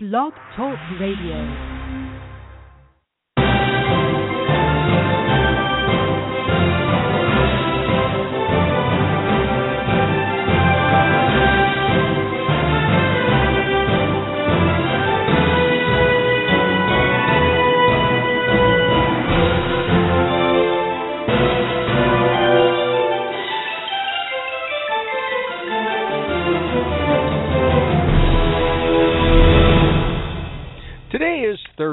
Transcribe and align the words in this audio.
Blog 0.00 0.32
Talk 0.54 0.78
Radio. 1.00 1.77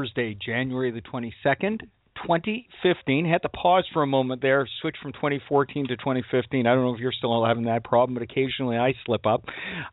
Thursday, 0.06 0.38
January 0.46 0.92
the 0.92 1.02
22nd, 1.02 1.80
2015. 2.22 3.26
Had 3.26 3.42
to 3.42 3.50
pause 3.50 3.86
for 3.92 4.04
a 4.04 4.08
moment 4.08 4.42
there, 4.42 4.68
switch 4.82 4.96
from 5.02 5.14
2014 5.14 5.88
to 5.88 5.98
2015. 5.98 6.68
I 6.68 6.76
don't 6.76 6.84
know 6.84 6.94
if 6.94 7.00
you're 7.00 7.12
still 7.12 7.44
having 7.44 7.64
that 7.66 7.84
problem, 7.84 8.14
but 8.14 8.22
occasionally 8.22 8.78
I 8.78 8.94
slip 9.06 9.26
up. 9.26 9.46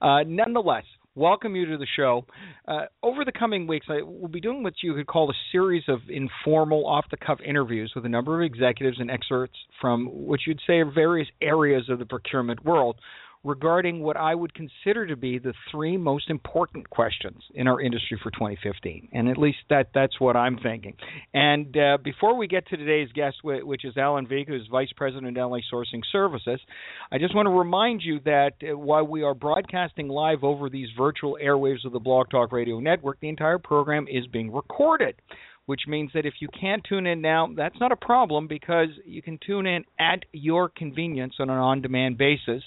Uh, 0.02 0.22
nonetheless, 0.26 0.84
welcome 1.14 1.56
you 1.56 1.64
to 1.66 1.78
the 1.78 1.86
show. 1.96 2.26
Uh, 2.68 2.82
over 3.02 3.24
the 3.24 3.32
coming 3.32 3.66
weeks, 3.66 3.86
I 3.88 4.02
will 4.02 4.28
be 4.28 4.40
doing 4.40 4.62
what 4.62 4.74
you 4.82 4.92
could 4.94 5.06
call 5.06 5.30
a 5.30 5.34
series 5.50 5.84
of 5.88 6.00
informal, 6.10 6.86
off 6.86 7.06
the 7.10 7.16
cuff 7.16 7.38
interviews 7.42 7.92
with 7.94 8.04
a 8.04 8.10
number 8.10 8.42
of 8.42 8.46
executives 8.46 8.98
and 9.00 9.10
experts 9.10 9.54
from 9.80 10.06
what 10.06 10.40
you'd 10.46 10.60
say 10.66 10.74
are 10.74 10.90
various 10.90 11.28
areas 11.40 11.88
of 11.88 11.98
the 11.98 12.06
procurement 12.06 12.62
world 12.66 12.96
regarding 13.44 14.00
what 14.00 14.16
I 14.16 14.34
would 14.34 14.54
consider 14.54 15.06
to 15.06 15.16
be 15.16 15.38
the 15.38 15.52
three 15.70 15.96
most 15.96 16.30
important 16.30 16.88
questions 16.88 17.42
in 17.54 17.66
our 17.66 17.80
industry 17.80 18.18
for 18.22 18.30
2015, 18.30 19.08
and 19.12 19.28
at 19.28 19.36
least 19.36 19.58
that 19.68 19.88
that's 19.94 20.20
what 20.20 20.36
I'm 20.36 20.58
thinking. 20.58 20.94
And 21.34 21.76
uh, 21.76 21.98
before 22.02 22.36
we 22.36 22.46
get 22.46 22.68
to 22.68 22.76
today's 22.76 23.10
guest, 23.12 23.38
which 23.42 23.84
is 23.84 23.96
Alan 23.96 24.26
Veeck, 24.26 24.46
who's 24.46 24.68
Vice 24.70 24.92
President 24.96 25.36
of 25.36 25.50
LA 25.50 25.58
Sourcing 25.72 26.02
Services, 26.12 26.60
I 27.10 27.18
just 27.18 27.34
want 27.34 27.46
to 27.46 27.50
remind 27.50 28.02
you 28.02 28.20
that 28.24 28.52
uh, 28.62 28.78
while 28.78 29.06
we 29.06 29.22
are 29.22 29.34
broadcasting 29.34 30.08
live 30.08 30.44
over 30.44 30.70
these 30.70 30.88
virtual 30.96 31.36
airwaves 31.42 31.84
of 31.84 31.92
the 31.92 32.00
Blog 32.00 32.30
Talk 32.30 32.52
Radio 32.52 32.78
Network, 32.78 33.18
the 33.20 33.28
entire 33.28 33.58
program 33.58 34.06
is 34.08 34.26
being 34.28 34.52
recorded 34.52 35.16
which 35.66 35.82
means 35.86 36.10
that 36.14 36.26
if 36.26 36.34
you 36.40 36.48
can't 36.48 36.82
tune 36.88 37.06
in 37.06 37.20
now, 37.20 37.48
that's 37.56 37.78
not 37.80 37.92
a 37.92 37.96
problem 37.96 38.48
because 38.48 38.88
you 39.04 39.22
can 39.22 39.38
tune 39.46 39.66
in 39.66 39.84
at 39.98 40.24
your 40.32 40.68
convenience 40.68 41.34
on 41.38 41.50
an 41.50 41.58
on 41.58 41.82
demand 41.82 42.18
basis. 42.18 42.62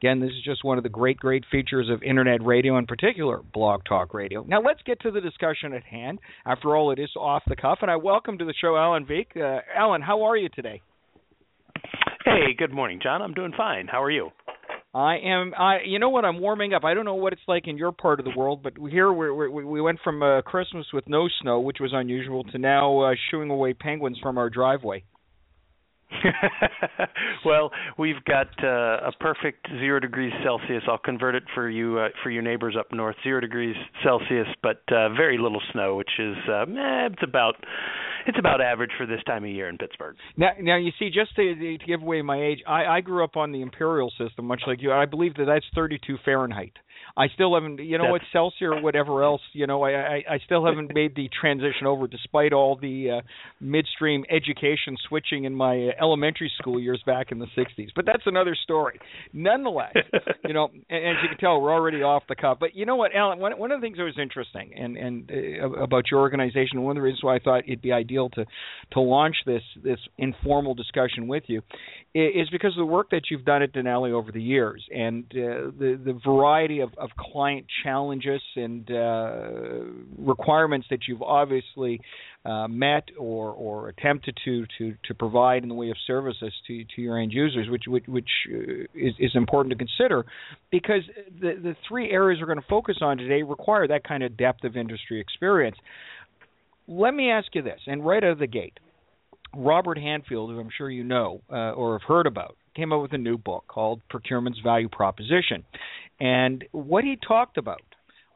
Again, 0.00 0.20
this 0.20 0.30
is 0.30 0.42
just 0.44 0.64
one 0.64 0.76
of 0.76 0.82
the 0.82 0.90
great, 0.90 1.18
great 1.18 1.44
features 1.50 1.88
of 1.88 2.02
Internet 2.02 2.44
radio, 2.44 2.78
in 2.78 2.86
particular, 2.86 3.40
Blog 3.52 3.82
Talk 3.84 4.14
Radio. 4.14 4.44
Now, 4.46 4.60
let's 4.60 4.82
get 4.84 5.00
to 5.00 5.10
the 5.10 5.20
discussion 5.20 5.72
at 5.72 5.84
hand. 5.84 6.18
After 6.44 6.76
all, 6.76 6.90
it 6.90 6.98
is 6.98 7.10
off 7.16 7.42
the 7.46 7.56
cuff, 7.56 7.78
and 7.82 7.90
I 7.90 7.96
welcome 7.96 8.38
to 8.38 8.44
the 8.44 8.54
show 8.60 8.76
Alan 8.76 9.06
Veeck. 9.06 9.36
Uh, 9.36 9.60
Alan, 9.76 10.02
how 10.02 10.22
are 10.24 10.36
you 10.36 10.48
today? 10.48 10.82
Hey, 12.24 12.54
good 12.56 12.72
morning, 12.72 13.00
John. 13.02 13.22
I'm 13.22 13.34
doing 13.34 13.52
fine. 13.56 13.86
How 13.86 14.02
are 14.02 14.10
you? 14.10 14.30
I 14.92 15.18
am. 15.18 15.52
I. 15.56 15.78
You 15.84 15.98
know 16.00 16.08
what? 16.08 16.24
I'm 16.24 16.40
warming 16.40 16.74
up. 16.74 16.84
I 16.84 16.94
don't 16.94 17.04
know 17.04 17.14
what 17.14 17.32
it's 17.32 17.42
like 17.46 17.68
in 17.68 17.78
your 17.78 17.92
part 17.92 18.18
of 18.18 18.24
the 18.24 18.32
world, 18.36 18.62
but 18.62 18.72
here 18.90 19.12
we're, 19.12 19.48
we 19.48 19.80
went 19.80 20.00
from 20.02 20.22
uh, 20.22 20.42
Christmas 20.42 20.86
with 20.92 21.08
no 21.08 21.28
snow, 21.40 21.60
which 21.60 21.78
was 21.80 21.92
unusual, 21.94 22.42
to 22.44 22.58
now 22.58 23.00
uh, 23.00 23.14
shooing 23.30 23.50
away 23.50 23.72
penguins 23.72 24.18
from 24.20 24.36
our 24.36 24.50
driveway. 24.50 25.04
well, 27.44 27.70
we've 27.98 28.22
got 28.24 28.48
uh, 28.62 29.08
a 29.08 29.12
perfect 29.20 29.66
zero 29.78 30.00
degrees 30.00 30.32
Celsius. 30.44 30.82
I'll 30.88 30.98
convert 30.98 31.34
it 31.34 31.44
for 31.54 31.68
you 31.68 31.98
uh, 31.98 32.08
for 32.22 32.30
your 32.30 32.42
neighbors 32.42 32.76
up 32.78 32.92
north. 32.92 33.16
Zero 33.22 33.40
degrees 33.40 33.76
Celsius, 34.04 34.46
but 34.62 34.82
uh, 34.90 35.10
very 35.10 35.38
little 35.38 35.60
snow, 35.72 35.96
which 35.96 36.10
is 36.18 36.36
uh, 36.48 36.62
eh, 36.62 37.08
it's 37.12 37.22
about 37.22 37.54
it's 38.26 38.38
about 38.38 38.60
average 38.60 38.90
for 38.96 39.06
this 39.06 39.20
time 39.26 39.44
of 39.44 39.50
year 39.50 39.68
in 39.68 39.78
Pittsburgh. 39.78 40.16
Now, 40.36 40.50
now 40.60 40.76
you 40.76 40.90
see, 40.98 41.10
just 41.10 41.34
to, 41.36 41.54
to 41.54 41.86
give 41.86 42.02
away 42.02 42.22
my 42.22 42.40
age, 42.40 42.58
I, 42.66 42.84
I 42.84 43.00
grew 43.00 43.24
up 43.24 43.36
on 43.36 43.52
the 43.52 43.62
imperial 43.62 44.12
system, 44.18 44.44
much 44.44 44.62
like 44.66 44.82
you. 44.82 44.92
I 44.92 45.06
believe 45.06 45.34
that 45.36 45.46
that's 45.46 45.64
32 45.74 46.18
Fahrenheit. 46.24 46.74
I 47.16 47.28
still 47.34 47.54
haven't, 47.54 47.80
you 47.80 47.98
know, 47.98 48.10
what 48.10 48.22
Celsius 48.32 48.62
or 48.62 48.80
whatever 48.80 49.22
else, 49.22 49.40
you 49.52 49.66
know, 49.66 49.82
I, 49.82 49.90
I 49.90 50.24
I 50.30 50.38
still 50.44 50.64
haven't 50.64 50.92
made 50.94 51.14
the 51.14 51.28
transition 51.40 51.86
over, 51.86 52.06
despite 52.06 52.52
all 52.52 52.76
the 52.76 53.18
uh, 53.18 53.20
midstream 53.60 54.24
education 54.30 54.96
switching 55.08 55.44
in 55.44 55.54
my 55.54 55.88
uh, 55.88 55.90
elementary 56.00 56.50
school 56.58 56.80
years 56.80 57.02
back 57.06 57.32
in 57.32 57.38
the 57.38 57.46
'60s. 57.56 57.88
But 57.94 58.06
that's 58.06 58.22
another 58.26 58.56
story. 58.62 58.98
Nonetheless, 59.32 59.94
you 60.44 60.54
know, 60.54 60.68
and, 60.88 61.06
as 61.06 61.16
you 61.22 61.28
can 61.28 61.38
tell, 61.38 61.60
we're 61.60 61.72
already 61.72 62.02
off 62.02 62.22
the 62.28 62.36
cuff. 62.36 62.58
But 62.60 62.74
you 62.74 62.86
know 62.86 62.96
what, 62.96 63.14
Alan? 63.14 63.38
One 63.38 63.58
one 63.58 63.72
of 63.72 63.80
the 63.80 63.84
things 63.84 63.98
that 63.98 64.04
was 64.04 64.18
interesting 64.20 64.72
and 64.76 64.96
and 64.96 65.30
uh, 65.30 65.70
about 65.82 66.10
your 66.10 66.20
organization, 66.20 66.82
one 66.82 66.96
of 66.96 67.00
the 67.00 67.04
reasons 67.04 67.22
why 67.22 67.36
I 67.36 67.38
thought 67.38 67.64
it'd 67.66 67.82
be 67.82 67.92
ideal 67.92 68.30
to 68.30 68.44
to 68.92 69.00
launch 69.00 69.36
this 69.46 69.62
this 69.82 69.98
informal 70.18 70.74
discussion 70.74 71.28
with 71.28 71.44
you, 71.46 71.62
is 72.14 72.48
because 72.50 72.72
of 72.72 72.78
the 72.78 72.86
work 72.86 73.10
that 73.10 73.22
you've 73.30 73.44
done 73.44 73.62
at 73.62 73.72
Denali 73.72 74.12
over 74.12 74.32
the 74.32 74.42
years 74.42 74.84
and 74.94 75.24
uh, 75.30 75.70
the 75.78 76.00
the 76.04 76.18
variety 76.24 76.80
of, 76.80 76.92
of 77.00 77.10
client 77.18 77.66
challenges 77.82 78.42
and 78.56 78.90
uh, 78.90 79.50
requirements 80.18 80.86
that 80.90 81.00
you've 81.08 81.22
obviously 81.22 82.00
uh, 82.44 82.68
met 82.68 83.04
or 83.18 83.50
or 83.50 83.88
attempted 83.88 84.36
to 84.44 84.66
to 84.78 84.94
to 85.04 85.14
provide 85.14 85.62
in 85.62 85.68
the 85.68 85.74
way 85.74 85.90
of 85.90 85.96
services 86.06 86.52
to 86.66 86.84
to 86.94 87.02
your 87.02 87.18
end 87.18 87.32
users, 87.32 87.68
which 87.70 87.84
which, 87.86 88.04
which 88.06 88.28
uh, 88.48 88.84
is, 88.94 89.14
is 89.18 89.32
important 89.34 89.72
to 89.72 89.78
consider, 89.78 90.24
because 90.70 91.02
the 91.40 91.54
the 91.62 91.74
three 91.88 92.10
areas 92.10 92.40
we're 92.40 92.46
going 92.46 92.60
to 92.60 92.68
focus 92.68 92.98
on 93.00 93.16
today 93.16 93.42
require 93.42 93.88
that 93.88 94.04
kind 94.04 94.22
of 94.22 94.36
depth 94.36 94.64
of 94.64 94.76
industry 94.76 95.20
experience. 95.20 95.76
Let 96.86 97.14
me 97.14 97.30
ask 97.30 97.48
you 97.54 97.62
this, 97.62 97.80
and 97.86 98.04
right 98.04 98.22
out 98.22 98.32
of 98.32 98.38
the 98.38 98.46
gate 98.46 98.78
Robert 99.56 99.98
Handfield, 99.98 100.48
who 100.52 100.60
I'm 100.60 100.70
sure 100.76 100.90
you 100.90 101.04
know 101.04 101.40
uh, 101.50 101.72
or 101.72 101.98
have 101.98 102.06
heard 102.06 102.26
about, 102.26 102.56
came 102.74 102.92
up 102.92 103.02
with 103.02 103.12
a 103.12 103.18
new 103.18 103.38
book 103.38 103.64
called 103.68 104.00
Procurement's 104.08 104.60
Value 104.60 104.88
Proposition. 104.88 105.64
And 106.20 106.64
what 106.72 107.04
he 107.04 107.16
talked 107.16 107.58
about 107.58 107.82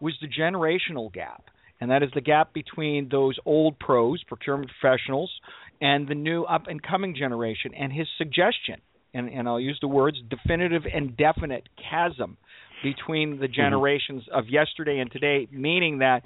was 0.01 0.15
the 0.21 0.29
generational 0.29 1.13
gap. 1.13 1.45
And 1.81 1.91
that 1.91 2.03
is 2.03 2.11
the 2.15 2.21
gap 2.21 2.55
between 2.55 3.09
those 3.11 3.37
old 3.45 3.79
pros, 3.79 4.23
procurement 4.25 4.71
professionals, 4.81 5.31
and 5.81 6.09
the 6.09 6.15
new 6.15 6.45
up 6.45 6.67
and 6.67 6.83
coming 6.83 7.15
generation. 7.15 7.73
And 7.75 7.93
his 7.93 8.07
suggestion, 8.17 8.81
and, 9.13 9.29
and 9.29 9.49
I'll 9.49 9.61
use 9.61 9.79
the 9.81 9.89
words 9.89 10.17
definitive 10.31 10.83
and 10.93 11.17
definite 11.17 11.69
chasm 11.91 12.37
between 12.83 13.39
the 13.39 13.47
mm-hmm. 13.47 13.55
generations 13.55 14.23
of 14.33 14.49
yesterday 14.49 14.99
and 14.99 15.11
today, 15.11 15.49
meaning 15.51 15.99
that 15.99 16.23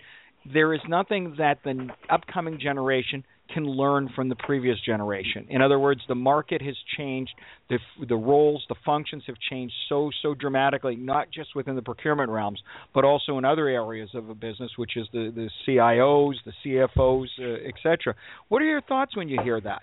there 0.53 0.73
is 0.75 0.81
nothing 0.89 1.35
that 1.39 1.59
the 1.65 1.89
upcoming 2.11 2.61
generation 2.61 3.25
can 3.53 3.65
learn 3.65 4.11
from 4.15 4.29
the 4.29 4.37
previous 4.37 4.79
generation. 4.85 5.47
In 5.49 5.63
other 5.63 5.79
words, 5.79 6.01
the 6.09 6.15
market 6.15 6.63
has 6.63 6.77
changed, 6.97 7.33
the 7.69 7.79
the 8.09 8.17
roles, 8.17 8.65
the 8.69 8.75
functions 8.85 9.25
have 9.27 9.37
changed 9.51 9.75
so 9.89 10.11
so 10.23 10.35
dramatically, 10.35 10.97
not 10.97 11.31
just 11.31 11.55
within 11.55 11.77
the 11.77 11.83
procurement 11.83 12.31
realms, 12.31 12.63
but 12.95 13.05
also 13.05 13.39
in 13.39 13.45
other 13.45 13.69
areas 13.69 14.11
of 14.15 14.29
a 14.29 14.35
business, 14.35 14.71
which 14.77 14.97
is 14.97 15.07
the 15.13 15.33
the 15.35 15.49
CIOs, 15.67 16.35
the 16.45 16.53
CFOs, 16.65 17.27
uh, 17.41 17.69
etc. 17.69 18.15
What 18.49 18.63
are 18.63 18.67
your 18.67 18.83
thoughts 18.83 19.17
when 19.17 19.29
you 19.29 19.39
hear 19.43 19.61
that, 19.61 19.83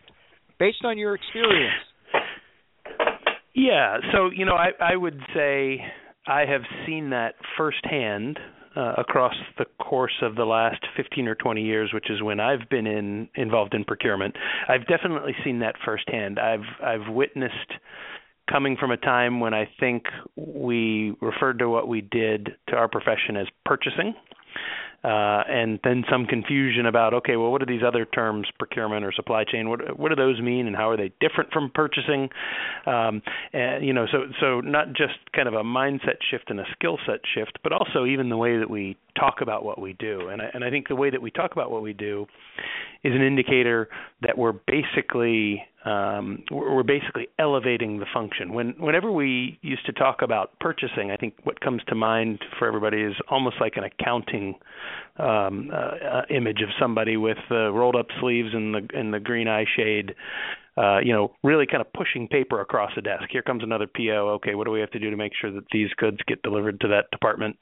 based 0.60 0.84
on 0.84 0.98
your 0.98 1.16
experience? 1.16 1.74
Yeah, 3.54 3.98
so 4.12 4.30
you 4.36 4.46
know, 4.46 4.56
I 4.56 4.72
I 4.80 4.96
would 4.96 5.20
say 5.34 5.80
I 6.28 6.42
have 6.42 6.62
seen 6.86 7.12
that 7.12 7.36
firsthand 7.58 8.40
uh, 8.76 8.94
across 8.98 9.36
the 9.58 9.66
course 9.80 10.16
of 10.22 10.36
the 10.36 10.46
last 10.46 10.84
15 10.98 11.28
or 11.28 11.36
20 11.36 11.62
years, 11.62 11.92
which 11.94 12.10
is 12.10 12.22
when 12.22 12.40
I've 12.40 12.70
been 12.70 12.88
in 12.88 13.30
involved 13.36 13.74
in 13.74 13.84
procurement. 13.84 14.36
I've 14.68 14.88
definitely 14.88 15.36
seen 15.44 15.60
that 15.60 15.76
firsthand. 15.84 16.40
I've 16.40 16.66
I've 16.84 17.14
witnessed 17.14 17.74
coming 18.50 18.78
from 18.80 18.92
a 18.92 18.98
time 18.98 19.40
when 19.40 19.54
I 19.54 19.68
think 19.80 20.04
we 20.36 21.16
referred 21.22 21.60
to 21.60 21.70
what 21.70 21.88
we 21.88 22.02
did 22.02 22.50
to 22.70 22.76
our 22.76 22.88
profession 22.88 23.38
as 23.38 23.48
purchasing 23.66 24.14
uh, 25.06 25.44
and 25.48 25.80
then 25.84 26.04
some 26.10 26.26
confusion 26.26 26.88
about 26.88 27.14
okay, 27.14 27.36
well, 27.36 27.52
what 27.52 27.62
are 27.62 27.68
these 27.68 27.84
other 27.86 28.06
terms, 28.06 28.48
procurement 28.58 29.06
or 29.06 29.12
supply 29.12 29.44
chain? 29.44 29.70
What 29.70 30.00
what 30.00 30.10
do 30.10 30.16
those 30.16 30.42
mean, 30.42 30.66
and 30.66 30.76
how 30.76 30.90
are 30.90 30.98
they 30.98 31.12
different 31.20 31.52
from 31.52 31.70
purchasing? 31.70 32.30
Um, 32.88 33.22
and 33.54 33.86
you 33.86 33.94
know, 33.94 34.08
so 34.12 34.24
so 34.40 34.62
not 34.62 34.94
just 34.94 35.14
kind 35.36 35.48
of 35.48 35.54
a 35.54 35.64
mindset 35.64 36.18
shift 36.32 36.46
and 36.50 36.60
a 36.60 36.66
skill 36.72 36.98
set 37.06 37.20
shift, 37.36 37.60
but 37.62 37.72
also 37.72 38.06
even 38.06 38.30
the 38.30 38.38
way 38.38 38.58
that 38.58 38.70
we 38.70 38.98
talk 39.16 39.42
about 39.42 39.64
what 39.64 39.80
we 39.80 39.94
do. 39.94 40.30
And 40.30 40.42
I, 40.42 40.46
and 40.56 40.64
I 40.64 40.72
think 40.72 40.88
the 40.88 40.96
way 40.96 41.12
that 41.12 41.22
we 41.22 41.30
talk 41.30 41.52
about 41.52 41.70
what 41.70 41.84
we 41.84 41.94
do 41.94 42.26
is 43.04 43.14
an 43.14 43.22
indicator 43.22 43.90
that 44.24 44.36
we're 44.36 44.54
basically 44.54 45.64
um, 45.86 46.44
we're 46.52 46.84
basically 46.84 47.28
elevating 47.40 48.00
the 48.00 48.06
function. 48.14 48.54
When 48.54 48.74
whenever 48.80 49.12
we 49.12 49.60
used 49.62 49.86
to 49.86 49.94
talk 49.94 50.22
about 50.22 50.60
purchasing, 50.60 51.12
I 51.12 51.18
think 51.18 51.36
what 51.44 51.60
comes 51.62 51.82
to 51.88 51.96
mind 51.96 52.40
for 52.58 52.68
everybody 52.68 53.02
is 53.02 53.14
almost 53.30 53.58
like 53.60 53.78
an 53.78 53.84
accounting 53.84 54.56
um, 55.18 55.70
uh, 55.72 55.76
uh, 55.76 56.22
image 56.30 56.62
of 56.62 56.70
somebody 56.80 57.18
with 57.18 57.38
uh, 57.52 57.72
rolled 57.72 57.96
up 57.96 58.08
sleeves 58.20 58.50
and 58.54 58.74
the 58.74 58.88
and 58.94 59.14
the 59.14 59.20
green 59.20 59.48
eye 59.48 59.66
shade 59.76 60.16
uh, 60.78 61.00
you 61.00 61.14
know, 61.14 61.32
really 61.44 61.66
kind 61.66 61.80
of 61.80 61.92
pushing 61.94 62.28
paper 62.28 62.60
across 62.60 62.92
the 62.96 63.02
desk. 63.02 63.26
Here 63.30 63.42
comes 63.42 63.64
another 63.64 63.88
PO. 63.88 64.30
Okay, 64.36 64.56
what 64.56 64.66
do 64.66 64.72
we 64.72 64.82
have 64.82 64.92
to 64.92 65.00
do 65.00 65.10
to 65.10 65.16
make 65.16 65.32
sure 65.40 65.52
that 65.52 65.64
these 65.72 65.90
goods 65.96 66.18
get 66.28 66.42
delivered 66.44 66.82
to 66.82 66.88
that 66.90 67.10
department? 67.12 67.56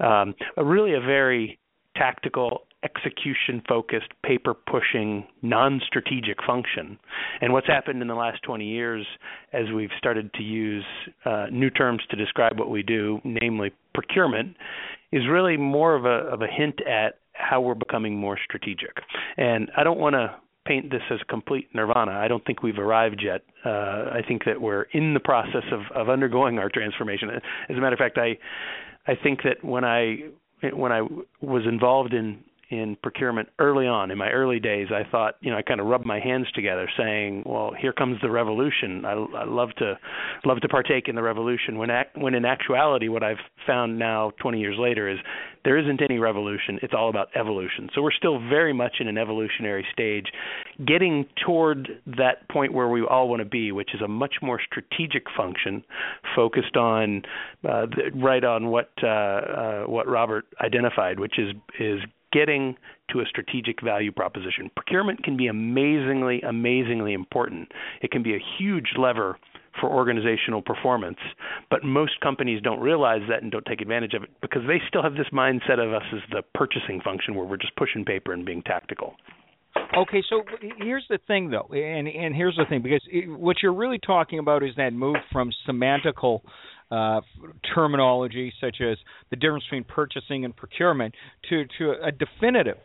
Um, 0.00 0.34
really, 0.56 0.92
a 0.92 1.00
very 1.00 1.58
tactical, 1.96 2.66
execution 2.84 3.62
focused, 3.68 4.08
paper 4.24 4.54
pushing, 4.54 5.26
non 5.42 5.80
strategic 5.86 6.42
function. 6.46 6.98
And 7.40 7.52
what's 7.52 7.66
happened 7.66 8.02
in 8.02 8.08
the 8.08 8.14
last 8.14 8.42
20 8.42 8.64
years 8.64 9.06
as 9.52 9.66
we've 9.74 9.90
started 9.98 10.32
to 10.34 10.42
use 10.42 10.84
uh, 11.24 11.46
new 11.50 11.70
terms 11.70 12.02
to 12.10 12.16
describe 12.16 12.58
what 12.58 12.70
we 12.70 12.82
do, 12.82 13.20
namely 13.24 13.72
procurement, 13.94 14.56
is 15.12 15.22
really 15.28 15.56
more 15.56 15.94
of 15.94 16.04
a, 16.04 16.32
of 16.32 16.42
a 16.42 16.46
hint 16.46 16.80
at 16.86 17.18
how 17.32 17.60
we're 17.60 17.74
becoming 17.74 18.16
more 18.16 18.38
strategic. 18.44 18.96
And 19.36 19.70
I 19.76 19.84
don't 19.84 19.98
want 19.98 20.14
to 20.14 20.34
paint 20.66 20.90
this 20.90 21.02
as 21.10 21.18
complete 21.28 21.68
nirvana. 21.74 22.12
I 22.12 22.28
don't 22.28 22.44
think 22.44 22.62
we've 22.62 22.78
arrived 22.78 23.22
yet. 23.24 23.42
Uh, 23.64 24.10
I 24.12 24.20
think 24.26 24.44
that 24.44 24.60
we're 24.60 24.82
in 24.92 25.14
the 25.14 25.20
process 25.20 25.64
of, 25.72 25.80
of 25.94 26.10
undergoing 26.10 26.58
our 26.58 26.68
transformation. 26.68 27.30
As 27.30 27.76
a 27.76 27.80
matter 27.80 27.94
of 27.94 27.98
fact, 27.98 28.18
I 28.18 28.38
I 29.10 29.14
think 29.14 29.42
that 29.44 29.64
when 29.64 29.84
I 29.84 30.24
when 30.74 30.92
I 30.92 31.00
was 31.40 31.62
involved 31.66 32.12
in 32.12 32.44
in 32.70 32.96
procurement 33.02 33.48
early 33.58 33.86
on. 33.86 34.10
In 34.10 34.18
my 34.18 34.30
early 34.30 34.60
days 34.60 34.88
i 34.92 35.08
thought 35.10 35.36
you 35.40 35.50
know 35.50 35.56
i 35.56 35.62
kind 35.62 35.80
of 35.80 35.86
rubbed 35.86 36.06
my 36.06 36.20
hands 36.20 36.46
together 36.54 36.88
saying 36.96 37.42
well 37.46 37.72
here 37.78 37.92
comes 37.92 38.20
the 38.22 38.30
revolution. 38.30 39.04
I, 39.04 39.12
I 39.12 39.44
love 39.44 39.70
to 39.78 39.98
love 40.44 40.60
to 40.60 40.68
partake 40.68 41.08
in 41.08 41.14
the 41.14 41.22
revolution 41.22 41.78
when 41.78 41.90
when 42.14 42.34
in 42.34 42.44
actuality 42.44 43.08
what 43.08 43.22
i've 43.22 43.38
found 43.66 43.98
now 43.98 44.32
20 44.40 44.60
years 44.60 44.76
later 44.78 45.08
is 45.08 45.18
there 45.64 45.76
isn't 45.76 46.00
any 46.00 46.18
revolution. 46.18 46.78
It's 46.82 46.94
all 46.96 47.10
about 47.10 47.28
evolution. 47.34 47.90
So 47.94 48.00
we're 48.00 48.12
still 48.12 48.38
very 48.38 48.72
much 48.72 48.96
in 49.00 49.08
an 49.08 49.18
evolutionary 49.18 49.86
stage 49.92 50.26
getting 50.86 51.26
toward 51.44 52.00
that 52.06 52.48
point 52.48 52.72
where 52.72 52.88
we 52.88 53.04
all 53.04 53.28
want 53.28 53.40
to 53.40 53.44
be 53.44 53.72
which 53.72 53.94
is 53.94 54.00
a 54.00 54.08
much 54.08 54.36
more 54.40 54.60
strategic 54.64 55.24
function 55.36 55.84
focused 56.34 56.76
on 56.76 57.22
uh, 57.68 57.86
the, 57.86 58.10
right 58.14 58.44
on 58.44 58.68
what 58.68 58.90
uh, 59.02 59.06
uh, 59.06 59.82
what 59.84 60.06
Robert 60.06 60.46
identified 60.60 61.18
which 61.18 61.38
is 61.38 61.54
is 61.78 62.00
getting 62.32 62.76
to 63.10 63.20
a 63.20 63.24
strategic 63.26 63.82
value 63.82 64.12
proposition. 64.12 64.70
Procurement 64.74 65.22
can 65.22 65.36
be 65.36 65.46
amazingly, 65.46 66.40
amazingly 66.42 67.12
important. 67.12 67.70
It 68.02 68.10
can 68.10 68.22
be 68.22 68.34
a 68.34 68.40
huge 68.58 68.94
lever 68.98 69.38
for 69.80 69.90
organizational 69.90 70.62
performance, 70.62 71.18
but 71.70 71.84
most 71.84 72.20
companies 72.20 72.60
don't 72.62 72.80
realize 72.80 73.22
that 73.28 73.42
and 73.42 73.52
don't 73.52 73.64
take 73.64 73.80
advantage 73.80 74.14
of 74.14 74.24
it 74.24 74.30
because 74.42 74.62
they 74.66 74.80
still 74.88 75.02
have 75.02 75.14
this 75.14 75.28
mindset 75.32 75.78
of 75.78 75.92
us 75.92 76.02
as 76.12 76.20
the 76.30 76.42
purchasing 76.54 77.00
function 77.02 77.34
where 77.34 77.46
we're 77.46 77.56
just 77.56 77.76
pushing 77.76 78.04
paper 78.04 78.32
and 78.32 78.44
being 78.44 78.62
tactical. 78.62 79.14
Okay, 79.96 80.22
so 80.28 80.42
here's 80.78 81.04
the 81.08 81.18
thing, 81.26 81.50
though, 81.50 81.68
and 81.72 82.08
and 82.08 82.34
here's 82.34 82.56
the 82.56 82.64
thing 82.68 82.82
because 82.82 83.02
it, 83.10 83.28
what 83.28 83.56
you're 83.62 83.74
really 83.74 83.98
talking 83.98 84.38
about 84.38 84.62
is 84.62 84.70
that 84.76 84.92
move 84.92 85.16
from 85.30 85.50
semantical 85.68 86.40
uh, 86.90 87.20
terminology 87.74 88.52
such 88.60 88.76
as 88.80 88.96
the 89.30 89.36
difference 89.36 89.64
between 89.64 89.84
purchasing 89.84 90.44
and 90.44 90.56
procurement 90.56 91.14
to 91.48 91.64
to 91.78 91.92
a 92.02 92.10
definitive 92.10 92.78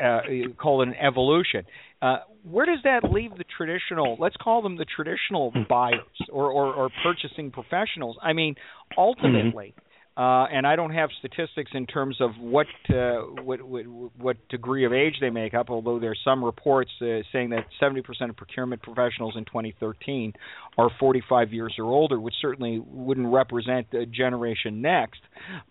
uh, 0.00 0.20
call 0.60 0.82
it 0.82 0.88
an 0.88 0.94
evolution. 0.94 1.64
Uh, 2.02 2.18
where 2.42 2.66
does 2.66 2.80
that 2.84 3.10
leave 3.10 3.30
the 3.36 3.44
traditional? 3.56 4.16
Let's 4.18 4.36
call 4.36 4.62
them 4.62 4.76
the 4.76 4.84
traditional 4.84 5.52
hmm. 5.52 5.62
buyers 5.68 6.00
or, 6.30 6.50
or, 6.50 6.74
or 6.74 6.90
purchasing 7.02 7.50
professionals. 7.50 8.16
I 8.22 8.32
mean, 8.32 8.56
ultimately, 8.98 9.74
mm-hmm. 9.76 9.93
Uh, 10.16 10.44
and 10.52 10.64
I 10.64 10.76
don't 10.76 10.92
have 10.92 11.10
statistics 11.18 11.72
in 11.74 11.86
terms 11.86 12.20
of 12.20 12.30
what, 12.38 12.68
uh, 12.88 13.42
what, 13.42 13.60
what 13.62 13.84
what 14.16 14.48
degree 14.48 14.86
of 14.86 14.92
age 14.92 15.14
they 15.20 15.30
make 15.30 15.54
up. 15.54 15.70
Although 15.70 15.98
there's 15.98 16.20
some 16.24 16.44
reports 16.44 16.90
uh, 17.02 17.26
saying 17.32 17.50
that 17.50 17.66
70% 17.82 18.02
of 18.30 18.36
procurement 18.36 18.80
professionals 18.80 19.34
in 19.36 19.44
2013 19.44 20.32
are 20.78 20.88
45 21.00 21.52
years 21.52 21.74
or 21.78 21.86
older, 21.86 22.20
which 22.20 22.34
certainly 22.40 22.80
wouldn't 22.86 23.32
represent 23.32 23.90
the 23.90 24.06
generation 24.06 24.80
next. 24.80 25.20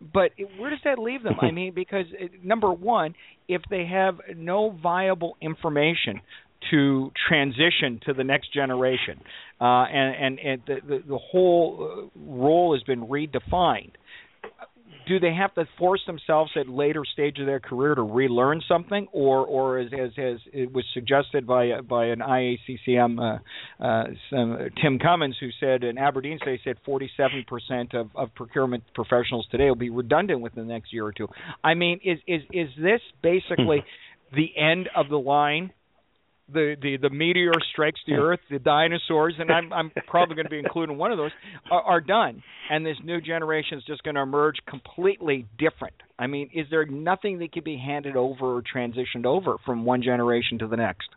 But 0.01 0.31
where 0.57 0.71
does 0.71 0.79
that 0.83 0.99
leave 0.99 1.23
them? 1.23 1.35
I 1.41 1.51
mean, 1.51 1.73
because 1.73 2.05
uh, 2.21 2.25
number 2.43 2.73
one, 2.73 3.15
if 3.47 3.61
they 3.69 3.85
have 3.85 4.17
no 4.35 4.77
viable 4.83 5.37
information 5.39 6.19
to 6.71 7.11
transition 7.29 8.01
to 8.05 8.13
the 8.13 8.23
next 8.25 8.53
generation, 8.53 9.21
uh, 9.61 9.83
and 9.85 10.15
and, 10.15 10.39
and 10.39 10.61
the, 10.67 10.75
the, 10.85 11.03
the 11.07 11.17
whole 11.17 12.09
uh, 12.15 12.19
role 12.29 12.73
has 12.75 12.83
been 12.83 13.07
redefined 13.07 13.91
do 15.07 15.19
they 15.19 15.33
have 15.33 15.53
to 15.55 15.65
force 15.77 16.01
themselves 16.05 16.51
at 16.55 16.67
later 16.67 17.03
stage 17.11 17.39
of 17.39 17.45
their 17.45 17.59
career 17.59 17.95
to 17.95 18.01
relearn 18.01 18.61
something, 18.67 19.07
or 19.11 19.45
or 19.45 19.79
as 19.79 19.91
as, 19.93 20.11
as 20.17 20.37
it 20.53 20.71
was 20.71 20.85
suggested 20.93 21.45
by 21.45 21.81
by 21.81 22.05
an 22.05 22.19
IACCM 22.19 23.19
uh, 23.19 23.83
uh, 23.83 24.03
some, 24.29 24.57
Tim 24.81 24.99
Cummins, 24.99 25.35
who 25.39 25.49
said 25.59 25.83
in 25.83 25.97
Aberdeen, 25.97 26.39
they 26.45 26.59
said 26.63 26.77
47 26.85 27.45
percent 27.47 27.93
of 27.93 28.09
of 28.15 28.33
procurement 28.35 28.83
professionals 28.93 29.47
today 29.51 29.65
will 29.65 29.75
be 29.75 29.89
redundant 29.89 30.41
within 30.41 30.67
the 30.67 30.73
next 30.73 30.93
year 30.93 31.05
or 31.05 31.11
two. 31.11 31.27
I 31.63 31.73
mean, 31.73 31.99
is 32.03 32.19
is 32.27 32.41
is 32.51 32.69
this 32.81 33.01
basically 33.21 33.83
the 34.33 34.51
end 34.57 34.89
of 34.95 35.09
the 35.09 35.19
line 35.19 35.71
the 36.53 36.75
the 36.81 36.97
the 36.97 37.09
meteor 37.09 37.53
strikes 37.71 37.99
the 38.07 38.13
earth, 38.13 38.39
the 38.49 38.59
dinosaurs, 38.59 39.35
and 39.39 39.51
I'm 39.51 39.73
I'm 39.73 39.91
probably 40.07 40.35
going 40.35 40.45
to 40.45 40.51
be 40.51 40.59
including 40.59 40.97
one 40.97 41.11
of 41.11 41.17
those, 41.17 41.31
are, 41.71 41.81
are 41.81 42.01
done, 42.01 42.43
and 42.69 42.85
this 42.85 42.97
new 43.03 43.19
generation 43.21 43.77
is 43.77 43.83
just 43.85 44.03
going 44.03 44.15
to 44.15 44.21
emerge 44.21 44.55
completely 44.67 45.45
different. 45.57 45.95
I 46.17 46.27
mean, 46.27 46.49
is 46.53 46.67
there 46.69 46.85
nothing 46.85 47.39
that 47.39 47.51
can 47.51 47.63
be 47.63 47.77
handed 47.77 48.15
over 48.15 48.57
or 48.57 48.61
transitioned 48.61 49.25
over 49.25 49.57
from 49.65 49.85
one 49.85 50.03
generation 50.03 50.59
to 50.59 50.67
the 50.67 50.77
next? 50.77 51.09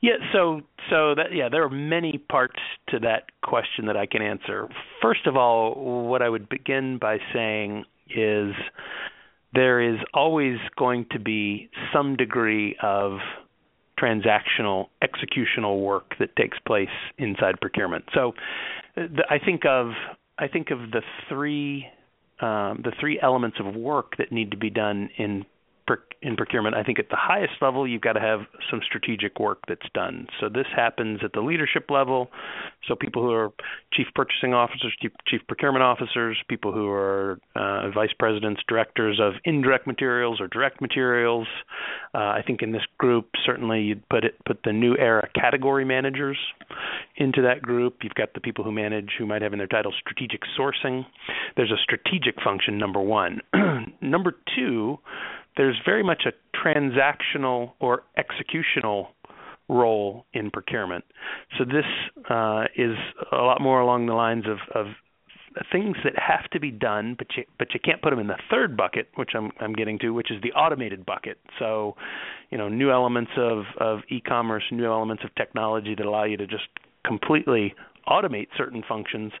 Yeah, 0.00 0.12
so 0.32 0.60
so 0.90 1.14
that 1.14 1.32
yeah, 1.32 1.48
there 1.50 1.64
are 1.64 1.70
many 1.70 2.18
parts 2.30 2.60
to 2.90 3.00
that 3.00 3.24
question 3.42 3.86
that 3.86 3.96
I 3.96 4.06
can 4.06 4.22
answer. 4.22 4.68
First 5.02 5.26
of 5.26 5.36
all, 5.36 6.08
what 6.08 6.22
I 6.22 6.28
would 6.28 6.48
begin 6.48 6.98
by 7.00 7.18
saying 7.32 7.84
is 8.08 8.52
there 9.56 9.80
is 9.80 9.98
always 10.14 10.58
going 10.78 11.06
to 11.10 11.18
be 11.18 11.68
some 11.92 12.16
degree 12.16 12.76
of 12.82 13.18
transactional 13.98 14.88
executional 15.02 15.80
work 15.80 16.12
that 16.20 16.36
takes 16.36 16.58
place 16.66 16.88
inside 17.18 17.58
procurement. 17.60 18.04
So 18.14 18.34
the, 18.94 19.24
I 19.28 19.38
think 19.38 19.64
of 19.64 19.92
I 20.38 20.48
think 20.48 20.70
of 20.70 20.90
the 20.90 21.00
three 21.28 21.86
um, 22.40 22.82
the 22.84 22.92
three 23.00 23.18
elements 23.20 23.56
of 23.58 23.74
work 23.74 24.16
that 24.18 24.30
need 24.30 24.50
to 24.50 24.58
be 24.58 24.68
done 24.68 25.08
in 25.16 25.46
in 26.22 26.34
procurement, 26.34 26.74
I 26.74 26.82
think 26.82 26.98
at 26.98 27.08
the 27.08 27.16
highest 27.16 27.54
level, 27.60 27.86
you've 27.86 28.00
got 28.00 28.14
to 28.14 28.20
have 28.20 28.40
some 28.70 28.80
strategic 28.84 29.38
work 29.38 29.58
that's 29.68 29.86
done. 29.94 30.26
So 30.40 30.48
this 30.48 30.66
happens 30.74 31.20
at 31.22 31.32
the 31.32 31.40
leadership 31.40 31.90
level. 31.90 32.30
So 32.88 32.96
people 32.96 33.22
who 33.22 33.32
are 33.32 33.52
chief 33.92 34.06
purchasing 34.14 34.54
officers, 34.54 34.96
chief, 35.00 35.40
procurement 35.46 35.82
officers, 35.82 36.36
people 36.48 36.72
who 36.72 36.88
are 36.88 37.38
uh, 37.54 37.90
vice 37.90 38.12
presidents, 38.18 38.60
directors 38.68 39.20
of 39.20 39.34
indirect 39.44 39.86
materials 39.86 40.40
or 40.40 40.48
direct 40.48 40.80
materials. 40.80 41.46
Uh, 42.14 42.18
I 42.18 42.42
think 42.46 42.62
in 42.62 42.72
this 42.72 42.82
group, 42.98 43.28
certainly 43.44 43.82
you'd 43.82 44.08
put 44.08 44.24
it 44.24 44.34
put 44.46 44.60
the 44.64 44.72
new 44.72 44.96
era 44.96 45.28
category 45.34 45.84
managers 45.84 46.38
into 47.16 47.42
that 47.42 47.62
group. 47.62 47.98
You've 48.02 48.14
got 48.14 48.34
the 48.34 48.40
people 48.40 48.64
who 48.64 48.72
manage 48.72 49.10
who 49.18 49.26
might 49.26 49.42
have 49.42 49.52
in 49.52 49.58
their 49.58 49.66
title 49.66 49.92
strategic 50.00 50.40
sourcing. 50.58 51.04
There's 51.56 51.70
a 51.70 51.82
strategic 51.82 52.42
function. 52.42 52.78
Number 52.78 53.00
one. 53.00 53.40
number 54.00 54.34
two 54.56 54.98
there's 55.56 55.76
very 55.84 56.02
much 56.02 56.24
a 56.26 56.32
transactional 56.56 57.72
or 57.80 58.02
executional 58.18 59.08
role 59.68 60.26
in 60.32 60.50
procurement. 60.50 61.04
So 61.58 61.64
this 61.64 61.84
uh, 62.30 62.64
is 62.76 62.96
a 63.32 63.36
lot 63.36 63.60
more 63.60 63.80
along 63.80 64.06
the 64.06 64.14
lines 64.14 64.44
of, 64.46 64.58
of 64.74 64.86
things 65.72 65.96
that 66.04 66.12
have 66.16 66.48
to 66.50 66.60
be 66.60 66.70
done, 66.70 67.14
but 67.16 67.28
you 67.36 67.44
but 67.58 67.68
you 67.72 67.80
can't 67.82 68.02
put 68.02 68.10
them 68.10 68.18
in 68.18 68.26
the 68.26 68.38
third 68.50 68.76
bucket, 68.76 69.08
which 69.14 69.30
I'm 69.34 69.50
I'm 69.60 69.72
getting 69.72 69.98
to, 70.00 70.10
which 70.10 70.30
is 70.30 70.40
the 70.42 70.52
automated 70.52 71.06
bucket. 71.06 71.38
So, 71.58 71.96
you 72.50 72.58
know, 72.58 72.68
new 72.68 72.90
elements 72.90 73.32
of 73.36 73.64
of 73.78 74.00
e-commerce, 74.08 74.64
new 74.70 74.84
elements 74.84 75.24
of 75.24 75.34
technology 75.34 75.94
that 75.96 76.04
allow 76.04 76.24
you 76.24 76.36
to 76.36 76.46
just 76.46 76.68
completely 77.04 77.74
automate 78.08 78.48
certain 78.56 78.82
functions 78.86 79.32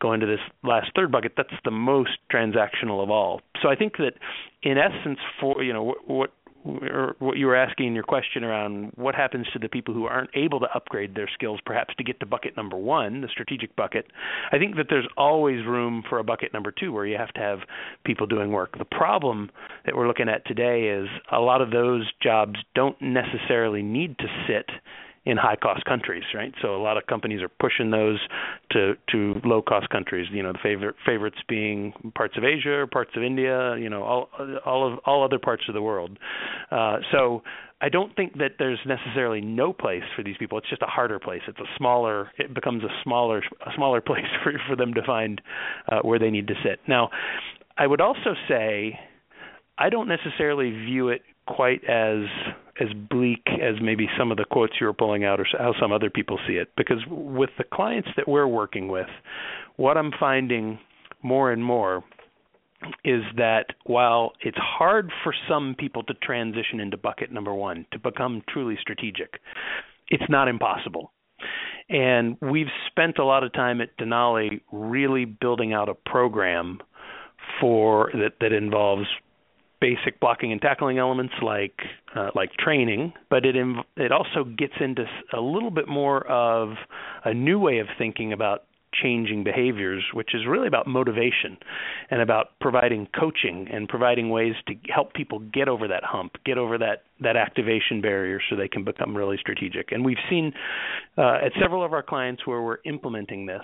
go 0.00 0.12
into 0.12 0.26
this 0.26 0.40
last 0.62 0.90
third 0.94 1.10
bucket 1.12 1.32
that's 1.36 1.50
the 1.64 1.70
most 1.70 2.18
transactional 2.32 3.02
of 3.02 3.10
all. 3.10 3.40
So 3.62 3.68
i 3.68 3.76
think 3.76 3.96
that 3.98 4.14
in 4.62 4.78
essence 4.78 5.18
for 5.40 5.62
you 5.62 5.72
know 5.72 5.82
what, 5.82 6.08
what 6.08 6.30
or 6.64 7.16
what 7.20 7.38
you 7.38 7.46
were 7.46 7.56
asking 7.56 7.86
in 7.86 7.94
your 7.94 8.04
question 8.04 8.44
around 8.44 8.92
what 8.96 9.14
happens 9.14 9.46
to 9.50 9.58
the 9.58 9.68
people 9.68 9.94
who 9.94 10.04
aren't 10.04 10.28
able 10.34 10.60
to 10.60 10.66
upgrade 10.74 11.14
their 11.14 11.28
skills 11.32 11.58
perhaps 11.64 11.94
to 11.96 12.04
get 12.04 12.20
to 12.20 12.26
bucket 12.26 12.54
number 12.54 12.76
1 12.76 13.22
the 13.22 13.28
strategic 13.28 13.74
bucket 13.76 14.06
i 14.52 14.58
think 14.58 14.76
that 14.76 14.86
there's 14.90 15.08
always 15.16 15.64
room 15.64 16.02
for 16.06 16.18
a 16.18 16.24
bucket 16.24 16.52
number 16.52 16.70
2 16.70 16.92
where 16.92 17.06
you 17.06 17.16
have 17.16 17.32
to 17.32 17.40
have 17.40 17.60
people 18.04 18.26
doing 18.26 18.50
work. 18.52 18.76
The 18.78 18.84
problem 18.84 19.50
that 19.84 19.96
we're 19.96 20.06
looking 20.06 20.28
at 20.28 20.46
today 20.46 20.88
is 20.88 21.08
a 21.32 21.38
lot 21.38 21.60
of 21.60 21.70
those 21.70 22.10
jobs 22.22 22.56
don't 22.74 23.00
necessarily 23.00 23.82
need 23.82 24.18
to 24.18 24.26
sit 24.46 24.70
in 25.30 25.36
high 25.36 25.54
cost 25.54 25.84
countries, 25.84 26.24
right? 26.34 26.52
So 26.60 26.74
a 26.74 26.82
lot 26.82 26.96
of 26.96 27.06
companies 27.06 27.40
are 27.40 27.48
pushing 27.48 27.90
those 27.90 28.18
to 28.72 28.94
to 29.12 29.40
low 29.44 29.62
cost 29.62 29.88
countries. 29.90 30.26
You 30.32 30.42
know, 30.42 30.52
the 30.52 30.58
favorite 30.60 30.96
favorites 31.06 31.36
being 31.48 31.92
parts 32.16 32.36
of 32.36 32.42
Asia, 32.42 32.84
parts 32.90 33.12
of 33.16 33.22
India, 33.22 33.76
you 33.78 33.88
know, 33.88 34.02
all 34.02 34.28
all 34.66 34.92
of 34.92 34.98
all 35.06 35.24
other 35.24 35.38
parts 35.38 35.62
of 35.68 35.74
the 35.74 35.82
world. 35.82 36.18
Uh, 36.72 36.98
so 37.12 37.42
I 37.80 37.88
don't 37.88 38.14
think 38.16 38.38
that 38.38 38.52
there's 38.58 38.80
necessarily 38.84 39.40
no 39.40 39.72
place 39.72 40.02
for 40.16 40.24
these 40.24 40.36
people. 40.36 40.58
It's 40.58 40.68
just 40.68 40.82
a 40.82 40.86
harder 40.86 41.20
place. 41.20 41.42
It's 41.46 41.60
a 41.60 41.70
smaller. 41.78 42.32
It 42.36 42.52
becomes 42.52 42.82
a 42.82 42.90
smaller 43.04 43.38
a 43.38 43.70
smaller 43.76 44.00
place 44.10 44.26
for 44.42 44.52
for 44.68 44.74
them 44.74 44.94
to 44.94 45.02
find 45.06 45.40
uh, 45.90 46.00
where 46.00 46.18
they 46.18 46.30
need 46.30 46.48
to 46.48 46.54
sit. 46.64 46.80
Now, 46.88 47.10
I 47.78 47.86
would 47.86 48.00
also 48.00 48.34
say 48.48 48.98
I 49.78 49.90
don't 49.90 50.08
necessarily 50.08 50.70
view 50.70 51.08
it 51.08 51.22
quite 51.50 51.82
as 51.84 52.24
as 52.80 52.88
bleak 53.10 53.46
as 53.46 53.74
maybe 53.82 54.08
some 54.18 54.30
of 54.30 54.38
the 54.38 54.44
quotes 54.50 54.72
you 54.80 54.86
were 54.86 54.92
pulling 54.94 55.24
out 55.24 55.38
or 55.38 55.46
how 55.58 55.74
some 55.78 55.92
other 55.92 56.08
people 56.08 56.38
see 56.46 56.54
it. 56.54 56.68
Because 56.78 56.98
with 57.08 57.50
the 57.58 57.64
clients 57.64 58.08
that 58.16 58.26
we're 58.26 58.46
working 58.46 58.88
with 58.88 59.08
what 59.76 59.98
I'm 59.98 60.12
finding 60.18 60.78
more 61.22 61.52
and 61.52 61.62
more 61.62 62.02
is 63.04 63.22
that 63.36 63.66
while 63.84 64.32
it's 64.40 64.56
hard 64.56 65.12
for 65.22 65.34
some 65.46 65.76
people 65.78 66.02
to 66.04 66.14
transition 66.22 66.80
into 66.80 66.96
bucket 66.96 67.30
number 67.30 67.52
1 67.52 67.84
to 67.92 67.98
become 67.98 68.42
truly 68.48 68.78
strategic 68.80 69.38
it's 70.10 70.24
not 70.28 70.48
impossible. 70.48 71.12
And 71.88 72.36
we've 72.40 72.66
spent 72.88 73.18
a 73.18 73.24
lot 73.24 73.42
of 73.42 73.52
time 73.52 73.80
at 73.80 73.96
Denali 73.96 74.60
really 74.70 75.24
building 75.24 75.72
out 75.72 75.88
a 75.88 75.94
program 75.94 76.78
for 77.60 78.10
that 78.12 78.34
that 78.40 78.52
involves 78.52 79.06
basic 79.80 80.20
blocking 80.20 80.52
and 80.52 80.60
tackling 80.60 80.98
elements 80.98 81.34
like 81.42 81.80
uh, 82.14 82.30
like 82.34 82.52
training, 82.54 83.12
but 83.28 83.46
it 83.46 83.54
inv- 83.54 83.84
it 83.96 84.12
also 84.12 84.44
gets 84.44 84.74
into 84.80 85.04
a 85.32 85.40
little 85.40 85.70
bit 85.70 85.88
more 85.88 86.26
of 86.26 86.74
a 87.24 87.32
new 87.32 87.58
way 87.58 87.78
of 87.78 87.86
thinking 87.98 88.32
about 88.32 88.64
changing 88.92 89.44
behaviors, 89.44 90.04
which 90.12 90.34
is 90.34 90.42
really 90.46 90.66
about 90.66 90.86
motivation 90.86 91.56
and 92.10 92.20
about 92.20 92.58
providing 92.60 93.08
coaching 93.18 93.68
and 93.72 93.88
providing 93.88 94.30
ways 94.30 94.54
to 94.66 94.74
help 94.92 95.14
people 95.14 95.38
get 95.38 95.68
over 95.68 95.88
that 95.88 96.04
hump, 96.04 96.32
get 96.44 96.58
over 96.58 96.78
that 96.78 97.04
that 97.22 97.36
activation 97.36 98.00
barrier 98.00 98.40
so 98.48 98.56
they 98.56 98.68
can 98.68 98.82
become 98.82 99.14
really 99.14 99.36
strategic. 99.38 99.92
And 99.92 100.04
we've 100.04 100.16
seen 100.30 100.52
uh, 101.18 101.38
at 101.44 101.52
several 101.60 101.84
of 101.84 101.92
our 101.92 102.02
clients 102.02 102.46
where 102.46 102.62
we're 102.62 102.78
implementing 102.86 103.46
this 103.46 103.62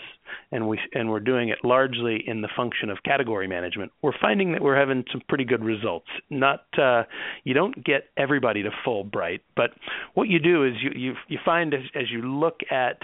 and 0.53 0.69
we 0.69 0.79
and 0.93 1.11
we're 1.11 1.21
doing 1.21 1.49
it 1.49 1.59
largely 1.65 2.23
in 2.27 2.43
the 2.43 2.49
function 2.55 2.91
of 2.91 2.99
category 3.05 3.49
management. 3.49 3.93
We're 4.03 4.19
finding 4.21 4.53
that 4.53 4.63
we're 4.63 4.79
having 4.79 5.05
some 5.11 5.23
pretty 5.29 5.45
good 5.45 5.65
results. 5.65 6.09
Not 6.31 6.65
uh, 6.79 7.05
you 7.45 7.55
don't 7.55 7.85
get 7.85 8.09
everybody 8.17 8.63
to 8.63 8.71
Fulbright, 8.87 9.41
but 9.57 9.71
what 10.15 10.29
you 10.29 10.39
do 10.39 10.65
is 10.65 10.75
you 10.83 10.91
you 10.95 11.15
you 11.29 11.39
find 11.45 11.75
as, 11.75 11.81
as 11.95 12.11
you 12.11 12.23
look 12.23 12.61
at 12.71 12.99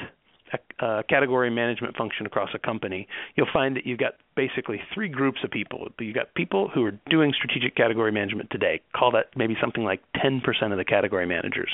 a 0.80 1.04
category 1.08 1.50
management 1.50 1.96
function 1.96 2.26
across 2.26 2.50
a 2.54 2.58
company, 2.58 3.06
you'll 3.36 3.46
find 3.52 3.76
that 3.76 3.86
you've 3.86 3.98
got 3.98 4.14
basically 4.36 4.80
three 4.94 5.08
groups 5.08 5.40
of 5.44 5.50
people. 5.50 5.88
You've 5.98 6.14
got 6.14 6.34
people 6.34 6.70
who 6.72 6.84
are 6.84 6.98
doing 7.08 7.32
strategic 7.36 7.76
category 7.76 8.12
management 8.12 8.50
today. 8.50 8.80
Call 8.94 9.10
that 9.12 9.26
maybe 9.36 9.56
something 9.60 9.84
like 9.84 10.02
10% 10.16 10.40
of 10.70 10.78
the 10.78 10.84
category 10.84 11.26
managers. 11.26 11.70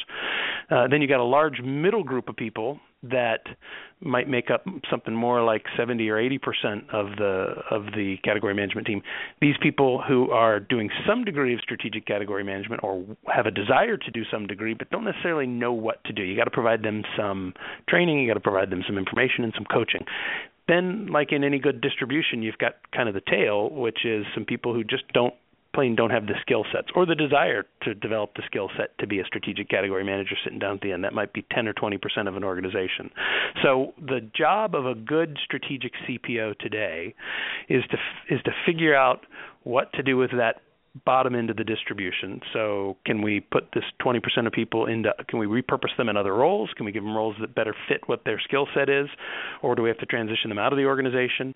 Uh, 0.70 0.88
then 0.88 1.00
you've 1.00 1.10
got 1.10 1.20
a 1.20 1.24
large 1.24 1.60
middle 1.62 2.04
group 2.04 2.28
of 2.28 2.36
people 2.36 2.80
that 3.02 3.40
might 4.00 4.28
make 4.28 4.50
up 4.50 4.64
something 4.90 5.14
more 5.14 5.42
like 5.42 5.64
70 5.76 6.08
or 6.08 6.18
80 6.18 6.38
percent 6.38 6.84
of 6.92 7.16
the 7.16 7.54
of 7.70 7.86
the 7.96 8.16
category 8.24 8.54
management 8.54 8.86
team. 8.86 9.02
These 9.40 9.56
people 9.60 10.02
who 10.06 10.30
are 10.30 10.60
doing 10.60 10.90
some 11.06 11.24
degree 11.24 11.54
of 11.54 11.60
strategic 11.60 12.06
category 12.06 12.44
management 12.44 12.82
or 12.82 13.04
have 13.26 13.46
a 13.46 13.50
desire 13.50 13.96
to 13.96 14.10
do 14.10 14.22
some 14.30 14.46
degree, 14.46 14.74
but 14.74 14.90
don't 14.90 15.04
necessarily 15.04 15.46
know 15.46 15.72
what 15.72 16.02
to 16.04 16.12
do. 16.12 16.22
You 16.22 16.36
got 16.36 16.44
to 16.44 16.50
provide 16.50 16.82
them 16.82 17.02
some 17.16 17.54
training. 17.88 18.20
You 18.20 18.28
got 18.28 18.34
to 18.34 18.40
provide 18.40 18.70
them 18.70 18.82
some 18.86 18.98
information 18.98 19.44
and 19.44 19.52
some 19.54 19.64
coaching. 19.64 20.04
Then, 20.66 21.06
like 21.06 21.32
in 21.32 21.44
any 21.44 21.58
good 21.58 21.80
distribution, 21.80 22.42
you've 22.42 22.58
got 22.58 22.76
kind 22.94 23.08
of 23.08 23.14
the 23.14 23.22
tail, 23.22 23.70
which 23.70 24.04
is 24.04 24.26
some 24.34 24.44
people 24.44 24.74
who 24.74 24.84
just 24.84 25.04
don't 25.14 25.34
plain 25.74 25.94
don't 25.94 26.10
have 26.10 26.26
the 26.26 26.34
skill 26.40 26.64
sets 26.72 26.88
or 26.94 27.06
the 27.06 27.14
desire 27.14 27.66
to 27.82 27.94
develop 27.94 28.34
the 28.34 28.42
skill 28.46 28.70
set 28.76 28.96
to 28.98 29.06
be 29.06 29.20
a 29.20 29.24
strategic 29.24 29.68
category 29.68 30.04
manager 30.04 30.34
sitting 30.42 30.58
down 30.58 30.76
at 30.76 30.80
the 30.80 30.92
end. 30.92 31.04
That 31.04 31.12
might 31.12 31.32
be 31.32 31.44
10 31.52 31.68
or 31.68 31.72
20 31.72 31.98
percent 31.98 32.28
of 32.28 32.36
an 32.36 32.44
organization. 32.44 33.10
So 33.62 33.94
the 33.98 34.20
job 34.36 34.74
of 34.74 34.86
a 34.86 34.94
good 34.94 35.38
strategic 35.44 35.92
CPO 36.08 36.58
today 36.58 37.14
is 37.68 37.82
to 37.90 38.34
is 38.34 38.40
to 38.44 38.50
figure 38.66 38.94
out 38.94 39.26
what 39.64 39.92
to 39.94 40.02
do 40.02 40.16
with 40.16 40.30
that 40.32 40.62
bottom 41.04 41.34
end 41.34 41.50
of 41.50 41.56
the 41.56 41.64
distribution. 41.64 42.40
So 42.52 42.96
can 43.04 43.22
we 43.22 43.40
put 43.40 43.68
this 43.74 43.84
20% 44.02 44.46
of 44.46 44.52
people 44.52 44.86
into 44.86 45.12
can 45.28 45.38
we 45.38 45.46
repurpose 45.46 45.96
them 45.96 46.08
in 46.08 46.16
other 46.16 46.34
roles? 46.34 46.70
Can 46.76 46.86
we 46.86 46.92
give 46.92 47.04
them 47.04 47.16
roles 47.16 47.36
that 47.40 47.54
better 47.54 47.74
fit 47.88 48.00
what 48.06 48.24
their 48.24 48.40
skill 48.40 48.66
set 48.74 48.88
is 48.88 49.08
or 49.62 49.74
do 49.74 49.82
we 49.82 49.88
have 49.88 49.98
to 49.98 50.06
transition 50.06 50.48
them 50.48 50.58
out 50.58 50.72
of 50.72 50.76
the 50.76 50.84
organization? 50.84 51.54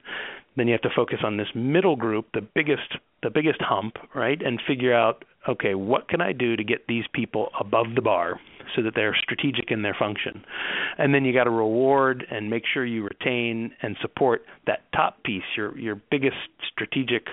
Then 0.56 0.66
you 0.66 0.72
have 0.72 0.82
to 0.82 0.90
focus 0.94 1.18
on 1.24 1.36
this 1.36 1.48
middle 1.54 1.96
group, 1.96 2.26
the 2.34 2.46
biggest 2.54 2.96
the 3.22 3.30
biggest 3.30 3.60
hump, 3.60 3.96
right? 4.14 4.40
And 4.42 4.60
figure 4.66 4.94
out 4.94 5.24
okay, 5.48 5.74
what 5.74 6.08
can 6.08 6.20
I 6.20 6.32
do 6.32 6.56
to 6.56 6.64
get 6.64 6.86
these 6.86 7.04
people 7.12 7.48
above 7.58 7.86
the 7.94 8.02
bar 8.02 8.38
so 8.74 8.82
that 8.82 8.94
they're 8.94 9.16
strategic 9.22 9.70
in 9.70 9.82
their 9.82 9.96
function. 9.98 10.44
And 10.98 11.14
then 11.14 11.24
you 11.24 11.32
got 11.32 11.44
to 11.44 11.50
reward 11.50 12.26
and 12.30 12.50
make 12.50 12.64
sure 12.72 12.84
you 12.84 13.04
retain 13.04 13.72
and 13.82 13.96
support 14.00 14.42
that 14.66 14.80
top 14.94 15.22
piece, 15.24 15.42
your 15.56 15.76
your 15.78 16.00
biggest 16.10 16.36
strategic 16.72 17.26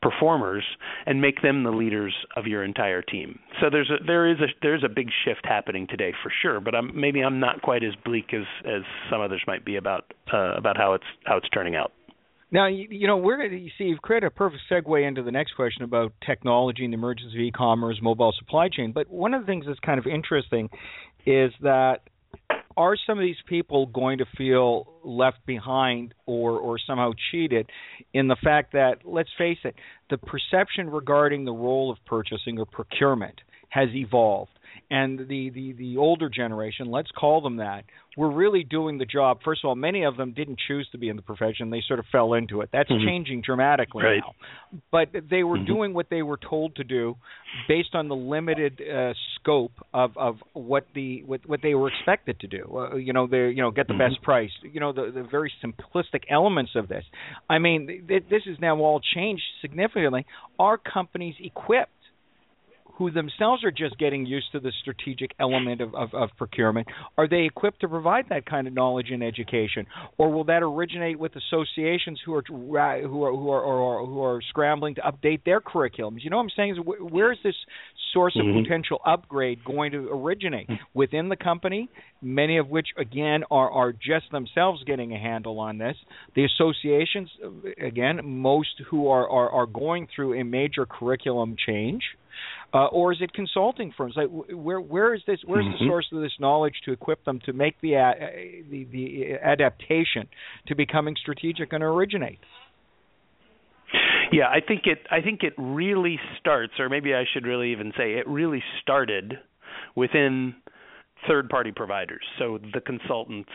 performers, 0.00 0.64
and 1.06 1.20
make 1.20 1.42
them 1.42 1.64
the 1.64 1.70
leaders 1.70 2.14
of 2.36 2.46
your 2.46 2.64
entire 2.64 3.02
team. 3.02 3.38
So 3.60 3.70
there's 3.70 3.90
a 3.90 4.04
there 4.04 4.30
is 4.30 4.38
a 4.40 4.48
there's 4.62 4.84
a 4.84 4.88
big 4.88 5.08
shift 5.24 5.44
happening 5.44 5.86
today 5.88 6.12
for 6.22 6.32
sure. 6.42 6.60
But 6.60 6.74
I'm, 6.74 6.98
maybe 6.98 7.20
I'm 7.20 7.40
not 7.40 7.62
quite 7.62 7.84
as 7.84 7.94
bleak 8.04 8.32
as 8.34 8.46
as 8.66 8.82
some 9.10 9.20
others 9.20 9.42
might 9.46 9.64
be 9.64 9.76
about 9.76 10.12
uh, 10.32 10.54
about 10.54 10.76
how 10.76 10.94
it's 10.94 11.04
how 11.24 11.36
it's 11.36 11.48
turning 11.50 11.76
out. 11.76 11.92
Now, 12.52 12.66
you, 12.66 12.86
you 12.90 13.06
know, 13.06 13.16
we're 13.16 13.42
you 13.46 13.70
see, 13.78 13.84
you've 13.84 14.02
created 14.02 14.26
a 14.26 14.30
perfect 14.30 14.62
segue 14.70 15.08
into 15.08 15.22
the 15.22 15.32
next 15.32 15.52
question 15.52 15.84
about 15.84 16.12
technology 16.24 16.84
and 16.84 16.92
the 16.92 16.98
emergence 16.98 17.32
of 17.32 17.40
e-commerce, 17.40 17.98
mobile 18.02 18.34
supply 18.38 18.68
chain. 18.68 18.92
But 18.92 19.08
one 19.08 19.32
of 19.32 19.40
the 19.42 19.46
things 19.46 19.64
that's 19.66 19.80
kind 19.80 19.98
of 19.98 20.06
interesting 20.06 20.68
is 21.24 21.50
that 21.62 22.00
are 22.76 22.94
some 23.06 23.18
of 23.18 23.22
these 23.22 23.36
people 23.48 23.86
going 23.86 24.18
to 24.18 24.26
feel 24.36 24.86
left 25.02 25.44
behind 25.46 26.14
or 26.26 26.58
or 26.58 26.78
somehow 26.86 27.12
cheated 27.30 27.68
in 28.12 28.28
the 28.28 28.36
fact 28.42 28.72
that 28.72 28.98
let's 29.04 29.30
face 29.38 29.58
it, 29.64 29.74
the 30.10 30.18
perception 30.18 30.90
regarding 30.90 31.44
the 31.44 31.52
role 31.52 31.90
of 31.90 31.98
purchasing 32.06 32.58
or 32.58 32.66
procurement 32.66 33.40
has 33.70 33.88
evolved 33.94 34.52
and 34.90 35.18
the, 35.20 35.50
the, 35.50 35.72
the 35.72 35.96
older 35.96 36.28
generation, 36.28 36.90
let's 36.90 37.10
call 37.10 37.40
them 37.40 37.56
that, 37.56 37.84
were 38.16 38.30
really 38.30 38.64
doing 38.64 38.98
the 38.98 39.04
job. 39.04 39.38
First 39.44 39.62
of 39.64 39.68
all, 39.68 39.74
many 39.74 40.04
of 40.04 40.16
them 40.16 40.32
didn't 40.32 40.58
choose 40.66 40.88
to 40.92 40.98
be 40.98 41.08
in 41.08 41.16
the 41.16 41.22
profession; 41.22 41.70
they 41.70 41.82
sort 41.86 41.98
of 41.98 42.06
fell 42.12 42.34
into 42.34 42.60
it. 42.60 42.70
That's 42.72 42.90
mm-hmm. 42.90 43.06
changing 43.06 43.42
dramatically 43.42 44.04
right. 44.04 44.20
now. 44.20 44.80
But 44.90 45.08
they 45.30 45.42
were 45.42 45.56
mm-hmm. 45.56 45.66
doing 45.66 45.94
what 45.94 46.06
they 46.10 46.22
were 46.22 46.38
told 46.38 46.76
to 46.76 46.84
do, 46.84 47.16
based 47.68 47.94
on 47.94 48.08
the 48.08 48.14
limited 48.14 48.80
uh, 48.80 49.14
scope 49.36 49.72
of, 49.94 50.16
of 50.16 50.36
what 50.52 50.86
the 50.94 51.22
what, 51.24 51.40
what 51.46 51.60
they 51.62 51.74
were 51.74 51.88
expected 51.88 52.40
to 52.40 52.46
do. 52.46 52.64
Uh, 52.74 52.96
you 52.96 53.12
know, 53.12 53.26
they 53.26 53.48
you 53.48 53.62
know 53.62 53.70
get 53.70 53.86
the 53.86 53.94
mm-hmm. 53.94 54.12
best 54.12 54.22
price. 54.22 54.50
You 54.62 54.80
know, 54.80 54.92
the, 54.92 55.10
the 55.14 55.22
very 55.22 55.52
simplistic 55.64 56.24
elements 56.30 56.72
of 56.74 56.88
this. 56.88 57.04
I 57.48 57.58
mean, 57.58 58.04
th- 58.08 58.24
this 58.30 58.42
is 58.46 58.58
now 58.60 58.78
all 58.78 59.00
changed 59.14 59.42
significantly. 59.60 60.26
Are 60.58 60.78
companies 60.78 61.34
equipped? 61.40 61.90
Who 62.96 63.10
themselves 63.10 63.64
are 63.64 63.70
just 63.70 63.98
getting 63.98 64.26
used 64.26 64.52
to 64.52 64.60
the 64.60 64.72
strategic 64.80 65.32
element 65.40 65.80
of, 65.80 65.94
of, 65.94 66.12
of, 66.12 66.30
procurement, 66.36 66.86
are 67.16 67.26
they 67.26 67.42
equipped 67.42 67.80
to 67.80 67.88
provide 67.88 68.26
that 68.28 68.44
kind 68.44 68.66
of 68.66 68.74
knowledge 68.74 69.08
and 69.10 69.22
education, 69.22 69.86
or 70.18 70.30
will 70.30 70.44
that 70.44 70.62
originate 70.62 71.18
with 71.18 71.32
associations 71.36 72.20
who 72.24 72.34
are 72.34 72.42
who 72.46 72.76
are 72.76 73.00
who 73.00 73.24
are 73.24 73.32
who 73.32 73.48
are, 73.50 74.06
who 74.06 74.22
are 74.22 74.40
scrambling 74.48 74.94
to 74.94 75.00
update 75.00 75.42
their 75.44 75.60
curriculums? 75.60 76.18
You 76.22 76.30
know 76.30 76.36
what 76.36 76.44
I'm 76.44 76.50
saying? 76.56 76.72
Is 76.72 76.78
where 76.84 77.32
is 77.32 77.38
this 77.42 77.54
source 78.12 78.36
of 78.36 78.44
mm-hmm. 78.44 78.62
potential 78.62 79.00
upgrade 79.06 79.64
going 79.64 79.92
to 79.92 80.08
originate 80.10 80.68
within 80.94 81.28
the 81.28 81.36
company? 81.36 81.88
Many 82.20 82.58
of 82.58 82.68
which 82.68 82.88
again 82.98 83.44
are 83.50 83.70
are 83.70 83.92
just 83.92 84.30
themselves 84.30 84.84
getting 84.84 85.14
a 85.14 85.18
handle 85.18 85.58
on 85.60 85.78
this. 85.78 85.96
The 86.34 86.44
associations, 86.44 87.30
again, 87.82 88.20
most 88.22 88.82
who 88.90 89.08
are 89.08 89.28
are, 89.28 89.50
are 89.50 89.66
going 89.66 90.08
through 90.14 90.40
a 90.40 90.44
major 90.44 90.84
curriculum 90.84 91.56
change 91.66 92.02
uh, 92.74 92.86
or 92.86 93.12
is 93.12 93.18
it 93.20 93.32
consulting 93.32 93.92
firms? 93.96 94.14
Like 94.16 94.28
where 94.30 94.80
where 94.80 95.14
is 95.14 95.22
this 95.26 95.38
where's 95.44 95.64
mm-hmm. 95.64 95.84
the 95.84 95.88
source 95.88 96.06
of 96.12 96.20
this 96.20 96.32
knowledge 96.38 96.74
to 96.84 96.92
equip 96.92 97.24
them 97.24 97.40
to 97.46 97.52
make 97.52 97.80
the 97.80 97.96
uh, 97.96 98.12
the, 98.70 98.84
the 98.84 99.34
adaptation 99.42 100.28
to 100.68 100.74
becoming 100.74 101.16
strategic 101.20 101.72
and 101.72 101.82
originate? 101.82 102.38
Yeah, 104.32 104.46
I 104.46 104.60
think 104.66 104.82
it 104.86 104.98
I 105.10 105.20
think 105.20 105.42
it 105.42 105.52
really 105.58 106.18
starts 106.40 106.74
or 106.78 106.88
maybe 106.88 107.14
I 107.14 107.24
should 107.32 107.44
really 107.44 107.72
even 107.72 107.92
say 107.96 108.14
it 108.14 108.26
really 108.26 108.62
started 108.80 109.38
within 109.94 110.54
third 111.28 111.48
party 111.48 111.72
providers. 111.72 112.24
So 112.38 112.58
the 112.72 112.80
consultants, 112.80 113.50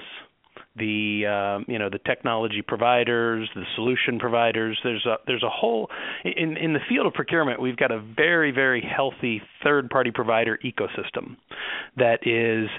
the 0.78 1.26
uh, 1.26 1.64
you 1.72 1.80
know 1.80 1.90
the 1.90 2.00
technology 2.00 2.62
providers, 2.62 3.50
the 3.56 3.64
solution 3.76 4.20
providers. 4.20 4.80
There's 4.84 5.06
a 5.06 5.18
there's 5.26 5.44
a 5.44 5.50
whole 5.50 5.90
in 6.24 6.58
in 6.58 6.74
the 6.74 6.80
field 6.88 7.08
of 7.08 7.14
procurement. 7.14 7.62
We've 7.62 7.78
got 7.78 7.92
a 7.92 8.00
very 8.00 8.52
very 8.52 8.82
healthy 8.82 9.42
third 9.64 9.90
party 9.90 10.12
provider 10.12 10.60
ecosystem 10.64 11.38
that 11.98 12.26
is 12.26 12.70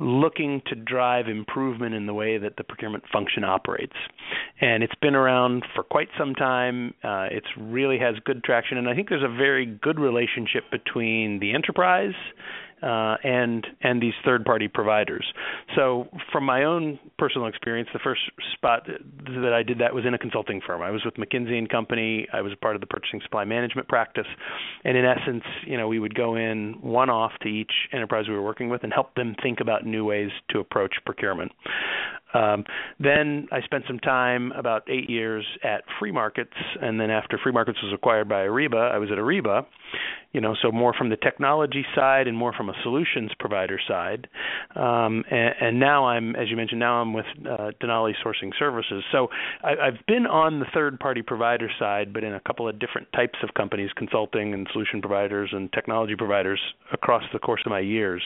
looking 0.00 0.62
to 0.66 0.74
drive 0.74 1.28
improvement 1.28 1.94
in 1.94 2.06
the 2.06 2.14
way 2.14 2.38
that 2.38 2.56
the 2.56 2.64
procurement 2.64 3.04
function 3.12 3.44
operates. 3.44 3.96
And 4.60 4.82
it's 4.82 4.94
been 5.00 5.14
around 5.14 5.64
for 5.74 5.82
quite 5.82 6.08
some 6.16 6.34
time. 6.34 6.94
Uh, 7.02 7.26
it 7.30 7.44
really 7.56 7.98
has 7.98 8.16
good 8.24 8.44
traction, 8.44 8.78
and 8.78 8.88
I 8.88 8.94
think 8.94 9.08
there's 9.08 9.24
a 9.24 9.36
very 9.36 9.66
good 9.66 9.98
relationship 9.98 10.64
between 10.70 11.40
the 11.40 11.52
enterprise 11.52 12.14
uh, 12.82 13.16
and 13.24 13.66
and 13.82 14.02
these 14.02 14.14
third 14.24 14.44
party 14.44 14.68
providers. 14.68 15.26
So 15.74 16.08
from 16.32 16.44
my 16.44 16.64
own 16.64 16.98
personal 17.18 17.46
experience, 17.46 17.88
the 17.92 17.98
first 17.98 18.20
spot 18.54 18.86
that 18.86 19.52
I 19.52 19.62
did 19.62 19.78
that 19.78 19.94
was 19.94 20.04
in 20.06 20.14
a 20.14 20.18
consulting 20.18 20.60
firm. 20.66 20.82
I 20.82 20.90
was 20.90 21.04
with 21.04 21.14
McKinsey 21.14 21.58
and 21.58 21.68
Company. 21.68 22.26
I 22.32 22.40
was 22.40 22.52
part 22.60 22.74
of 22.74 22.80
the 22.80 22.86
purchasing 22.86 23.20
supply 23.22 23.44
management 23.44 23.88
practice, 23.88 24.26
and 24.84 24.96
in 24.96 25.04
essence, 25.04 25.44
you 25.66 25.76
know, 25.76 25.88
we 25.88 25.98
would 25.98 26.14
go 26.14 26.36
in 26.36 26.76
one 26.80 27.10
off 27.10 27.32
to 27.42 27.48
each 27.48 27.72
enterprise 27.92 28.26
we 28.28 28.34
were 28.34 28.42
working 28.42 28.68
with 28.68 28.84
and 28.84 28.92
help 28.92 29.14
them 29.14 29.34
think 29.42 29.60
about 29.60 29.86
new 29.86 30.04
ways 30.04 30.30
to 30.50 30.60
approach 30.60 30.94
procurement. 31.04 31.52
Um, 32.34 32.64
then 33.00 33.48
I 33.50 33.60
spent 33.62 33.84
some 33.86 33.98
time, 33.98 34.52
about 34.52 34.88
eight 34.88 35.08
years, 35.08 35.44
at 35.64 35.84
FreeMarkets, 36.00 36.46
and 36.80 37.00
then 37.00 37.10
after 37.10 37.38
FreeMarkets 37.38 37.82
was 37.82 37.92
acquired 37.94 38.28
by 38.28 38.46
Ariba, 38.46 38.92
I 38.92 38.98
was 38.98 39.10
at 39.10 39.18
Ariba, 39.18 39.64
you 40.32 40.42
know, 40.42 40.54
so 40.60 40.70
more 40.70 40.92
from 40.92 41.08
the 41.08 41.16
technology 41.16 41.84
side 41.94 42.28
and 42.28 42.36
more 42.36 42.52
from 42.52 42.68
a 42.68 42.74
solutions 42.82 43.30
provider 43.38 43.80
side. 43.88 44.28
Um, 44.76 45.24
and, 45.30 45.54
and, 45.60 45.80
now 45.80 46.06
I'm, 46.06 46.36
as 46.36 46.50
you 46.50 46.56
mentioned, 46.56 46.80
now 46.80 47.00
I'm 47.00 47.14
with 47.14 47.24
uh, 47.40 47.70
Denali 47.82 48.12
Sourcing 48.24 48.50
Services. 48.58 49.02
So 49.10 49.28
I, 49.62 49.86
I've 49.86 50.06
been 50.06 50.26
on 50.26 50.60
the 50.60 50.66
third-party 50.74 51.22
provider 51.22 51.70
side, 51.78 52.12
but 52.12 52.24
in 52.24 52.34
a 52.34 52.40
couple 52.40 52.68
of 52.68 52.78
different 52.78 53.10
types 53.12 53.38
of 53.42 53.54
companies, 53.54 53.90
consulting 53.96 54.52
and 54.52 54.68
solution 54.72 55.00
providers 55.00 55.50
and 55.52 55.72
technology 55.72 56.14
providers 56.14 56.60
across 56.92 57.22
the 57.32 57.38
course 57.38 57.62
of 57.64 57.70
my 57.70 57.80
years. 57.80 58.22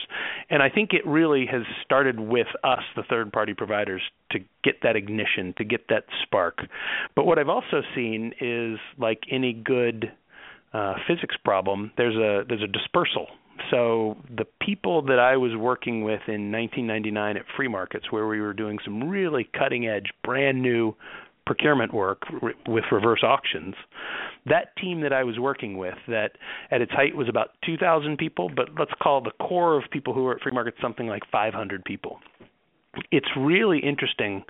And 0.49 0.61
I 0.61 0.69
think 0.69 0.91
it 0.91 1.05
really 1.07 1.45
has 1.49 1.61
started 1.85 2.19
with 2.19 2.47
us, 2.63 2.83
the 2.95 3.03
third-party 3.09 3.53
to 4.31 4.39
get 4.63 4.81
that 4.83 4.95
ignition, 4.95 5.53
to 5.57 5.63
get 5.63 5.87
that 5.89 6.05
spark. 6.23 6.59
But 7.15 7.25
what 7.25 7.39
I've 7.39 7.49
also 7.49 7.81
seen 7.95 8.33
is 8.39 8.79
like 8.97 9.23
any 9.31 9.53
good 9.53 10.11
uh, 10.73 10.95
physics 11.07 11.35
problem, 11.43 11.91
there's 11.97 12.15
a 12.15 12.45
there's 12.47 12.63
a 12.63 12.67
dispersal. 12.67 13.27
So 13.69 14.17
the 14.35 14.45
people 14.61 15.03
that 15.03 15.19
I 15.19 15.37
was 15.37 15.55
working 15.55 16.03
with 16.03 16.21
in 16.27 16.51
1999 16.51 17.37
at 17.37 17.43
FreeMarkets, 17.57 18.11
where 18.11 18.27
we 18.27 18.41
were 18.41 18.53
doing 18.53 18.79
some 18.83 19.07
really 19.07 19.47
cutting 19.57 19.87
edge, 19.87 20.07
brand 20.23 20.61
new 20.61 20.95
procurement 21.45 21.93
work 21.93 22.23
with 22.67 22.85
reverse 22.91 23.21
auctions, 23.23 23.75
that 24.45 24.75
team 24.77 25.01
that 25.01 25.13
I 25.13 25.23
was 25.23 25.37
working 25.37 25.77
with, 25.77 25.95
that 26.07 26.31
at 26.71 26.81
its 26.81 26.91
height 26.91 27.15
was 27.15 27.29
about 27.29 27.49
2,000 27.65 28.17
people, 28.17 28.49
but 28.53 28.69
let's 28.79 28.91
call 29.01 29.21
the 29.21 29.31
core 29.39 29.77
of 29.77 29.83
people 29.91 30.13
who 30.13 30.23
were 30.23 30.35
at 30.35 30.41
FreeMarkets 30.41 30.81
something 30.81 31.07
like 31.07 31.23
500 31.31 31.83
people. 31.85 32.19
It's 33.11 33.29
really 33.37 33.79
interesting 33.79 34.43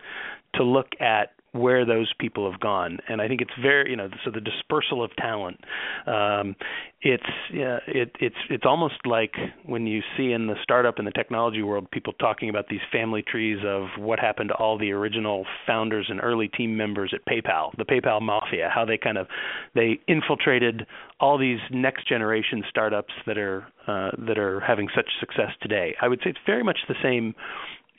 to 0.55 0.63
look 0.63 0.87
at 0.99 1.31
where 1.53 1.85
those 1.85 2.11
people 2.19 2.49
have 2.51 2.59
gone. 2.59 2.97
And 3.07 3.21
i 3.21 3.27
think 3.27 3.39
it's 3.41 3.51
very 3.61 3.91
you 3.91 3.95
know 3.95 4.09
so 4.25 4.31
the 4.31 4.41
dispersal 4.41 5.03
of 5.03 5.15
talent 5.17 5.59
um 6.07 6.55
it's 7.01 7.23
yeah 7.53 7.77
it 7.87 8.11
it's 8.19 8.35
it's 8.49 8.63
almost 8.65 8.95
like 9.05 9.33
when 9.65 9.85
you 9.85 10.01
see 10.17 10.31
in 10.31 10.47
the 10.47 10.55
startup 10.63 10.97
and 10.97 11.07
the 11.07 11.11
technology 11.11 11.61
world 11.61 11.89
people 11.91 12.13
talking 12.13 12.49
about 12.49 12.67
these 12.69 12.79
family 12.91 13.21
trees 13.21 13.59
of 13.65 13.87
what 13.97 14.19
happened 14.19 14.49
to 14.49 14.55
all 14.55 14.77
the 14.79 14.91
original 14.91 15.45
founders 15.67 16.07
and 16.09 16.19
early 16.23 16.47
team 16.47 16.75
members 16.75 17.13
at 17.13 17.23
PayPal 17.25 17.75
the 17.77 17.85
PayPal 17.85 18.21
mafia 18.21 18.69
how 18.73 18.83
they 18.83 18.97
kind 18.97 19.17
of 19.17 19.27
they 19.75 19.99
infiltrated 20.07 20.87
all 21.19 21.37
these 21.37 21.59
next 21.71 22.07
generation 22.07 22.63
startups 22.69 23.13
that 23.27 23.37
are 23.37 23.65
uh, 23.87 24.11
that 24.27 24.37
are 24.37 24.59
having 24.61 24.87
such 24.95 25.09
success 25.19 25.51
today. 25.61 25.93
I 26.01 26.07
would 26.07 26.19
say 26.23 26.29
it's 26.29 26.39
very 26.45 26.63
much 26.63 26.79
the 26.87 26.95
same 27.03 27.35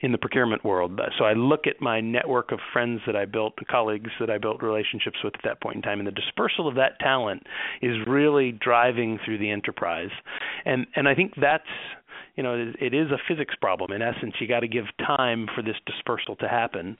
in 0.00 0.12
the 0.12 0.18
procurement 0.18 0.64
world. 0.64 1.00
So 1.18 1.24
I 1.24 1.32
look 1.32 1.66
at 1.66 1.80
my 1.80 2.00
network 2.00 2.52
of 2.52 2.58
friends 2.72 3.00
that 3.06 3.16
I 3.16 3.24
built, 3.24 3.54
colleagues 3.70 4.10
that 4.20 4.28
I 4.30 4.38
built 4.38 4.62
relationships 4.62 5.18
with 5.22 5.34
at 5.34 5.40
that 5.44 5.60
point 5.62 5.76
in 5.76 5.82
time, 5.82 5.98
and 5.98 6.06
the 6.06 6.12
dispersal 6.12 6.68
of 6.68 6.74
that 6.74 6.98
talent 6.98 7.44
is 7.80 7.96
really 8.06 8.52
driving 8.52 9.18
through 9.24 9.38
the 9.38 9.50
enterprise. 9.50 10.10
And 10.64 10.86
and 10.96 11.08
I 11.08 11.14
think 11.14 11.34
that's 11.40 11.64
you 12.36 12.42
know 12.42 12.72
it 12.80 12.92
is 12.92 13.10
a 13.10 13.18
physics 13.28 13.54
problem 13.60 13.92
in 13.92 14.02
essence. 14.02 14.34
You 14.40 14.48
got 14.48 14.60
to 14.60 14.68
give 14.68 14.84
time 14.98 15.46
for 15.54 15.62
this 15.62 15.76
dispersal 15.86 16.36
to 16.36 16.48
happen, 16.48 16.98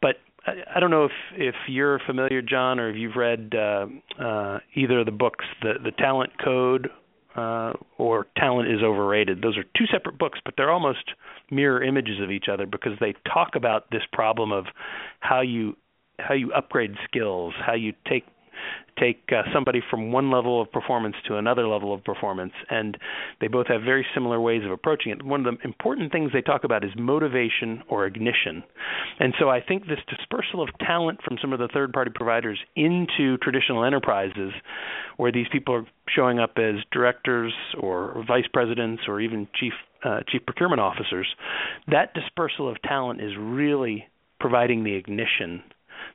but 0.00 0.16
I 0.46 0.80
don't 0.80 0.90
know 0.90 1.04
if 1.04 1.12
if 1.36 1.54
you're 1.68 2.00
familiar, 2.06 2.40
John, 2.40 2.80
or 2.80 2.88
if 2.88 2.96
you've 2.96 3.16
read 3.16 3.54
uh, 3.54 3.86
uh, 4.18 4.58
either 4.74 5.00
of 5.00 5.06
the 5.06 5.12
books, 5.12 5.44
the 5.62 5.74
the 5.82 5.90
Talent 5.92 6.32
Code 6.42 6.88
uh, 7.36 7.72
or 7.98 8.26
Talent 8.36 8.70
is 8.70 8.82
Overrated. 8.82 9.42
Those 9.42 9.56
are 9.56 9.64
two 9.76 9.86
separate 9.92 10.18
books, 10.18 10.38
but 10.44 10.54
they're 10.56 10.70
almost 10.70 11.04
mirror 11.50 11.82
images 11.82 12.20
of 12.20 12.30
each 12.30 12.46
other 12.52 12.66
because 12.66 12.92
they 13.00 13.14
talk 13.32 13.54
about 13.54 13.90
this 13.90 14.02
problem 14.12 14.52
of 14.52 14.66
how 15.20 15.40
you 15.40 15.76
how 16.18 16.34
you 16.34 16.52
upgrade 16.52 16.94
skills, 17.04 17.54
how 17.64 17.74
you 17.74 17.94
take 18.06 18.24
take 18.98 19.22
uh, 19.32 19.42
somebody 19.52 19.80
from 19.90 20.12
one 20.12 20.30
level 20.30 20.60
of 20.60 20.70
performance 20.70 21.16
to 21.26 21.36
another 21.36 21.66
level 21.66 21.94
of 21.94 22.04
performance 22.04 22.52
and 22.68 22.98
they 23.40 23.48
both 23.48 23.66
have 23.66 23.82
very 23.82 24.06
similar 24.14 24.40
ways 24.40 24.62
of 24.64 24.70
approaching 24.70 25.12
it. 25.12 25.22
One 25.24 25.46
of 25.46 25.54
the 25.54 25.64
important 25.64 26.12
things 26.12 26.30
they 26.32 26.42
talk 26.42 26.64
about 26.64 26.84
is 26.84 26.90
motivation 26.96 27.82
or 27.88 28.06
ignition. 28.06 28.62
And 29.18 29.34
so 29.38 29.48
i 29.48 29.60
think 29.60 29.86
this 29.86 29.98
dispersal 30.08 30.62
of 30.62 30.68
talent 30.78 31.20
from 31.22 31.38
some 31.40 31.52
of 31.52 31.58
the 31.58 31.68
third 31.68 31.92
party 31.92 32.10
providers 32.14 32.58
into 32.76 33.36
traditional 33.38 33.84
enterprises 33.84 34.52
where 35.16 35.32
these 35.32 35.46
people 35.52 35.74
are 35.74 35.86
showing 36.08 36.38
up 36.38 36.52
as 36.56 36.76
directors 36.92 37.52
or 37.78 38.24
vice 38.26 38.46
presidents 38.52 39.02
or 39.08 39.20
even 39.20 39.48
chief 39.54 39.72
uh, 40.04 40.20
chief 40.28 40.44
procurement 40.46 40.80
officers 40.80 41.26
that 41.88 42.14
dispersal 42.14 42.68
of 42.68 42.80
talent 42.82 43.20
is 43.20 43.32
really 43.38 44.06
providing 44.38 44.82
the 44.84 44.94
ignition 44.94 45.62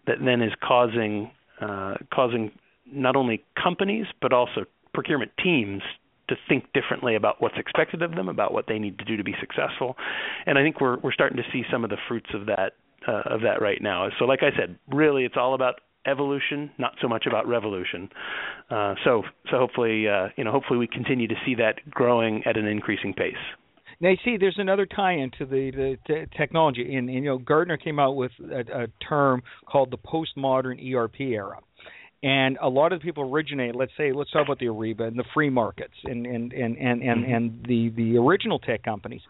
that 0.07 0.17
then 0.23 0.41
is 0.41 0.51
causing 0.63 1.31
uh, 1.61 1.95
causing 2.13 2.51
not 2.85 3.15
only 3.15 3.43
companies 3.61 4.05
but 4.21 4.33
also 4.33 4.65
procurement 4.93 5.31
teams 5.43 5.81
to 6.27 6.35
think 6.49 6.65
differently 6.73 7.15
about 7.15 7.39
what's 7.39 7.57
expected 7.57 8.01
of 8.01 8.15
them, 8.15 8.29
about 8.29 8.51
what 8.51 8.65
they 8.67 8.79
need 8.79 8.97
to 8.97 9.05
do 9.05 9.15
to 9.15 9.23
be 9.23 9.35
successful. 9.39 9.95
And 10.45 10.57
I 10.57 10.63
think 10.63 10.81
we're 10.81 10.97
we're 10.99 11.11
starting 11.13 11.37
to 11.37 11.43
see 11.51 11.63
some 11.71 11.83
of 11.83 11.89
the 11.89 11.97
fruits 12.07 12.29
of 12.33 12.47
that 12.47 12.73
uh, 13.07 13.21
of 13.25 13.41
that 13.41 13.61
right 13.61 13.81
now. 13.81 14.09
So, 14.17 14.25
like 14.25 14.41
I 14.41 14.55
said, 14.57 14.77
really, 14.91 15.25
it's 15.25 15.37
all 15.37 15.53
about 15.53 15.81
evolution, 16.07 16.71
not 16.77 16.93
so 17.01 17.07
much 17.07 17.25
about 17.25 17.47
revolution. 17.47 18.09
Uh, 18.69 18.95
so, 19.03 19.23
so 19.49 19.57
hopefully, 19.57 20.07
uh, 20.07 20.27
you 20.37 20.43
know, 20.43 20.51
hopefully 20.51 20.77
we 20.77 20.87
continue 20.87 21.27
to 21.27 21.35
see 21.45 21.55
that 21.55 21.79
growing 21.89 22.43
at 22.45 22.57
an 22.57 22.67
increasing 22.67 23.13
pace. 23.13 23.33
Now, 23.99 24.09
you 24.09 24.17
see, 24.25 24.37
there's 24.37 24.59
another 24.59 24.85
tie-in 24.85 25.31
to 25.39 25.45
the, 25.45 25.71
the 25.71 25.97
t- 26.07 26.37
technology, 26.37 26.95
and, 26.95 27.09
and, 27.09 27.23
you 27.23 27.29
know, 27.29 27.37
Gartner 27.37 27.77
came 27.77 27.99
out 27.99 28.15
with 28.15 28.31
a, 28.39 28.83
a 28.83 28.87
term 29.07 29.43
called 29.65 29.91
the 29.91 29.97
postmodern 29.97 30.93
ERP 30.93 31.21
era. 31.21 31.59
And 32.23 32.57
a 32.61 32.69
lot 32.69 32.91
of 32.91 32.99
the 32.99 33.03
people 33.03 33.31
originate, 33.31 33.75
let's 33.75 33.91
say, 33.97 34.11
let's 34.11 34.31
talk 34.31 34.47
about 34.47 34.59
the 34.59 34.65
Ariba 34.65 35.01
and 35.01 35.17
the 35.17 35.25
free 35.33 35.49
markets 35.49 35.93
and 36.05 36.25
and 36.25 36.51
and 36.53 36.75
and 36.77 37.03
and, 37.03 37.23
mm-hmm. 37.23 37.33
and 37.33 37.65
the 37.67 37.89
the 37.95 38.17
original 38.17 38.57
tech 38.57 38.81
companies, 38.83 39.21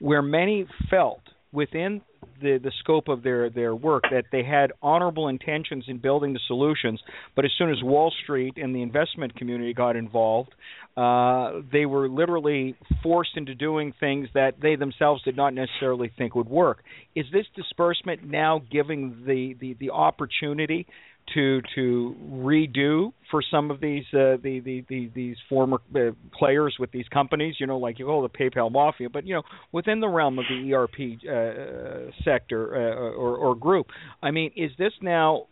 where 0.00 0.20
many 0.20 0.66
felt 0.90 1.22
within 1.52 2.00
the 2.40 2.58
the 2.62 2.72
scope 2.80 3.08
of 3.08 3.22
their 3.22 3.50
their 3.50 3.74
work 3.74 4.04
that 4.10 4.24
they 4.32 4.42
had 4.42 4.72
honorable 4.82 5.28
intentions 5.28 5.84
in 5.88 5.98
building 5.98 6.32
the 6.32 6.40
solutions, 6.46 7.00
but 7.34 7.44
as 7.44 7.50
soon 7.56 7.70
as 7.70 7.82
Wall 7.82 8.12
Street 8.22 8.54
and 8.56 8.74
the 8.74 8.82
investment 8.82 9.34
community 9.36 9.74
got 9.74 9.96
involved, 9.96 10.54
uh, 10.96 11.60
they 11.72 11.86
were 11.86 12.08
literally 12.08 12.76
forced 13.02 13.36
into 13.36 13.54
doing 13.54 13.92
things 13.98 14.28
that 14.34 14.54
they 14.60 14.76
themselves 14.76 15.22
did 15.22 15.36
not 15.36 15.54
necessarily 15.54 16.10
think 16.16 16.34
would 16.34 16.48
work. 16.48 16.82
Is 17.14 17.26
this 17.32 17.46
disbursement 17.56 18.24
now 18.24 18.62
giving 18.70 19.24
the 19.26 19.54
the, 19.60 19.74
the 19.74 19.90
opportunity 19.90 20.86
to 21.34 21.60
to 21.74 22.16
redo 22.30 23.12
for 23.30 23.42
some 23.50 23.70
of 23.70 23.80
these 23.80 24.04
uh, 24.12 24.36
the, 24.42 24.60
the, 24.64 24.84
the 24.88 25.10
these 25.14 25.36
former 25.48 25.78
uh, 25.94 26.10
players 26.38 26.76
with 26.78 26.90
these 26.92 27.08
companies. 27.08 27.56
You 27.58 27.66
know, 27.66 27.78
like 27.78 27.98
you 27.98 28.06
call 28.06 28.22
the 28.22 28.28
PayPal 28.28 28.70
mafia, 28.70 29.08
but 29.10 29.26
you 29.26 29.34
know 29.34 29.42
within 29.72 30.00
the 30.00 30.08
realm 30.08 30.38
of 30.38 30.44
the 30.48 30.74
ERP 30.74 30.98
uh, 31.28 32.12
sector 32.24 32.76
uh, 32.76 33.16
or, 33.16 33.36
or 33.36 33.54
group. 33.54 33.86
I 34.22 34.30
mean, 34.30 34.52
is 34.56 34.70
this 34.78 34.92
now 35.00 35.46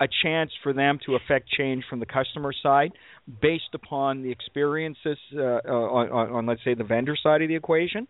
a 0.00 0.06
chance 0.22 0.50
for 0.62 0.72
them 0.72 0.98
to 1.06 1.14
affect 1.14 1.48
change 1.48 1.84
from 1.88 2.00
the 2.00 2.06
customer 2.06 2.52
side 2.62 2.92
based 3.40 3.74
upon 3.74 4.22
the 4.22 4.30
experiences 4.30 5.18
uh, 5.36 5.38
on, 5.40 6.10
on, 6.10 6.30
on, 6.30 6.46
let's 6.46 6.62
say, 6.64 6.74
the 6.74 6.84
vendor 6.84 7.16
side 7.20 7.42
of 7.42 7.48
the 7.48 7.54
equation? 7.54 8.08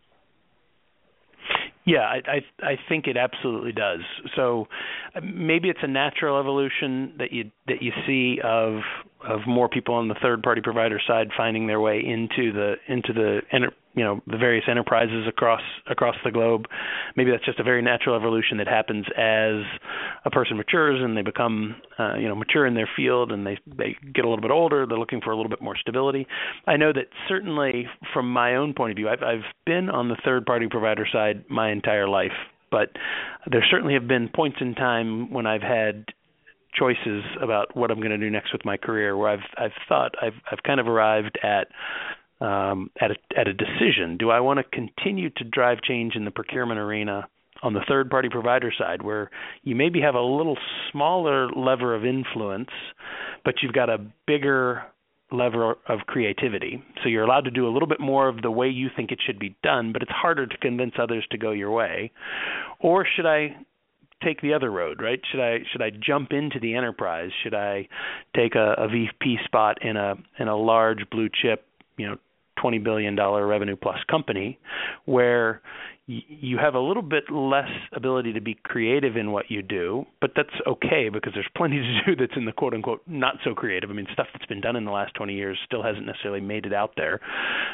Yeah, 1.87 2.01
I, 2.01 2.23
I 2.27 2.67
I 2.67 2.79
think 2.89 3.07
it 3.07 3.17
absolutely 3.17 3.73
does. 3.73 4.01
So 4.37 4.69
uh, 5.15 5.21
maybe 5.23 5.69
it's 5.69 5.81
a 5.83 5.87
natural 5.89 6.39
evolution 6.41 7.15
that 7.19 7.31
you 7.33 7.51
that 7.69 7.83
you 7.83 7.93
see 8.07 8.41
of 8.43 8.81
of 9.27 9.41
more 9.47 9.69
people 9.69 9.95
on 9.95 10.09
the 10.09 10.15
third 10.23 10.43
party 10.43 10.61
provider 10.61 11.01
side 11.07 11.29
finding 11.37 11.67
their 11.67 11.81
way 11.81 11.99
into 12.05 12.53
the 12.53 12.75
into 12.89 13.13
the 13.13 13.41
you 13.95 14.03
know 14.03 14.21
the 14.27 14.37
various 14.37 14.65
enterprises 14.69 15.27
across 15.29 15.63
across 15.89 16.17
the 16.25 16.31
globe. 16.31 16.67
Maybe 17.17 17.31
that's 17.31 17.45
just 17.45 17.61
a 17.61 17.63
very 17.63 17.83
natural 17.83 18.17
evolution 18.17 18.59
that 18.59 18.69
happens 18.69 19.07
as 19.17 19.65
a 20.25 20.31
person 20.31 20.57
matures 20.57 21.01
and 21.03 21.17
they 21.17 21.23
become 21.23 21.77
uh, 21.99 22.17
you 22.17 22.29
know 22.29 22.35
mature 22.35 22.67
in 22.67 22.75
their 22.75 22.89
field 22.97 23.33
and 23.33 23.47
they 23.47 23.59
they 23.67 23.97
get 24.13 24.25
a 24.25 24.29
little 24.29 24.43
bit 24.43 24.51
older. 24.51 24.87
They're 24.87 24.99
looking 24.99 25.21
for 25.21 25.31
a 25.31 25.37
little 25.37 25.51
bit 25.51 25.63
more 25.63 25.77
stability. 25.77 26.27
I 26.67 26.77
know 26.77 26.93
that 26.93 27.09
certainly 27.29 27.87
from 28.13 28.31
my 28.31 28.57
own 28.57 28.75
point 28.75 28.93
of 28.93 28.97
view, 28.97 29.09
I've 29.09 29.23
I've 29.23 29.45
been 29.65 29.89
on 29.89 30.09
the 30.09 30.17
third 30.25 30.45
party 30.45 30.67
provider 30.69 31.07
side 31.11 31.45
my 31.49 31.71
entire 31.71 32.09
life, 32.09 32.33
but 32.71 32.91
there 33.51 33.65
certainly 33.71 33.95
have 33.95 34.09
been 34.09 34.29
points 34.29 34.59
in 34.61 34.75
time 34.75 35.33
when 35.33 35.47
I've 35.47 35.63
had 35.63 36.07
choices 36.75 37.25
about 37.41 37.77
what 37.77 37.91
I'm 37.91 37.99
going 37.99 38.11
to 38.11 38.19
do 38.19 38.31
next 38.31 38.53
with 38.53 38.65
my 38.65 38.77
career 38.77 39.17
where 39.17 39.31
I've 39.31 39.47
I've 39.57 39.73
thought 39.89 40.15
I've 40.21 40.35
I've 40.51 40.63
kind 40.65 40.81
of 40.81 40.89
arrived 40.89 41.39
at 41.43 41.69
um, 42.45 42.91
at 43.01 43.11
a 43.11 43.15
at 43.39 43.49
a 43.49 43.55
decision. 43.55 44.17
Do 44.19 44.31
I 44.31 44.41
want 44.41 44.59
to 44.59 44.65
continue 44.65 45.31
to 45.31 45.45
drive 45.45 45.79
change 45.83 46.15
in 46.17 46.25
the 46.25 46.31
procurement 46.31 46.81
arena 46.81 47.29
on 47.63 47.73
the 47.73 47.81
third 47.89 48.11
party 48.11 48.29
provider 48.29 48.73
side 48.77 49.03
where 49.03 49.31
you 49.63 49.75
maybe 49.75 50.01
have 50.01 50.15
a 50.15 50.21
little 50.21 50.59
smaller 50.91 51.49
lever 51.51 51.95
of 51.95 52.05
influence 52.05 52.71
but 53.45 53.57
you've 53.63 53.73
got 53.73 53.91
a 53.91 53.99
bigger 54.27 54.83
lever 55.31 55.77
of 55.89 56.01
creativity. 56.07 56.83
So 57.03 57.09
you're 57.09 57.25
allowed 57.25 57.45
to 57.45 57.51
do 57.51 57.67
a 57.67 57.73
little 57.73 57.89
bit 57.89 58.01
more 58.01 58.29
of 58.29 58.43
the 58.43 58.51
way 58.51 58.69
you 58.69 58.89
think 58.95 59.11
it 59.11 59.19
should 59.25 59.39
be 59.39 59.57
done, 59.63 59.93
but 59.93 60.03
it's 60.03 60.13
harder 60.13 60.47
to 60.47 60.57
convince 60.59 60.95
others 60.99 61.27
to 61.31 61.39
go 61.39 61.51
your 61.51 61.71
way. 61.71 62.11
Or 62.81 63.07
should 63.07 63.27
I 63.27 63.57
take 64.25 64.41
the 64.41 64.55
other 64.55 64.71
road, 64.71 65.01
right? 65.03 65.21
Should 65.31 65.41
I 65.41 65.59
should 65.71 65.83
I 65.83 65.91
jump 65.91 66.33
into 66.33 66.59
the 66.61 66.75
enterprise? 66.75 67.31
Should 67.43 67.55
I 67.55 67.89
take 68.35 68.55
a, 68.55 68.75
a 68.79 68.89
VP 68.89 69.39
spot 69.45 69.79
in 69.83 69.97
a 69.97 70.15
in 70.39 70.49
a 70.49 70.57
large 70.57 71.09
blue 71.11 71.29
chip, 71.29 71.67
you 71.97 72.07
know, 72.07 72.17
twenty 72.61 72.79
billion 72.79 73.15
dollar 73.15 73.47
revenue 73.47 73.77
plus 73.77 73.99
company, 74.09 74.59
where 75.05 75.61
you 76.07 76.59
have 76.59 76.75
a 76.75 76.81
little 76.81 77.03
bit 77.03 77.25
less 77.31 77.71
ability 77.95 78.35
to 78.35 78.41
be 78.41 78.55
creative 78.63 79.17
in 79.17 79.33
what 79.33 79.51
you 79.51 79.63
do, 79.63 80.05
but 80.21 80.33
that's 80.37 80.51
okay 80.67 81.09
because 81.09 81.33
there's 81.33 81.49
plenty 81.57 81.79
to 81.79 82.01
do 82.05 82.17
that's 82.17 82.37
in 82.37 82.45
the 82.45 82.53
quote 82.53 82.75
unquote 82.75 83.01
not 83.07 83.37
so 83.43 83.55
creative. 83.55 83.89
I 83.89 83.95
mean, 83.95 84.07
stuff 84.13 84.27
that's 84.33 84.45
been 84.45 84.61
done 84.61 84.77
in 84.77 84.85
the 84.85 84.91
last 84.91 85.15
20 85.15 85.35
years 85.35 85.59
still 85.65 85.83
hasn't 85.83 86.05
necessarily 86.05 86.43
made 86.43 86.67
it 86.67 86.75
out 86.75 86.93
there 86.97 87.21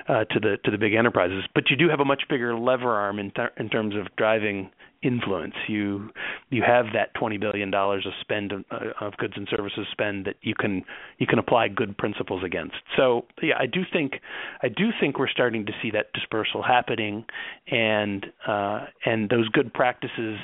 uh, 0.09 0.25
to 0.25 0.41
the 0.41 0.59
to 0.65 0.71
the 0.71 0.79
big 0.79 0.95
enterprises. 0.95 1.43
But 1.55 1.71
you 1.71 1.77
do 1.77 1.89
have 1.89 1.99
a 1.99 2.05
much 2.05 2.23
bigger 2.29 2.57
lever 2.57 2.95
arm 2.95 3.19
in 3.19 3.33
ter- 3.33 3.53
in 3.57 3.69
terms 3.69 3.97
of 3.97 4.07
driving 4.17 4.71
influence. 5.03 5.55
You 5.69 6.11
you 6.51 6.63
have 6.67 6.87
that 6.95 7.15
twenty 7.15 7.39
billion 7.39 7.71
dollars 7.71 8.07
of 8.07 8.13
spend 8.21 8.53
of, 8.53 8.65
uh, 8.71 8.91
of 9.01 9.17
goods 9.17 9.35
and 9.37 9.49
services 9.51 9.87
spend 9.91 10.27
that 10.27 10.37
you 10.43 10.55
can 10.55 10.85
you 11.19 11.27
can 11.27 11.39
apply 11.39 11.69
good 11.69 11.97
principles 11.97 12.43
against. 12.45 12.77
So 12.97 13.27
yeah, 13.43 13.55
I 13.59 13.67
do 13.67 13.83
think 13.91 14.21
I 14.63 14.69
do 14.69 14.91
think 15.01 15.19
we're 15.19 15.29
starting 15.29 15.67
to 15.67 15.73
see 15.83 15.91
that 15.93 16.13
dispersal 16.13 16.63
happening, 16.63 17.25
and 17.71 18.27
uh, 18.47 18.87
and 19.05 19.29
those 19.31 19.49
good 19.49 19.73
practices 19.73 20.39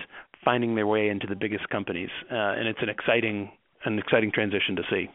finding 0.45 0.77
their 0.77 0.87
way 0.87 1.09
into 1.09 1.27
the 1.27 1.35
biggest 1.35 1.69
companies, 1.71 2.11
uh, 2.31 2.35
and 2.35 2.69
it's 2.69 2.79
an 2.83 2.88
exciting 2.88 3.51
an 3.85 3.99
exciting 3.99 4.33
transition 4.33 4.77
to 4.77 4.83
see 4.90 5.09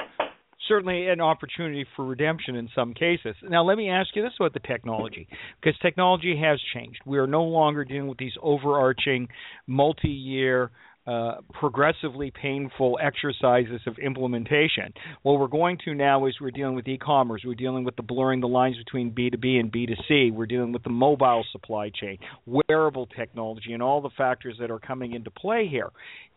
certainly 0.67 1.07
an 1.07 1.21
opportunity 1.21 1.85
for 1.95 2.05
redemption 2.05 2.55
in 2.55 2.69
some 2.75 2.93
cases. 2.93 3.35
Now, 3.43 3.63
let 3.63 3.77
me 3.77 3.89
ask 3.89 4.15
you 4.15 4.21
this 4.21 4.33
about 4.39 4.53
the 4.53 4.59
technology, 4.59 5.27
because 5.61 5.77
technology 5.79 6.39
has 6.41 6.59
changed. 6.73 6.99
We 7.05 7.17
are 7.17 7.27
no 7.27 7.43
longer 7.43 7.83
dealing 7.83 8.07
with 8.07 8.17
these 8.17 8.33
overarching, 8.41 9.27
multi 9.67 10.09
year, 10.09 10.71
uh, 11.07 11.37
progressively 11.53 12.31
painful 12.31 12.99
exercises 13.01 13.81
of 13.87 13.97
implementation. 13.97 14.93
What 15.23 15.39
we're 15.39 15.47
going 15.47 15.79
to 15.85 15.95
now 15.95 16.27
is 16.27 16.35
we're 16.39 16.51
dealing 16.51 16.75
with 16.75 16.87
e-commerce. 16.87 17.41
We're 17.45 17.55
dealing 17.55 17.83
with 17.83 17.95
the 17.95 18.03
blurring 18.03 18.39
the 18.39 18.47
lines 18.47 18.77
between 18.77 19.11
B2B 19.11 19.59
and 19.59 19.71
B2C. 19.71 20.31
We're 20.31 20.45
dealing 20.45 20.71
with 20.71 20.83
the 20.83 20.91
mobile 20.91 21.43
supply 21.51 21.89
chain, 21.89 22.19
wearable 22.45 23.07
technology, 23.07 23.73
and 23.73 23.81
all 23.81 24.01
the 24.01 24.11
factors 24.15 24.57
that 24.59 24.69
are 24.69 24.79
coming 24.79 25.13
into 25.13 25.31
play 25.31 25.67
here. 25.67 25.89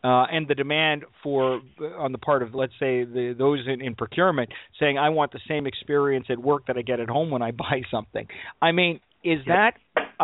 Uh, 0.03 0.24
and 0.31 0.48
the 0.48 0.55
demand 0.55 1.05
for 1.22 1.62
on 1.98 2.12
the 2.12 2.18
part 2.18 2.42
of 2.42 2.55
let's 2.55 2.74
say 2.74 3.05
the, 3.05 3.35
those 3.37 3.61
in, 3.66 3.81
in 3.81 3.94
procurement 3.94 4.50
saying 4.79 4.98
I 4.98 5.09
want 5.09 5.33
the 5.33 5.40
same 5.48 5.66
experience 5.66 6.27
at 6.29 6.38
work 6.38 6.66
that 6.66 6.77
I 6.77 6.83
get 6.83 7.00
at 7.00 7.09
home 7.09 7.31
when 7.31 7.40
I 7.40 7.50
buy 7.53 7.83
something. 7.90 8.27
I 8.61 8.72
mean, 8.72 9.00
is 9.22 9.38
that 9.46 9.72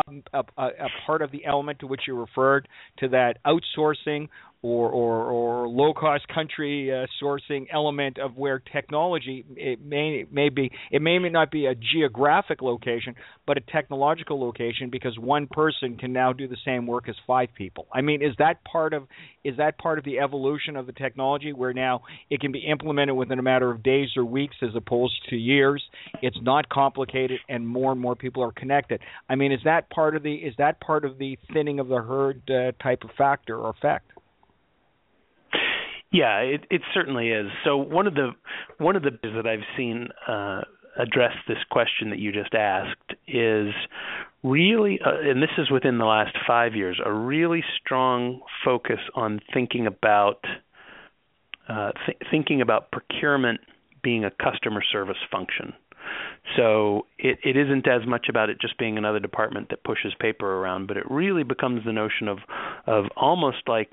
Um, 0.07 0.23
a, 0.33 0.43
a, 0.57 0.65
a, 0.65 0.87
part 1.05 1.21
of 1.21 1.31
the 1.31 1.45
element 1.45 1.79
to 1.79 1.87
which 1.87 2.01
you 2.07 2.17
referred 2.17 2.67
to 2.99 3.07
that 3.09 3.37
outsourcing 3.45 4.29
or 4.61 4.89
or, 4.89 5.23
or 5.25 5.67
low 5.67 5.93
cost 5.93 6.27
country 6.27 6.91
uh, 6.91 7.05
sourcing 7.21 7.65
element 7.73 8.17
of 8.19 8.37
where 8.37 8.59
technology 8.59 9.45
it 9.55 9.83
may 9.83 10.25
may 10.31 10.49
be 10.49 10.71
it 10.91 11.01
may 11.01 11.17
not 11.17 11.51
be 11.51 11.65
a 11.65 11.75
geographic 11.75 12.61
location 12.61 13.15
but 13.47 13.57
a 13.57 13.61
technological 13.71 14.39
location 14.39 14.89
because 14.89 15.17
one 15.17 15.47
person 15.47 15.97
can 15.97 16.13
now 16.13 16.31
do 16.31 16.47
the 16.47 16.57
same 16.65 16.87
work 16.87 17.09
as 17.09 17.15
five 17.25 17.49
people. 17.55 17.87
I 17.93 18.01
mean, 18.01 18.21
is 18.21 18.33
that 18.37 18.63
part 18.63 18.93
of 18.93 19.07
is 19.43 19.57
that 19.57 19.77
part 19.77 19.97
of 19.97 20.05
the 20.05 20.19
evolution 20.19 20.75
of 20.75 20.85
the 20.85 20.93
technology 20.93 21.51
where 21.51 21.73
now 21.73 22.01
it 22.29 22.39
can 22.39 22.51
be 22.51 22.59
implemented 22.59 23.15
within 23.15 23.39
a 23.39 23.43
matter 23.43 23.71
of 23.71 23.81
days 23.81 24.09
or 24.15 24.23
weeks 24.23 24.55
as 24.61 24.69
opposed 24.75 25.15
to 25.29 25.35
years? 25.35 25.83
It's 26.21 26.37
not 26.41 26.69
complicated 26.69 27.39
and 27.49 27.67
more 27.67 27.91
and 27.91 27.99
more 27.99 28.15
people 28.15 28.43
are 28.43 28.51
connected. 28.51 29.01
I 29.29 29.35
mean, 29.35 29.51
is 29.51 29.61
that 29.65 29.89
part 29.89 30.15
of 30.15 30.23
the 30.23 30.35
is 30.35 30.53
that 30.57 30.79
part 30.79 31.05
of 31.05 31.17
the 31.17 31.37
thinning 31.51 31.79
of 31.79 31.87
the 31.87 32.01
herd 32.01 32.41
uh, 32.49 32.71
type 32.81 33.03
of 33.03 33.09
factor 33.17 33.57
or 33.57 33.69
effect? 33.71 34.11
Yeah, 36.11 36.39
it, 36.39 36.65
it 36.69 36.81
certainly 36.93 37.29
is. 37.29 37.47
So 37.63 37.77
one 37.77 38.05
of 38.07 38.15
the 38.15 38.31
one 38.77 38.95
of 38.95 39.03
the 39.03 39.11
that 39.35 39.47
I've 39.47 39.65
seen 39.77 40.09
uh, 40.27 40.61
address 40.97 41.33
this 41.47 41.57
question 41.69 42.09
that 42.09 42.19
you 42.19 42.31
just 42.33 42.53
asked 42.53 43.13
is 43.27 43.73
really, 44.43 44.99
uh, 45.05 45.29
and 45.29 45.41
this 45.41 45.51
is 45.57 45.71
within 45.71 45.97
the 45.97 46.05
last 46.05 46.35
five 46.45 46.75
years, 46.75 46.99
a 47.03 47.13
really 47.13 47.63
strong 47.79 48.41
focus 48.65 48.99
on 49.15 49.39
thinking 49.53 49.87
about 49.87 50.43
uh, 51.69 51.91
th- 52.05 52.17
thinking 52.29 52.61
about 52.61 52.91
procurement 52.91 53.61
being 54.03 54.25
a 54.25 54.31
customer 54.31 54.83
service 54.91 55.17
function. 55.31 55.73
So 56.57 57.05
it, 57.19 57.39
it 57.43 57.55
isn't 57.55 57.87
as 57.87 58.05
much 58.05 58.25
about 58.27 58.49
it 58.49 58.59
just 58.59 58.77
being 58.77 58.97
another 58.97 59.19
department 59.19 59.69
that 59.69 59.83
pushes 59.83 60.13
paper 60.19 60.57
around, 60.57 60.87
but 60.87 60.97
it 60.97 61.09
really 61.09 61.43
becomes 61.43 61.85
the 61.85 61.93
notion 61.93 62.27
of 62.27 62.39
of 62.87 63.05
almost 63.15 63.59
like 63.67 63.91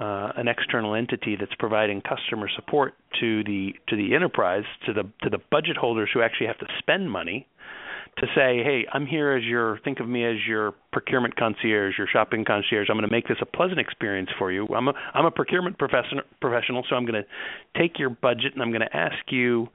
uh, 0.00 0.32
an 0.36 0.48
external 0.48 0.94
entity 0.94 1.36
that's 1.38 1.54
providing 1.58 2.00
customer 2.00 2.48
support 2.56 2.94
to 3.20 3.44
the 3.44 3.74
to 3.88 3.96
the 3.96 4.14
enterprise 4.14 4.64
to 4.86 4.92
the 4.92 5.02
to 5.22 5.30
the 5.30 5.38
budget 5.50 5.76
holders 5.76 6.08
who 6.12 6.22
actually 6.22 6.46
have 6.46 6.58
to 6.58 6.66
spend 6.78 7.10
money 7.10 7.46
to 8.18 8.26
say, 8.34 8.62
hey, 8.64 8.86
I'm 8.92 9.06
here 9.06 9.32
as 9.32 9.44
your 9.44 9.78
think 9.84 10.00
of 10.00 10.08
me 10.08 10.24
as 10.24 10.36
your 10.46 10.74
procurement 10.92 11.36
concierge, 11.36 11.94
your 11.96 12.08
shopping 12.12 12.44
concierge. 12.44 12.88
I'm 12.90 12.96
going 12.96 13.08
to 13.08 13.14
make 13.14 13.28
this 13.28 13.38
a 13.40 13.46
pleasant 13.46 13.78
experience 13.78 14.30
for 14.38 14.50
you. 14.50 14.66
I'm 14.68 14.88
a 14.88 14.92
I'm 15.14 15.26
a 15.26 15.30
procurement 15.30 15.78
professional 15.78 16.22
professional, 16.40 16.84
so 16.88 16.96
I'm 16.96 17.06
going 17.06 17.22
to 17.22 17.78
take 17.78 17.98
your 17.98 18.10
budget 18.10 18.54
and 18.54 18.62
I'm 18.62 18.70
going 18.70 18.80
to 18.80 18.96
ask 18.96 19.30
you 19.30 19.68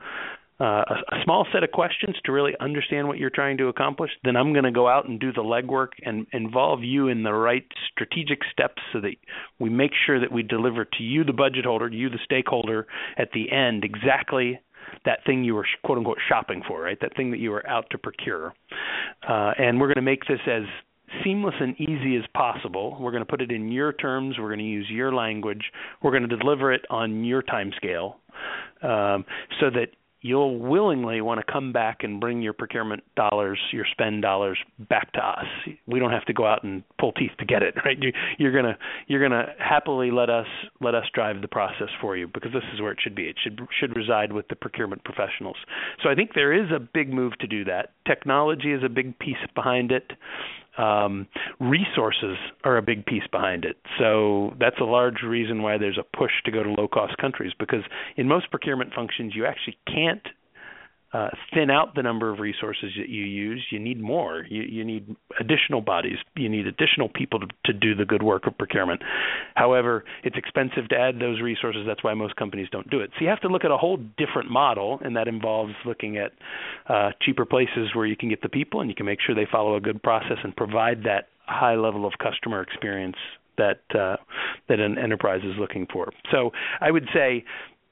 uh, 0.60 0.64
a, 0.64 1.16
a 1.16 1.24
small 1.24 1.46
set 1.52 1.64
of 1.64 1.72
questions 1.72 2.16
to 2.26 2.32
really 2.32 2.54
understand 2.60 3.08
what 3.08 3.18
you're 3.18 3.30
trying 3.30 3.58
to 3.58 3.68
accomplish, 3.68 4.12
then 4.24 4.36
I'm 4.36 4.54
going 4.54 4.64
to 4.64 4.72
go 4.72 4.88
out 4.88 5.08
and 5.08 5.20
do 5.20 5.34
the 5.34 5.42
legwork 5.42 5.90
and 6.04 6.26
involve 6.32 6.84
you 6.84 7.08
in 7.08 7.24
the 7.24 7.34
right 7.34 7.66
strategic 7.92 8.40
steps 8.52 8.82
so 8.94 9.02
that 9.02 9.16
we 9.60 9.70
make 9.70 9.92
sure 10.06 10.20
that 10.20 10.32
we 10.32 10.44
deliver 10.44 10.86
to 10.86 11.04
you, 11.04 11.24
the 11.24 11.34
budget 11.34 11.66
holder, 11.66 11.90
you, 11.90 12.10
the 12.10 12.20
stakeholder, 12.24 12.88
at 13.18 13.32
the 13.34 13.52
end 13.52 13.84
exactly 13.84 14.60
that 15.04 15.20
thing 15.26 15.44
you 15.44 15.56
were 15.56 15.66
quote 15.84 15.98
unquote 15.98 16.20
shopping 16.28 16.62
for, 16.68 16.82
right? 16.82 17.00
That 17.02 17.16
thing 17.16 17.32
that 17.32 17.40
you 17.40 17.52
were 17.52 17.68
out 17.68 17.86
to 17.92 17.98
procure. 17.98 18.54
Uh, 19.28 19.52
and 19.58 19.80
we're 19.80 19.88
going 19.88 19.96
to 19.96 20.02
make 20.02 20.26
this 20.28 20.40
as 20.48 20.64
seamless 21.24 21.56
and 21.60 21.80
easy 21.80 22.16
as 22.16 22.24
possible. 22.34 22.98
We're 23.00 23.12
going 23.12 23.24
to 23.24 23.30
put 23.30 23.42
it 23.42 23.52
in 23.52 23.72
your 23.72 23.94
terms. 23.94 24.36
We're 24.40 24.50
going 24.50 24.60
to 24.60 24.66
use 24.66 24.88
your 24.90 25.14
language. 25.14 25.72
We're 26.02 26.12
going 26.12 26.28
to 26.28 26.38
deliver 26.38 26.74
it 26.74 26.82
on 26.90 27.24
your 27.24 27.42
time 27.42 27.72
scale 27.76 28.18
um, 28.82 29.26
so 29.60 29.70
that 29.72 29.88
you'll 30.26 30.58
willingly 30.58 31.22
want 31.22 31.40
to 31.40 31.52
come 31.52 31.72
back 31.72 32.00
and 32.02 32.20
bring 32.20 32.42
your 32.42 32.54
procurement 32.54 33.04
dollars, 33.16 33.60
your 33.72 33.86
spend 33.92 34.24
dollars 34.24 34.58
back 34.90 35.12
to 35.12 35.20
us. 35.20 35.46
We 35.86 36.00
don't 36.00 36.10
have 36.10 36.26
to 36.26 36.34
go 36.34 36.48
out 36.48 36.64
and 36.64 36.84
pull 37.00 37.12
teeth 37.12 37.30
to 37.38 37.46
get 37.46 37.62
it, 37.62 37.76
right? 37.86 37.96
You, 38.02 38.12
you're 38.40 38.52
gonna 38.52 38.76
you're 39.08 39.22
gonna 39.22 39.54
happily 39.60 40.10
let 40.10 40.32
us 40.32 40.48
let 40.82 40.96
us 40.96 41.06
drive 41.14 41.42
the 41.42 41.48
process 41.48 41.90
for 42.02 42.18
you 42.18 42.28
because 42.28 42.52
this 42.54 42.64
is 42.74 42.82
where 42.82 42.92
it 42.92 42.98
should 43.02 43.14
be. 43.14 43.26
It 43.26 43.36
should 43.42 43.60
should 43.80 43.96
reside 43.96 44.34
with 44.34 44.48
the 44.48 44.56
procurement 44.56 45.04
professionals. 45.04 45.58
So 46.02 46.10
I 46.10 46.16
think 46.16 46.32
there 46.34 46.54
is 46.54 46.72
a 46.76 46.80
big 46.80 47.14
move 47.14 47.38
to 47.40 47.48
do 47.48 47.64
that. 47.66 47.92
Technology 48.08 48.74
is 48.74 48.84
a 48.84 48.90
big 48.90 49.20
piece 49.20 49.36
behind 49.54 49.92
it 49.92 50.12
um, 50.78 51.28
resources 51.60 52.38
are 52.64 52.78
a 52.78 52.82
big 52.82 53.06
piece 53.06 53.28
behind 53.32 53.66
it. 53.66 53.78
So 54.00 54.54
that's 54.60 54.80
a 54.80 54.86
large 54.86 55.22
reason 55.24 55.62
why 55.62 55.78
there's 55.78 55.98
a 55.98 56.18
push 56.18 56.32
to 56.46 56.52
go 56.52 56.64
to 56.64 56.70
low 56.72 56.88
cost 56.88 57.18
countries 57.18 57.54
because 57.60 57.84
in 58.18 58.28
most 58.28 58.50
procurement 58.50 58.94
functions 58.94 59.34
you 59.36 59.46
actually 59.46 59.78
can't 59.88 60.28
uh, 61.14 61.30
thin 61.54 61.70
out 61.70 61.96
the 61.96 62.04
number 62.04 62.32
of 62.32 62.40
resources 62.40 62.92
that 62.98 63.10
you 63.10 63.24
use. 63.24 63.66
You 63.72 63.80
need 63.80 64.02
more. 64.02 64.46
You, 64.50 64.64
you 64.64 64.84
need 64.84 65.16
additional 65.40 65.82
bodies. 65.82 66.18
You 66.36 66.50
need 66.50 66.68
additional 66.68 67.10
people 67.10 67.40
to, 67.40 67.48
to 67.66 67.74
do 67.74 67.96
the 67.96 68.06
good 68.06 68.24
work 68.24 68.48
of 68.48 68.58
procurement. 68.58 69.02
However, 69.56 70.04
it's 70.24 70.36
expensive 70.36 70.90
to 70.90 70.98
add 70.98 71.20
those 71.20 71.42
resources. 71.42 71.84
That's 71.88 72.04
why 72.04 72.14
most 72.14 72.36
companies 72.36 72.68
don't 72.72 72.90
do 72.90 73.00
it. 73.00 73.12
So 73.18 73.24
you 73.24 73.30
have 73.30 73.42
to 73.42 73.48
look 73.48 73.64
at 73.64 73.72
a 73.72 73.78
whole 73.78 73.98
different 74.18 74.52
model, 74.52 75.00
and 75.04 75.16
that 75.16 75.28
involves 75.28 75.74
looking 75.86 76.18
at 76.18 76.34
uh, 76.90 77.12
cheaper 77.22 77.46
places 77.46 77.94
where 77.94 78.06
you 78.06 78.18
can 78.18 78.30
get 78.30 78.42
the 78.42 78.50
people 78.50 78.82
and 78.82 78.90
you 78.90 78.96
can 78.96 79.06
make 79.06 79.20
sure 79.26 79.36
they 79.36 79.48
follow 79.50 79.76
a 79.76 79.82
good 79.82 80.04
process 80.04 80.38
and 80.44 80.56
provide 80.56 81.04
that 81.04 81.30
high 81.46 81.76
level 81.76 82.06
of 82.06 82.14
customer 82.22 82.62
experience 82.62 83.18
that 83.58 83.82
uh, 83.98 84.18
that 84.68 84.80
an 84.80 84.98
enterprise 84.98 85.42
is 85.44 85.54
looking 85.58 85.88
for. 85.92 86.12
So 86.32 86.52
I 86.82 86.92
would 86.92 87.08
say 87.14 87.46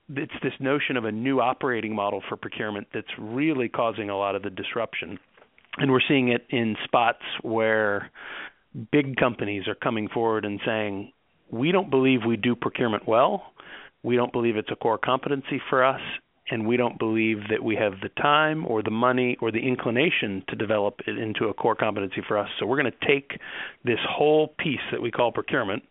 it's 0.10 0.34
this 0.42 0.54
notion 0.60 0.98
of 0.98 1.06
a 1.06 1.12
new 1.12 1.40
operating 1.40 1.96
model 1.96 2.22
for 2.28 2.36
procurement 2.36 2.88
that's 2.94 3.08
really 3.18 3.70
causing 3.70 4.10
a 4.10 4.18
lot 4.18 4.36
of 4.36 4.44
the 4.44 4.50
disruption. 4.50 5.20
And 5.78 5.92
we're 5.92 6.02
seeing 6.08 6.28
it 6.30 6.46
in 6.50 6.76
spots 6.84 7.24
where 7.42 8.12
big 8.92 9.16
companies 9.18 9.68
are 9.68 9.76
coming 9.76 10.08
forward 10.08 10.46
and 10.46 10.60
saying, 10.66 11.12
we 11.52 11.72
don't 11.72 11.90
believe 11.90 12.20
we 12.28 12.38
do 12.38 12.56
procurement 12.56 13.08
well. 13.08 13.54
We 14.04 14.16
don't 14.16 14.34
believe 14.34 14.58
it's 14.58 14.72
a 14.72 14.76
core 14.76 14.98
competency 14.98 15.62
for 15.70 15.84
us. 15.84 16.02
and 16.50 16.68
we 16.68 16.78
don't 16.78 17.00
believe 17.00 17.38
that 17.50 17.64
we 17.64 17.76
have 17.76 17.94
the 18.02 18.10
time 18.22 18.66
or 18.68 18.84
the 18.84 18.92
money 18.92 19.38
or 19.42 19.52
the 19.52 19.60
inclination 19.60 20.44
to 20.50 20.56
develop 20.56 21.00
it 21.08 21.18
into 21.18 21.46
a 21.46 21.54
core 21.54 21.76
competency 21.76 22.22
for 22.28 22.38
us. 22.38 22.50
So 22.60 22.66
we're 22.66 22.82
going 22.82 22.92
to 22.92 23.08
take 23.08 23.40
this 23.86 24.00
whole 24.08 24.50
piece 24.60 24.82
that 24.92 25.02
we 25.02 25.10
call 25.10 25.32
procurement. 25.32 25.84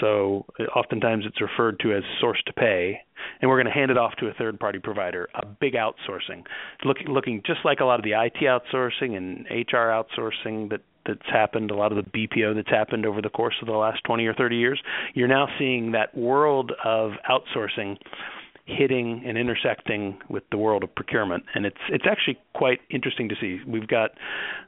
So 0.00 0.44
oftentimes 0.74 1.24
it's 1.26 1.40
referred 1.40 1.80
to 1.80 1.94
as 1.94 2.02
source 2.20 2.42
to 2.46 2.52
pay, 2.52 3.00
and 3.40 3.50
we're 3.50 3.56
going 3.56 3.72
to 3.72 3.78
hand 3.78 3.90
it 3.90 3.98
off 3.98 4.14
to 4.20 4.26
a 4.28 4.34
third 4.34 4.58
party 4.58 4.78
provider, 4.78 5.28
a 5.34 5.46
big 5.46 5.74
outsourcing, 5.74 6.44
looking 6.84 7.08
looking 7.08 7.42
just 7.46 7.60
like 7.64 7.80
a 7.80 7.84
lot 7.84 7.98
of 7.98 8.04
the 8.04 8.12
IT 8.12 8.42
outsourcing 8.42 9.16
and 9.16 9.46
HR 9.50 9.88
outsourcing 9.88 10.70
that 10.70 10.80
that's 11.06 11.28
happened, 11.32 11.70
a 11.70 11.74
lot 11.74 11.92
of 11.92 12.04
the 12.04 12.10
BPO 12.10 12.54
that's 12.54 12.68
happened 12.68 13.06
over 13.06 13.22
the 13.22 13.28
course 13.28 13.54
of 13.62 13.68
the 13.68 13.72
last 13.72 14.02
20 14.04 14.26
or 14.26 14.34
30 14.34 14.56
years. 14.56 14.82
You're 15.14 15.28
now 15.28 15.46
seeing 15.58 15.92
that 15.92 16.16
world 16.16 16.72
of 16.84 17.12
outsourcing 17.30 17.96
hitting 18.66 19.22
and 19.24 19.38
intersecting 19.38 20.18
with 20.28 20.42
the 20.50 20.58
world 20.58 20.82
of 20.82 20.94
procurement, 20.94 21.44
and 21.54 21.64
it's 21.64 21.76
it's 21.88 22.04
actually 22.10 22.38
quite 22.54 22.80
interesting 22.90 23.28
to 23.28 23.34
see. 23.40 23.60
We've 23.66 23.86
got 23.86 24.10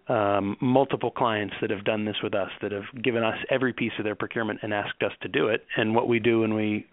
um, 0.08 0.56
multiple 0.60 1.10
clients 1.10 1.54
that 1.60 1.70
have 1.70 1.84
done 1.84 2.04
this 2.04 2.16
with 2.22 2.34
us, 2.34 2.50
that 2.62 2.70
have 2.72 2.84
given 3.02 3.24
us 3.24 3.36
every 3.50 3.72
piece 3.72 3.92
of 3.98 4.04
their 4.04 4.14
procurement 4.14 4.60
and 4.62 4.72
asked 4.72 5.02
us 5.02 5.12
to 5.22 5.28
do 5.28 5.48
it. 5.48 5.66
And 5.76 5.94
what 5.94 6.08
we 6.08 6.20
do 6.20 6.40
when 6.40 6.54
we 6.54 6.86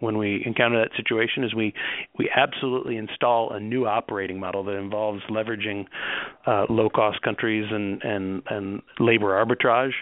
when 0.00 0.18
we 0.18 0.42
encounter 0.44 0.78
that 0.78 0.90
situation 0.96 1.44
is 1.44 1.54
we 1.54 1.74
we 2.18 2.30
absolutely 2.34 2.96
install 2.96 3.52
a 3.52 3.60
new 3.60 3.86
operating 3.86 4.40
model 4.40 4.64
that 4.64 4.74
involves 4.74 5.22
leveraging 5.30 5.86
uh, 6.46 6.66
low 6.68 6.88
cost 6.88 7.20
countries 7.22 7.66
and 7.70 8.02
and 8.02 8.42
and 8.50 8.82
labor 8.98 9.44
arbitrage 9.44 9.92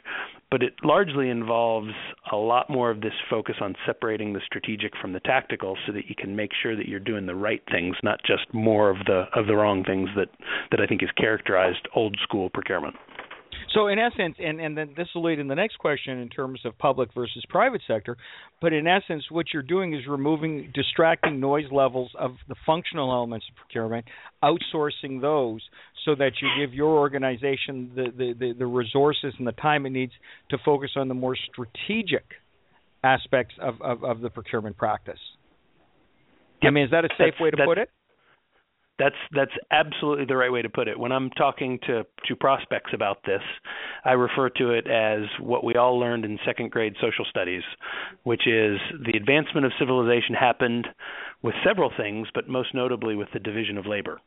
but 0.51 0.63
it 0.63 0.75
largely 0.83 1.29
involves 1.29 1.91
a 2.31 2.37
lot 2.37 2.71
more 2.71 2.91
of 2.91 3.01
this 3.01 3.13
focus 3.29 3.57
on 3.61 3.75
separating 3.85 4.33
the 4.33 4.41
strategic 4.47 4.93
from 5.01 5.13
the 5.13 5.21
tactical 5.21 5.77
so 5.87 5.93
that 5.93 6.07
you 6.09 6.15
can 6.17 6.37
make 6.37 6.51
sure 6.63 6.77
that 6.77 6.87
you're 6.87 7.01
doing 7.01 7.27
the 7.27 7.35
right 7.35 7.63
things 7.71 7.97
not 8.03 8.21
just 8.27 8.53
more 8.53 8.91
of 8.91 8.99
the 9.07 9.25
of 9.35 9.47
the 9.47 9.55
wrong 9.55 9.85
things 9.85 10.09
that 10.17 10.29
that 10.71 10.81
I 10.81 10.87
think 10.87 11.03
is 11.03 11.11
characterized 11.17 11.89
old 11.95 12.17
school 12.23 12.51
procurement. 12.51 12.95
So 13.75 13.89
in 13.89 13.99
essence, 13.99 14.37
and, 14.39 14.59
and 14.59 14.77
then 14.77 14.95
this 14.97 15.09
will 15.15 15.25
lead 15.25 15.39
in 15.39 15.49
the 15.49 15.55
next 15.55 15.79
question 15.79 16.19
in 16.19 16.31
terms 16.31 16.61
of 16.65 16.79
public 16.79 17.11
versus 17.15 17.45
private 17.51 17.83
sector, 17.87 18.17
but 18.61 18.73
in 18.73 18.87
essence, 18.87 19.25
what 19.31 19.47
you're 19.53 19.63
doing 19.63 19.93
is 19.93 20.07
removing 20.09 20.71
distracting 20.75 21.41
noise 21.41 21.71
levels 21.71 22.11
of 22.19 22.33
the 22.49 22.55
functional 22.65 23.13
elements 23.13 23.45
of 23.51 23.57
procurement, 23.57 24.07
outsourcing 24.43 25.21
those 25.21 25.61
so 26.07 26.15
that 26.15 26.33
you 26.41 26.49
give 26.59 26.73
your 26.73 26.97
organization 26.97 27.91
the, 27.95 28.05
the, 28.17 28.35
the, 28.39 28.53
the 28.61 28.67
resources 28.67 29.35
and 29.37 29.47
the 29.47 29.53
time 29.53 29.85
it 29.85 29.91
needs 29.91 30.13
to 30.49 30.57
focus 30.65 30.93
on 30.97 31.09
the 31.09 31.15
more 31.15 31.37
strategic 31.53 32.25
aspects 33.05 33.55
of, 33.61 33.83
of, 33.83 34.03
of 34.03 34.21
the 34.21 34.31
procurement 34.31 34.79
practice. 34.79 35.19
Yep. 36.63 36.71
I 36.71 36.71
mean, 36.71 36.85
is 36.85 36.91
that 36.93 37.05
a 37.05 37.09
safe 37.19 37.35
that's, 37.35 37.41
way 37.41 37.51
to 37.51 37.57
put 37.67 37.77
it? 37.77 37.91
That's 38.99 39.15
that's 39.35 39.53
absolutely 39.71 40.25
the 40.25 40.37
right 40.37 40.51
way 40.51 40.63
to 40.63 40.71
put 40.71 40.89
it. 40.89 40.99
When 40.99 41.13
I'm 41.13 41.29
talking 41.31 41.79
to 41.87 42.07
to 42.29 42.37
prospects 42.37 42.93
about 42.95 43.19
this, 43.27 43.43
I 44.07 44.13
refer 44.13 44.49
to 44.49 44.71
it 44.71 44.87
as 44.87 45.29
what 45.39 45.65
we 45.65 45.75
all 45.75 45.99
learned 46.01 46.25
in 46.25 46.39
second 46.47 46.71
grade 46.71 46.95
social 46.99 47.27
studies, 47.29 47.63
which 48.23 48.47
is 48.47 48.79
the 49.05 49.15
advancement 49.15 49.67
of 49.67 49.73
civilization 49.79 50.35
happened 50.35 50.89
with 51.43 51.55
several 51.65 51.91
things, 51.97 52.29
but 52.35 52.49
most 52.49 52.75
notably 52.75 53.15
with 53.15 53.29
the 53.33 53.39
division 53.39 53.79
of 53.79 53.87
labor. 53.87 54.21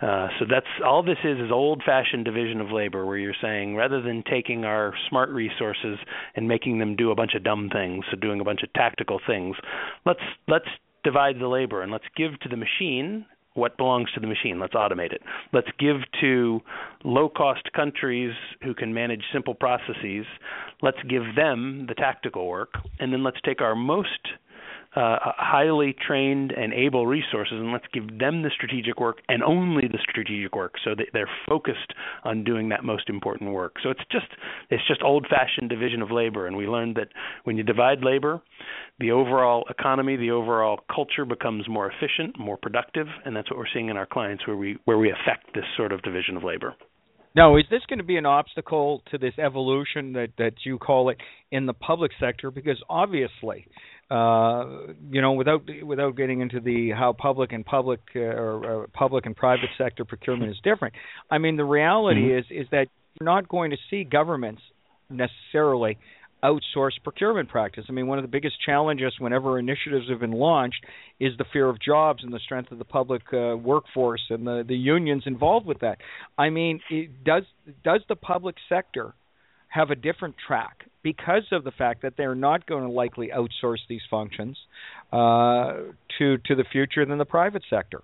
Uh, 0.00 0.28
so 0.38 0.44
that's 0.48 0.66
all 0.84 1.02
this 1.02 1.18
is 1.24 1.38
is 1.38 1.50
old-fashioned 1.50 2.24
division 2.24 2.60
of 2.60 2.70
labor, 2.70 3.06
where 3.06 3.16
you're 3.16 3.34
saying 3.40 3.76
rather 3.76 4.02
than 4.02 4.22
taking 4.28 4.64
our 4.64 4.92
smart 5.08 5.30
resources 5.30 5.98
and 6.34 6.46
making 6.46 6.78
them 6.78 6.96
do 6.96 7.10
a 7.10 7.14
bunch 7.14 7.34
of 7.34 7.42
dumb 7.42 7.70
things, 7.72 8.04
so 8.10 8.16
doing 8.16 8.40
a 8.40 8.44
bunch 8.44 8.62
of 8.62 8.72
tactical 8.72 9.20
things, 9.26 9.56
let's 10.04 10.20
let's 10.48 10.68
divide 11.04 11.38
the 11.38 11.48
labor 11.48 11.82
and 11.82 11.92
let's 11.92 12.04
give 12.16 12.38
to 12.40 12.48
the 12.48 12.56
machine 12.56 13.24
what 13.54 13.78
belongs 13.78 14.12
to 14.12 14.20
the 14.20 14.26
machine. 14.26 14.60
Let's 14.60 14.74
automate 14.74 15.12
it. 15.12 15.22
Let's 15.52 15.70
give 15.78 15.96
to 16.20 16.60
low 17.04 17.30
cost 17.30 17.72
countries 17.74 18.34
who 18.62 18.74
can 18.74 18.92
manage 18.92 19.22
simple 19.32 19.54
processes. 19.54 20.26
Let's 20.82 21.02
give 21.08 21.22
them 21.34 21.86
the 21.88 21.94
tactical 21.94 22.48
work. 22.48 22.74
And 23.00 23.12
then 23.12 23.24
let's 23.24 23.40
take 23.44 23.62
our 23.62 23.74
most 23.74 24.28
uh, 24.96 25.18
highly 25.36 25.94
trained 25.94 26.52
and 26.52 26.72
able 26.72 27.06
resources, 27.06 27.52
and 27.52 27.70
let's 27.70 27.84
give 27.92 28.18
them 28.18 28.42
the 28.42 28.50
strategic 28.54 28.98
work 28.98 29.18
and 29.28 29.42
only 29.42 29.86
the 29.86 29.98
strategic 30.08 30.56
work, 30.56 30.74
so 30.82 30.94
that 30.96 31.06
they're 31.12 31.30
focused 31.46 31.92
on 32.24 32.42
doing 32.44 32.70
that 32.70 32.82
most 32.82 33.08
important 33.08 33.52
work. 33.52 33.74
So 33.82 33.90
it's 33.90 34.00
just 34.10 34.26
it's 34.70 34.86
just 34.88 35.02
old-fashioned 35.02 35.68
division 35.68 36.02
of 36.02 36.10
labor, 36.10 36.46
and 36.46 36.56
we 36.56 36.66
learned 36.66 36.96
that 36.96 37.08
when 37.44 37.56
you 37.56 37.62
divide 37.62 38.02
labor, 38.02 38.40
the 38.98 39.10
overall 39.10 39.64
economy, 39.68 40.16
the 40.16 40.30
overall 40.30 40.80
culture 40.92 41.26
becomes 41.26 41.68
more 41.68 41.90
efficient, 41.90 42.38
more 42.38 42.56
productive, 42.56 43.06
and 43.24 43.36
that's 43.36 43.50
what 43.50 43.58
we're 43.58 43.66
seeing 43.72 43.90
in 43.90 43.96
our 43.96 44.06
clients 44.06 44.46
where 44.46 44.56
we 44.56 44.78
where 44.86 44.98
we 44.98 45.10
affect 45.10 45.54
this 45.54 45.64
sort 45.76 45.92
of 45.92 46.02
division 46.02 46.36
of 46.36 46.42
labor. 46.42 46.74
Now, 47.36 47.58
is 47.58 47.64
this 47.70 47.82
going 47.86 47.98
to 47.98 48.04
be 48.04 48.16
an 48.16 48.24
obstacle 48.24 49.02
to 49.10 49.18
this 49.18 49.34
evolution 49.38 50.14
that, 50.14 50.30
that 50.38 50.54
you 50.64 50.78
call 50.78 51.10
it 51.10 51.18
in 51.50 51.66
the 51.66 51.74
public 51.74 52.12
sector? 52.18 52.50
Because 52.50 52.82
obviously, 52.88 53.66
uh, 54.10 54.64
you 55.10 55.20
know, 55.20 55.32
without 55.32 55.62
without 55.82 56.16
getting 56.16 56.40
into 56.40 56.60
the 56.60 56.90
how 56.90 57.12
public 57.12 57.52
and 57.52 57.64
public 57.66 58.00
uh, 58.14 58.20
or, 58.20 58.64
or 58.64 58.86
public 58.88 59.26
and 59.26 59.34
private 59.34 59.70
sector 59.76 60.04
procurement 60.04 60.50
is 60.50 60.58
different. 60.62 60.94
I 61.30 61.38
mean, 61.38 61.56
the 61.56 61.64
reality 61.64 62.28
mm-hmm. 62.28 62.38
is 62.38 62.44
is 62.50 62.66
that 62.70 62.86
you're 63.18 63.24
not 63.24 63.48
going 63.48 63.72
to 63.72 63.76
see 63.90 64.04
governments 64.04 64.62
necessarily 65.10 65.98
outsource 66.44 66.92
procurement 67.02 67.48
practice. 67.48 67.84
I 67.88 67.92
mean, 67.92 68.06
one 68.06 68.18
of 68.18 68.22
the 68.22 68.28
biggest 68.28 68.56
challenges 68.64 69.14
whenever 69.18 69.58
initiatives 69.58 70.08
have 70.08 70.20
been 70.20 70.32
launched 70.32 70.84
is 71.18 71.32
the 71.38 71.46
fear 71.52 71.68
of 71.68 71.80
jobs 71.80 72.22
and 72.22 72.32
the 72.32 72.38
strength 72.38 72.70
of 72.70 72.78
the 72.78 72.84
public 72.84 73.22
uh, 73.32 73.56
workforce 73.56 74.22
and 74.30 74.46
the 74.46 74.64
the 74.66 74.76
unions 74.76 75.24
involved 75.26 75.66
with 75.66 75.80
that. 75.80 75.98
I 76.38 76.50
mean, 76.50 76.80
it, 76.90 77.24
does 77.24 77.42
does 77.82 78.02
the 78.08 78.16
public 78.16 78.54
sector 78.68 79.14
have 79.68 79.90
a 79.90 79.96
different 79.96 80.36
track 80.46 80.84
because 81.06 81.46
of 81.52 81.62
the 81.62 81.70
fact 81.70 82.02
that 82.02 82.14
they're 82.16 82.34
not 82.34 82.66
going 82.66 82.82
to 82.82 82.90
likely 82.90 83.28
outsource 83.28 83.78
these 83.88 84.00
functions 84.10 84.58
uh, 85.12 85.74
to 86.18 86.36
to 86.38 86.56
the 86.56 86.64
future 86.72 87.06
than 87.06 87.16
the 87.16 87.24
private 87.24 87.62
sector. 87.70 88.02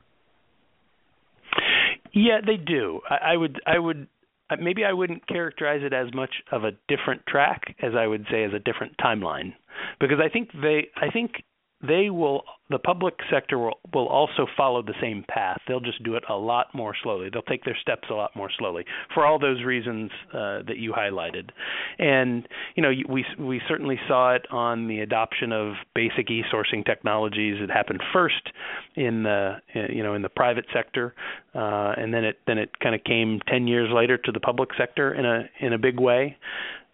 Yeah, 2.12 2.38
they 2.46 2.56
do. 2.56 3.00
I, 3.10 3.32
I 3.32 3.36
would 3.36 3.60
I 3.66 3.76
would 3.76 4.06
uh, 4.50 4.56
maybe 4.60 4.84
I 4.84 4.92
wouldn't 4.92 5.26
characterize 5.26 5.80
it 5.82 5.92
as 5.92 6.14
much 6.14 6.30
of 6.52 6.62
a 6.62 6.70
different 6.86 7.22
track 7.26 7.74
as 7.82 7.94
I 7.98 8.06
would 8.06 8.24
say 8.30 8.44
as 8.44 8.52
a 8.54 8.60
different 8.60 8.96
timeline 8.98 9.54
because 9.98 10.18
I 10.24 10.28
think 10.28 10.50
they 10.52 10.86
I 10.96 11.10
think 11.10 11.42
they 11.86 12.10
will 12.10 12.44
the 12.70 12.78
public 12.78 13.14
sector 13.30 13.58
will, 13.58 13.78
will 13.92 14.08
also 14.08 14.46
follow 14.56 14.82
the 14.82 14.94
same 15.00 15.24
path. 15.28 15.58
They'll 15.68 15.80
just 15.80 16.02
do 16.02 16.14
it 16.14 16.24
a 16.28 16.34
lot 16.34 16.68
more 16.74 16.94
slowly. 17.02 17.28
They'll 17.30 17.42
take 17.42 17.64
their 17.64 17.76
steps 17.80 18.08
a 18.10 18.14
lot 18.14 18.34
more 18.34 18.50
slowly 18.58 18.84
for 19.12 19.26
all 19.26 19.38
those 19.38 19.62
reasons 19.62 20.10
uh, 20.32 20.62
that 20.66 20.78
you 20.78 20.92
highlighted. 20.92 21.50
And 21.98 22.48
you 22.74 22.82
know, 22.82 22.92
we 23.08 23.24
we 23.38 23.60
certainly 23.68 23.98
saw 24.08 24.34
it 24.34 24.46
on 24.50 24.88
the 24.88 25.00
adoption 25.00 25.52
of 25.52 25.74
basic 25.94 26.30
e-sourcing 26.30 26.84
technologies. 26.84 27.56
It 27.60 27.70
happened 27.70 28.02
first 28.12 28.50
in 28.96 29.22
the 29.24 29.56
you 29.74 30.02
know 30.02 30.14
in 30.14 30.22
the 30.22 30.30
private 30.30 30.64
sector, 30.72 31.14
uh, 31.54 31.94
and 31.96 32.14
then 32.14 32.24
it 32.24 32.38
then 32.46 32.58
it 32.58 32.78
kind 32.80 32.94
of 32.94 33.04
came 33.04 33.40
10 33.48 33.66
years 33.66 33.90
later 33.92 34.16
to 34.16 34.32
the 34.32 34.40
public 34.40 34.70
sector 34.78 35.12
in 35.12 35.26
a 35.26 35.44
in 35.60 35.72
a 35.72 35.78
big 35.78 36.00
way. 36.00 36.36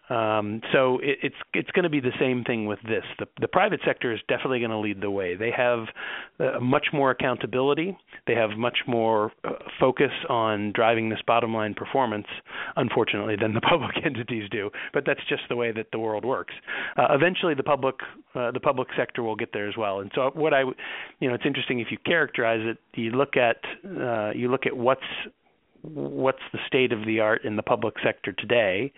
Um, 0.09 0.61
so 0.73 0.99
it, 0.99 1.19
it's 1.21 1.35
it's 1.53 1.71
going 1.71 1.83
to 1.83 1.89
be 1.89 1.99
the 1.99 2.13
same 2.19 2.43
thing 2.43 2.65
with 2.65 2.79
this. 2.83 3.03
The, 3.19 3.27
the 3.41 3.47
private 3.47 3.79
sector 3.85 4.11
is 4.11 4.19
definitely 4.27 4.59
going 4.59 4.71
to 4.71 4.79
lead 4.79 5.01
the 5.01 5.11
way. 5.11 5.35
They 5.35 5.51
have 5.55 5.85
uh, 6.39 6.59
much 6.59 6.87
more 6.93 7.11
accountability. 7.11 7.97
They 8.25 8.35
have 8.35 8.51
much 8.57 8.79
more 8.87 9.31
uh, 9.43 9.53
focus 9.79 10.11
on 10.27 10.71
driving 10.73 11.09
this 11.09 11.19
bottom 11.27 11.53
line 11.53 11.75
performance, 11.75 12.27
unfortunately, 12.75 13.35
than 13.39 13.53
the 13.53 13.61
public 13.69 13.95
entities 14.03 14.49
do. 14.49 14.71
But 14.93 15.03
that's 15.05 15.21
just 15.29 15.43
the 15.49 15.55
way 15.55 15.71
that 15.71 15.87
the 15.91 15.99
world 15.99 16.25
works. 16.25 16.53
Uh, 16.97 17.07
eventually, 17.11 17.53
the 17.53 17.63
public 17.63 17.95
uh, 18.35 18.51
the 18.51 18.59
public 18.59 18.87
sector 18.97 19.23
will 19.23 19.35
get 19.35 19.53
there 19.53 19.67
as 19.67 19.77
well. 19.77 19.99
And 19.99 20.11
so, 20.15 20.31
what 20.33 20.53
I, 20.53 20.61
you 21.19 21.27
know, 21.27 21.33
it's 21.33 21.45
interesting 21.45 21.79
if 21.79 21.87
you 21.91 21.97
characterize 22.05 22.61
it. 22.63 22.77
You 22.99 23.11
look 23.11 23.35
at 23.37 23.57
uh, 23.85 24.31
you 24.31 24.49
look 24.49 24.65
at 24.65 24.75
what's 24.75 25.01
what's 25.81 26.41
the 26.51 26.59
state 26.67 26.91
of 26.91 27.05
the 27.05 27.19
art 27.19 27.45
in 27.45 27.55
the 27.55 27.63
public 27.63 27.95
sector 28.03 28.31
today. 28.33 28.91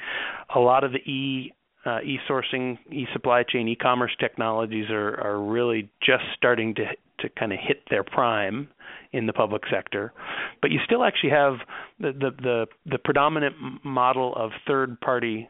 A 0.56 0.60
lot 0.60 0.84
of 0.84 0.92
the 0.92 1.00
e 1.00 1.54
uh, 1.84 2.00
e-sourcing, 2.04 2.78
e-supply 2.92 3.44
chain, 3.44 3.68
e-commerce 3.68 4.16
technologies 4.20 4.92
are, 4.92 5.20
are 5.20 5.42
really 5.42 5.90
just 6.02 6.24
starting 6.36 6.76
to 6.76 6.86
to 7.20 7.30
kind 7.38 7.54
of 7.54 7.60
hit 7.62 7.84
their 7.90 8.04
prime 8.04 8.68
in 9.14 9.28
the 9.28 9.34
public 9.34 9.62
sector, 9.70 10.12
but 10.62 10.72
you 10.72 10.80
still 10.86 11.04
actually 11.04 11.30
have 11.30 11.56
the 12.00 12.12
the 12.12 12.32
the, 12.42 12.68
the 12.86 12.98
predominant 12.98 13.56
model 13.84 14.34
of 14.36 14.52
third-party 14.68 15.48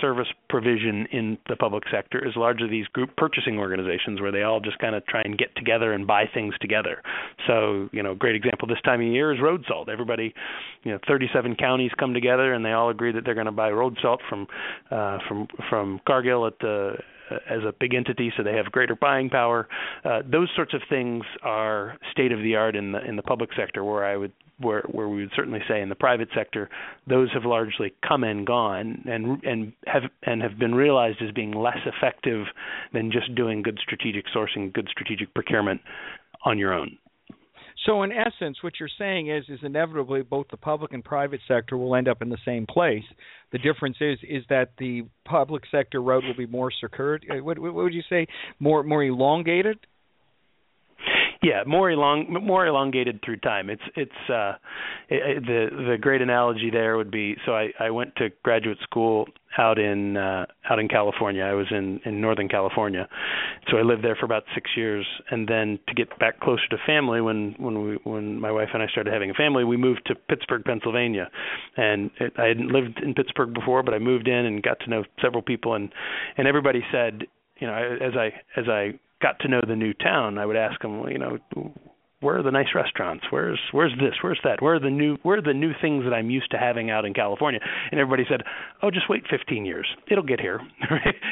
service 0.00 0.28
provision 0.48 1.06
in 1.12 1.38
the 1.48 1.56
public 1.56 1.84
sector 1.90 2.24
is 2.24 2.34
largely 2.36 2.68
these 2.68 2.86
group 2.88 3.10
purchasing 3.16 3.58
organizations 3.58 4.20
where 4.20 4.32
they 4.32 4.42
all 4.42 4.60
just 4.60 4.78
kind 4.78 4.94
of 4.94 5.04
try 5.06 5.22
and 5.24 5.36
get 5.38 5.54
together 5.56 5.92
and 5.92 6.06
buy 6.06 6.24
things 6.32 6.54
together. 6.60 7.02
So, 7.46 7.88
you 7.92 8.02
know, 8.02 8.12
a 8.12 8.16
great 8.16 8.36
example 8.36 8.68
this 8.68 8.80
time 8.84 9.00
of 9.00 9.06
year 9.06 9.32
is 9.32 9.40
road 9.40 9.64
salt. 9.68 9.88
Everybody, 9.88 10.34
you 10.84 10.92
know, 10.92 10.98
37 11.06 11.56
counties 11.56 11.90
come 11.98 12.14
together 12.14 12.52
and 12.52 12.64
they 12.64 12.72
all 12.72 12.90
agree 12.90 13.12
that 13.12 13.24
they're 13.24 13.34
going 13.34 13.46
to 13.46 13.52
buy 13.52 13.70
road 13.70 13.98
salt 14.00 14.20
from 14.28 14.46
uh, 14.90 15.18
from 15.28 15.46
from 15.68 16.00
Cargill 16.06 16.46
at 16.46 16.58
the 16.60 16.96
as 17.48 17.62
a 17.62 17.72
big 17.78 17.94
entity, 17.94 18.32
so 18.36 18.42
they 18.42 18.54
have 18.54 18.72
greater 18.72 18.96
buying 18.96 19.28
power. 19.28 19.68
Uh, 20.04 20.22
those 20.30 20.48
sorts 20.56 20.74
of 20.74 20.80
things 20.88 21.24
are 21.42 21.96
state 22.10 22.32
of 22.32 22.40
the 22.40 22.56
art 22.56 22.76
in 22.76 22.92
the 22.92 23.04
in 23.04 23.16
the 23.16 23.22
public 23.22 23.50
sector, 23.56 23.84
where 23.84 24.04
I 24.04 24.16
would 24.16 24.32
where 24.60 24.82
where 24.90 25.08
we 25.08 25.20
would 25.20 25.32
certainly 25.34 25.60
say 25.68 25.80
in 25.80 25.88
the 25.88 25.94
private 25.94 26.28
sector, 26.34 26.68
those 27.06 27.30
have 27.32 27.44
largely 27.44 27.94
come 28.06 28.24
and 28.24 28.46
gone, 28.46 29.04
and 29.06 29.42
and 29.44 29.72
have 29.86 30.02
and 30.22 30.42
have 30.42 30.58
been 30.58 30.74
realized 30.74 31.18
as 31.22 31.32
being 31.32 31.52
less 31.52 31.78
effective 31.86 32.46
than 32.92 33.10
just 33.10 33.34
doing 33.34 33.62
good 33.62 33.78
strategic 33.82 34.24
sourcing, 34.34 34.72
good 34.72 34.88
strategic 34.90 35.32
procurement 35.34 35.80
on 36.44 36.58
your 36.58 36.72
own. 36.72 36.98
So 37.86 38.02
in 38.02 38.10
essence, 38.12 38.62
what 38.62 38.74
you're 38.80 38.88
saying 38.98 39.30
is, 39.30 39.44
is 39.48 39.60
inevitably 39.62 40.22
both 40.22 40.46
the 40.50 40.56
public 40.56 40.92
and 40.92 41.04
private 41.04 41.40
sector 41.46 41.76
will 41.76 41.94
end 41.94 42.08
up 42.08 42.22
in 42.22 42.28
the 42.28 42.38
same 42.44 42.66
place. 42.66 43.04
The 43.52 43.58
difference 43.58 43.96
is, 44.00 44.18
is 44.28 44.42
that 44.50 44.72
the 44.78 45.04
public 45.24 45.62
sector 45.70 46.02
route 46.02 46.24
will 46.24 46.36
be 46.36 46.46
more 46.46 46.70
circuit. 46.72 47.22
Uh, 47.30 47.42
what, 47.42 47.58
what 47.58 47.74
would 47.74 47.94
you 47.94 48.02
say? 48.10 48.26
More, 48.58 48.82
more 48.82 49.04
elongated. 49.04 49.78
Yeah, 51.40 51.62
more 51.66 51.88
elong 51.88 52.42
more 52.42 52.66
elongated 52.66 53.20
through 53.24 53.36
time. 53.38 53.70
It's 53.70 53.82
it's 53.94 54.30
uh 54.30 54.54
it, 55.08 55.46
the 55.46 55.68
the 55.90 55.96
great 55.96 56.20
analogy 56.20 56.68
there 56.70 56.96
would 56.96 57.12
be 57.12 57.36
so 57.46 57.52
I 57.52 57.68
I 57.78 57.90
went 57.90 58.16
to 58.16 58.30
graduate 58.42 58.78
school 58.82 59.26
out 59.56 59.78
in 59.78 60.16
uh 60.16 60.46
out 60.68 60.80
in 60.80 60.88
California. 60.88 61.44
I 61.44 61.52
was 61.52 61.66
in 61.70 62.00
in 62.04 62.20
Northern 62.20 62.48
California. 62.48 63.08
So 63.70 63.76
I 63.76 63.82
lived 63.82 64.02
there 64.02 64.16
for 64.16 64.24
about 64.24 64.44
6 64.54 64.70
years 64.76 65.06
and 65.30 65.46
then 65.46 65.78
to 65.86 65.94
get 65.94 66.18
back 66.18 66.40
closer 66.40 66.66
to 66.70 66.76
family 66.84 67.20
when 67.20 67.54
when 67.58 67.84
we 67.84 67.98
when 68.02 68.40
my 68.40 68.50
wife 68.50 68.70
and 68.74 68.82
I 68.82 68.88
started 68.88 69.12
having 69.12 69.30
a 69.30 69.34
family, 69.34 69.62
we 69.62 69.76
moved 69.76 70.06
to 70.06 70.16
Pittsburgh, 70.16 70.64
Pennsylvania. 70.64 71.30
And 71.76 72.10
it, 72.18 72.32
I 72.36 72.46
hadn't 72.46 72.72
lived 72.72 72.98
in 73.00 73.14
Pittsburgh 73.14 73.54
before, 73.54 73.84
but 73.84 73.94
I 73.94 74.00
moved 74.00 74.26
in 74.26 74.44
and 74.44 74.60
got 74.60 74.80
to 74.80 74.90
know 74.90 75.04
several 75.22 75.42
people 75.42 75.74
and 75.74 75.92
and 76.36 76.48
everybody 76.48 76.82
said 76.90 77.28
you 77.60 77.66
know 77.66 77.74
as 77.74 78.14
i 78.16 78.26
as 78.58 78.68
i 78.68 78.98
got 79.20 79.38
to 79.40 79.48
know 79.48 79.60
the 79.66 79.76
new 79.76 79.94
town, 79.94 80.38
I 80.38 80.46
would 80.46 80.56
ask 80.56 80.80
them, 80.80 81.06
you 81.08 81.18
know, 81.18 81.38
where 82.20 82.38
are 82.38 82.42
the 82.42 82.50
nice 82.50 82.74
restaurants? 82.74 83.24
Where's 83.30 83.60
where's 83.70 83.92
this? 83.92 84.14
Where's 84.22 84.40
that? 84.42 84.60
Where 84.60 84.74
are 84.74 84.80
the 84.80 84.90
new 84.90 85.18
where 85.22 85.38
are 85.38 85.42
the 85.42 85.54
new 85.54 85.72
things 85.80 86.04
that 86.04 86.12
I'm 86.12 86.30
used 86.30 86.50
to 86.50 86.58
having 86.58 86.90
out 86.90 87.04
in 87.04 87.14
California? 87.14 87.60
And 87.92 88.00
everybody 88.00 88.24
said, 88.28 88.42
"Oh, 88.82 88.90
just 88.90 89.08
wait 89.08 89.22
15 89.30 89.64
years. 89.64 89.86
It'll 90.10 90.24
get 90.24 90.40
here." 90.40 90.60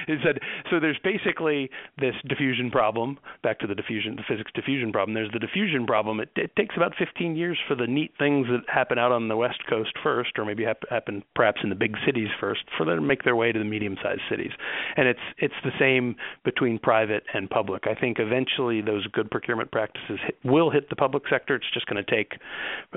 it 0.08 0.20
said 0.24 0.38
so. 0.70 0.78
There's 0.78 0.98
basically 1.02 1.70
this 1.98 2.14
diffusion 2.28 2.70
problem. 2.70 3.18
Back 3.42 3.58
to 3.60 3.66
the 3.66 3.74
diffusion, 3.74 4.14
the 4.14 4.22
physics 4.28 4.52
diffusion 4.54 4.92
problem. 4.92 5.14
There's 5.14 5.32
the 5.32 5.40
diffusion 5.40 5.86
problem. 5.86 6.20
It, 6.20 6.30
it 6.36 6.54
takes 6.54 6.76
about 6.76 6.92
15 6.96 7.34
years 7.34 7.58
for 7.66 7.74
the 7.74 7.88
neat 7.88 8.12
things 8.16 8.46
that 8.48 8.60
happen 8.72 8.98
out 8.98 9.10
on 9.10 9.26
the 9.26 9.36
west 9.36 9.66
coast 9.68 9.92
first, 10.04 10.38
or 10.38 10.44
maybe 10.44 10.64
happen 10.90 11.24
perhaps 11.34 11.60
in 11.64 11.68
the 11.68 11.74
big 11.74 11.96
cities 12.06 12.28
first, 12.38 12.62
for 12.78 12.86
them 12.86 12.96
to 12.96 13.02
make 13.02 13.24
their 13.24 13.36
way 13.36 13.50
to 13.50 13.58
the 13.58 13.64
medium-sized 13.64 14.22
cities. 14.30 14.52
And 14.96 15.08
it's 15.08 15.20
it's 15.38 15.54
the 15.64 15.72
same 15.80 16.14
between 16.44 16.78
private 16.78 17.24
and 17.34 17.50
public. 17.50 17.88
I 17.88 17.98
think 17.98 18.18
eventually 18.20 18.82
those 18.82 19.04
good 19.08 19.32
procurement 19.32 19.72
practices 19.72 20.20
will 20.44 20.70
hit 20.76 20.90
the 20.90 20.96
public 20.96 21.24
sector. 21.30 21.54
It's 21.54 21.64
just 21.72 21.86
going 21.86 22.02
to 22.02 22.10
take 22.10 22.32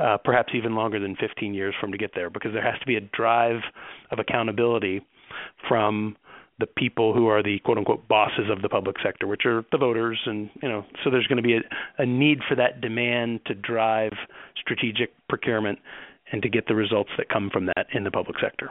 uh, 0.01 0.17
perhaps 0.17 0.53
even 0.53 0.75
longer 0.75 0.99
than 0.99 1.15
15 1.15 1.53
years 1.53 1.73
for 1.79 1.87
them 1.87 1.93
to 1.93 1.97
get 1.97 2.11
there 2.13 2.29
because 2.29 2.53
there 2.53 2.63
has 2.63 2.79
to 2.79 2.85
be 2.85 2.95
a 2.95 3.01
drive 3.01 3.61
of 4.11 4.19
accountability 4.19 5.01
from 5.67 6.17
the 6.59 6.67
people 6.67 7.13
who 7.13 7.27
are 7.27 7.41
the 7.41 7.59
quote 7.59 7.77
unquote 7.77 8.05
bosses 8.09 8.49
of 8.51 8.61
the 8.61 8.69
public 8.69 8.97
sector, 9.01 9.27
which 9.27 9.45
are 9.45 9.63
the 9.71 9.77
voters, 9.77 10.19
and 10.25 10.49
you 10.61 10.67
know, 10.67 10.85
so 11.03 11.09
there's 11.09 11.27
going 11.27 11.37
to 11.37 11.43
be 11.43 11.55
a, 11.55 11.61
a 11.99 12.05
need 12.05 12.39
for 12.47 12.55
that 12.55 12.81
demand 12.81 13.39
to 13.45 13.55
drive 13.55 14.11
strategic 14.57 15.13
procurement 15.29 15.79
and 16.31 16.41
to 16.41 16.49
get 16.49 16.67
the 16.67 16.75
results 16.75 17.09
that 17.17 17.29
come 17.29 17.49
from 17.51 17.65
that 17.65 17.87
in 17.93 18.03
the 18.03 18.11
public 18.11 18.35
sector. 18.41 18.69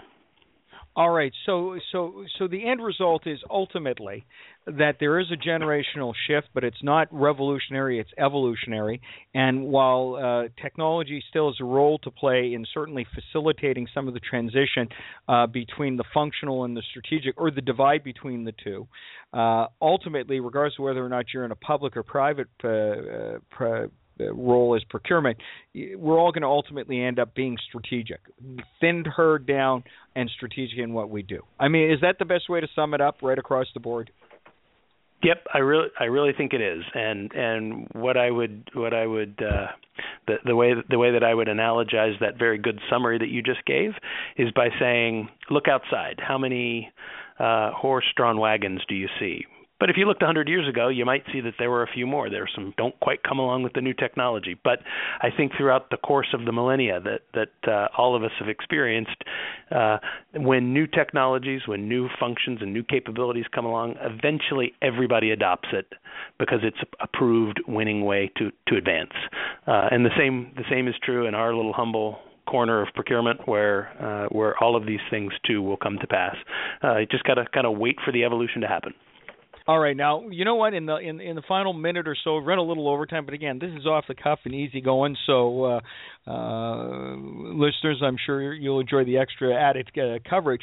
All 0.98 1.10
right. 1.10 1.32
So 1.46 1.78
so 1.92 2.24
so 2.40 2.48
the 2.48 2.68
end 2.68 2.82
result 2.82 3.24
is 3.24 3.38
ultimately 3.48 4.26
that 4.66 4.96
there 4.98 5.20
is 5.20 5.26
a 5.30 5.36
generational 5.36 6.12
shift, 6.26 6.48
but 6.52 6.64
it's 6.64 6.82
not 6.82 7.06
revolutionary, 7.12 8.00
it's 8.00 8.10
evolutionary. 8.18 9.00
And 9.32 9.66
while 9.66 10.16
uh, 10.20 10.48
technology 10.60 11.22
still 11.30 11.50
has 11.50 11.56
a 11.60 11.64
role 11.64 12.00
to 12.00 12.10
play 12.10 12.52
in 12.52 12.66
certainly 12.74 13.06
facilitating 13.14 13.86
some 13.94 14.08
of 14.08 14.14
the 14.14 14.18
transition 14.18 14.88
uh, 15.28 15.46
between 15.46 15.96
the 15.96 16.04
functional 16.12 16.64
and 16.64 16.76
the 16.76 16.82
strategic, 16.90 17.40
or 17.40 17.52
the 17.52 17.60
divide 17.60 18.02
between 18.02 18.42
the 18.42 18.52
two, 18.64 18.88
uh, 19.32 19.66
ultimately, 19.80 20.40
regardless 20.40 20.80
of 20.80 20.84
whether 20.84 21.06
or 21.06 21.08
not 21.08 21.26
you're 21.32 21.44
in 21.44 21.52
a 21.52 21.56
public 21.56 21.96
or 21.96 22.02
private 22.02 22.48
uh, 22.64 23.38
uh, 23.64 23.86
role 24.20 24.74
as 24.74 24.84
procurement, 24.84 25.38
we're 25.74 26.18
all 26.18 26.32
going 26.32 26.42
to 26.42 26.48
ultimately 26.48 27.02
end 27.02 27.18
up 27.18 27.34
being 27.34 27.56
strategic, 27.68 28.20
thinned 28.80 29.06
her 29.16 29.38
down, 29.38 29.84
and 30.14 30.30
strategic 30.36 30.78
in 30.78 30.92
what 30.92 31.10
we 31.10 31.22
do. 31.22 31.42
I 31.58 31.68
mean, 31.68 31.90
is 31.90 32.00
that 32.02 32.18
the 32.18 32.24
best 32.24 32.48
way 32.48 32.60
to 32.60 32.68
sum 32.74 32.94
it 32.94 33.00
up 33.00 33.16
right 33.22 33.38
across 33.38 33.66
the 33.74 33.80
board? 33.80 34.10
Yep, 35.22 35.46
I 35.52 35.58
really 35.58 35.88
I 35.98 36.04
really 36.04 36.32
think 36.32 36.52
it 36.52 36.60
is. 36.60 36.84
And 36.94 37.32
and 37.32 37.88
what 37.92 38.16
I 38.16 38.30
would 38.30 38.70
what 38.74 38.94
I 38.94 39.04
would 39.04 39.40
uh 39.42 39.66
the 40.28 40.36
the 40.44 40.54
way 40.54 40.74
the 40.88 40.98
way 40.98 41.10
that 41.12 41.24
I 41.24 41.34
would 41.34 41.48
analogize 41.48 42.18
that 42.20 42.38
very 42.38 42.56
good 42.56 42.78
summary 42.88 43.18
that 43.18 43.28
you 43.28 43.42
just 43.42 43.64
gave 43.66 43.90
is 44.36 44.52
by 44.52 44.68
saying 44.78 45.28
look 45.50 45.66
outside. 45.66 46.20
How 46.20 46.38
many 46.38 46.92
uh 47.40 47.72
horse-drawn 47.72 48.38
wagons 48.38 48.80
do 48.88 48.94
you 48.94 49.08
see? 49.18 49.44
But 49.80 49.90
if 49.90 49.96
you 49.96 50.06
looked 50.06 50.22
100 50.22 50.48
years 50.48 50.68
ago, 50.68 50.88
you 50.88 51.04
might 51.04 51.24
see 51.32 51.40
that 51.40 51.54
there 51.58 51.70
were 51.70 51.82
a 51.82 51.92
few 51.92 52.06
more. 52.06 52.28
There 52.30 52.42
are 52.42 52.50
some 52.54 52.74
don't 52.76 52.98
quite 53.00 53.22
come 53.22 53.38
along 53.38 53.62
with 53.62 53.74
the 53.74 53.80
new 53.80 53.94
technology. 53.94 54.56
But 54.62 54.80
I 55.20 55.28
think 55.34 55.52
throughout 55.56 55.90
the 55.90 55.96
course 55.96 56.28
of 56.34 56.44
the 56.44 56.52
millennia 56.52 57.00
that 57.00 57.20
that 57.34 57.70
uh, 57.70 57.88
all 57.96 58.16
of 58.16 58.24
us 58.24 58.32
have 58.40 58.48
experienced, 58.48 59.22
uh, 59.70 59.98
when 60.34 60.72
new 60.72 60.86
technologies, 60.86 61.62
when 61.66 61.88
new 61.88 62.08
functions 62.18 62.58
and 62.60 62.72
new 62.72 62.82
capabilities 62.82 63.44
come 63.54 63.66
along, 63.66 63.94
eventually 64.00 64.74
everybody 64.82 65.30
adopts 65.30 65.68
it 65.72 65.92
because 66.38 66.60
it's 66.62 66.78
a 67.00 67.06
proved 67.06 67.60
winning 67.68 68.04
way 68.04 68.30
to 68.36 68.50
to 68.68 68.76
advance. 68.76 69.12
Uh, 69.66 69.88
and 69.90 70.04
the 70.04 70.10
same 70.18 70.52
the 70.56 70.64
same 70.70 70.88
is 70.88 70.94
true 71.04 71.26
in 71.26 71.34
our 71.34 71.54
little 71.54 71.72
humble 71.72 72.18
corner 72.48 72.80
of 72.80 72.88
procurement 72.94 73.46
where 73.46 73.90
uh, 74.00 74.28
where 74.30 74.56
all 74.62 74.74
of 74.74 74.86
these 74.86 75.00
things 75.10 75.32
too 75.46 75.62
will 75.62 75.76
come 75.76 75.98
to 76.00 76.06
pass. 76.06 76.36
Uh, 76.82 76.96
you 76.98 77.06
just 77.06 77.24
got 77.24 77.34
to 77.34 77.44
kind 77.52 77.66
of 77.66 77.76
wait 77.76 77.96
for 78.04 78.10
the 78.10 78.24
evolution 78.24 78.62
to 78.62 78.66
happen. 78.66 78.92
All 79.68 79.78
right, 79.78 79.94
now 79.94 80.26
you 80.30 80.46
know 80.46 80.54
what? 80.54 80.72
In 80.72 80.86
the 80.86 80.96
in 80.96 81.20
in 81.20 81.36
the 81.36 81.42
final 81.46 81.74
minute 81.74 82.08
or 82.08 82.16
so, 82.24 82.38
we've 82.38 82.46
run 82.46 82.56
a 82.56 82.62
little 82.62 82.88
overtime, 82.88 83.26
but 83.26 83.34
again, 83.34 83.58
this 83.58 83.70
is 83.78 83.84
off 83.84 84.06
the 84.08 84.14
cuff 84.14 84.38
and 84.46 84.54
easy 84.54 84.80
going. 84.80 85.14
So, 85.26 85.64
uh, 85.64 85.80
uh, 86.26 87.14
listeners, 87.14 88.00
I'm 88.02 88.16
sure 88.24 88.54
you'll 88.54 88.80
enjoy 88.80 89.04
the 89.04 89.18
extra 89.18 89.54
added 89.54 89.90
uh, 89.94 90.20
coverage. 90.28 90.62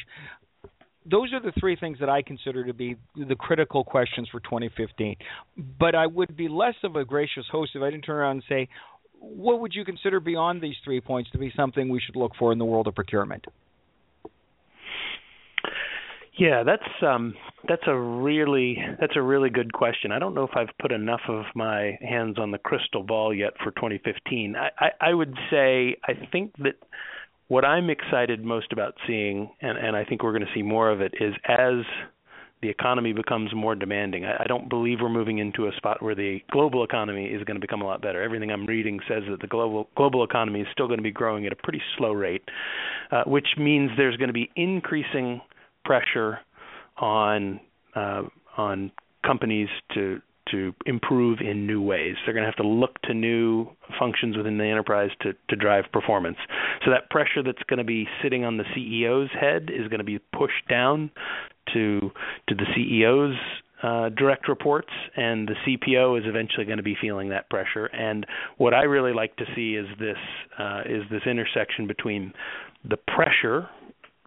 Those 1.08 1.32
are 1.32 1.40
the 1.40 1.52
three 1.60 1.76
things 1.76 1.98
that 2.00 2.08
I 2.08 2.22
consider 2.22 2.66
to 2.66 2.74
be 2.74 2.96
the 3.14 3.36
critical 3.36 3.84
questions 3.84 4.28
for 4.28 4.40
2015. 4.40 5.14
But 5.78 5.94
I 5.94 6.08
would 6.08 6.36
be 6.36 6.48
less 6.48 6.74
of 6.82 6.96
a 6.96 7.04
gracious 7.04 7.44
host 7.48 7.76
if 7.76 7.82
I 7.82 7.90
didn't 7.90 8.06
turn 8.06 8.16
around 8.16 8.38
and 8.38 8.44
say, 8.48 8.68
what 9.20 9.60
would 9.60 9.72
you 9.72 9.84
consider 9.84 10.18
beyond 10.18 10.60
these 10.60 10.74
three 10.84 11.00
points 11.00 11.30
to 11.30 11.38
be 11.38 11.52
something 11.54 11.88
we 11.88 12.00
should 12.04 12.16
look 12.16 12.32
for 12.36 12.50
in 12.50 12.58
the 12.58 12.64
world 12.64 12.88
of 12.88 12.96
procurement? 12.96 13.44
Yeah, 16.38 16.64
that's 16.64 17.02
um 17.02 17.34
that's 17.66 17.82
a 17.86 17.96
really 17.96 18.76
that's 19.00 19.16
a 19.16 19.22
really 19.22 19.48
good 19.48 19.72
question. 19.72 20.12
I 20.12 20.18
don't 20.18 20.34
know 20.34 20.44
if 20.44 20.54
I've 20.54 20.76
put 20.80 20.92
enough 20.92 21.22
of 21.28 21.44
my 21.54 21.98
hands 22.02 22.38
on 22.38 22.50
the 22.50 22.58
crystal 22.58 23.02
ball 23.02 23.34
yet 23.34 23.54
for 23.62 23.70
2015. 23.72 24.54
I, 24.54 24.68
I, 24.78 24.90
I 25.10 25.14
would 25.14 25.34
say 25.50 25.96
I 26.04 26.12
think 26.30 26.52
that 26.58 26.74
what 27.48 27.64
I'm 27.64 27.88
excited 27.90 28.44
most 28.44 28.72
about 28.72 28.94
seeing, 29.06 29.50
and, 29.62 29.78
and 29.78 29.96
I 29.96 30.04
think 30.04 30.22
we're 30.22 30.32
going 30.32 30.44
to 30.44 30.52
see 30.54 30.62
more 30.62 30.90
of 30.90 31.00
it, 31.00 31.14
is 31.20 31.32
as 31.48 31.84
the 32.60 32.68
economy 32.68 33.12
becomes 33.12 33.54
more 33.54 33.74
demanding. 33.74 34.24
I, 34.24 34.42
I 34.42 34.44
don't 34.48 34.68
believe 34.68 34.98
we're 35.00 35.08
moving 35.08 35.38
into 35.38 35.68
a 35.68 35.72
spot 35.76 36.02
where 36.02 36.14
the 36.14 36.40
global 36.50 36.84
economy 36.84 37.26
is 37.26 37.44
going 37.44 37.54
to 37.54 37.60
become 37.60 37.82
a 37.82 37.86
lot 37.86 38.02
better. 38.02 38.22
Everything 38.22 38.50
I'm 38.50 38.66
reading 38.66 38.98
says 39.08 39.22
that 39.30 39.40
the 39.40 39.46
global 39.46 39.88
global 39.96 40.22
economy 40.22 40.60
is 40.60 40.66
still 40.72 40.86
going 40.86 40.98
to 40.98 41.02
be 41.04 41.12
growing 41.12 41.46
at 41.46 41.52
a 41.52 41.56
pretty 41.56 41.80
slow 41.96 42.12
rate, 42.12 42.42
uh, 43.10 43.22
which 43.26 43.46
means 43.56 43.90
there's 43.96 44.16
going 44.16 44.28
to 44.28 44.34
be 44.34 44.50
increasing 44.56 45.40
pressure 45.86 46.40
on 46.98 47.60
uh, 47.94 48.22
on 48.56 48.92
companies 49.24 49.68
to 49.94 50.20
to 50.50 50.72
improve 50.86 51.40
in 51.40 51.66
new 51.66 51.82
ways. 51.82 52.14
They're 52.24 52.34
going 52.34 52.44
to 52.44 52.48
have 52.48 52.62
to 52.64 52.68
look 52.68 53.00
to 53.02 53.14
new 53.14 53.66
functions 53.98 54.36
within 54.36 54.58
the 54.58 54.64
enterprise 54.64 55.10
to, 55.22 55.32
to 55.48 55.56
drive 55.56 55.84
performance. 55.92 56.36
So 56.84 56.92
that 56.92 57.10
pressure 57.10 57.42
that's 57.44 57.62
going 57.68 57.78
to 57.78 57.84
be 57.84 58.06
sitting 58.22 58.44
on 58.44 58.56
the 58.56 58.64
CEO's 58.76 59.30
head 59.38 59.70
is 59.72 59.88
going 59.88 59.98
to 59.98 60.04
be 60.04 60.20
pushed 60.36 60.68
down 60.68 61.10
to 61.72 62.12
to 62.48 62.54
the 62.54 62.64
CEO's 62.76 63.36
uh, 63.82 64.08
direct 64.10 64.48
reports, 64.48 64.90
and 65.16 65.48
the 65.48 65.54
CPO 65.66 66.18
is 66.18 66.24
eventually 66.26 66.64
going 66.64 66.78
to 66.78 66.82
be 66.82 66.96
feeling 67.00 67.28
that 67.30 67.50
pressure. 67.50 67.86
And 67.86 68.24
what 68.56 68.72
I 68.72 68.84
really 68.84 69.12
like 69.12 69.36
to 69.36 69.44
see 69.54 69.74
is 69.74 69.86
this 69.98 70.16
uh, 70.58 70.82
is 70.86 71.02
this 71.10 71.22
intersection 71.26 71.86
between 71.86 72.32
the 72.88 72.96
pressure 72.96 73.68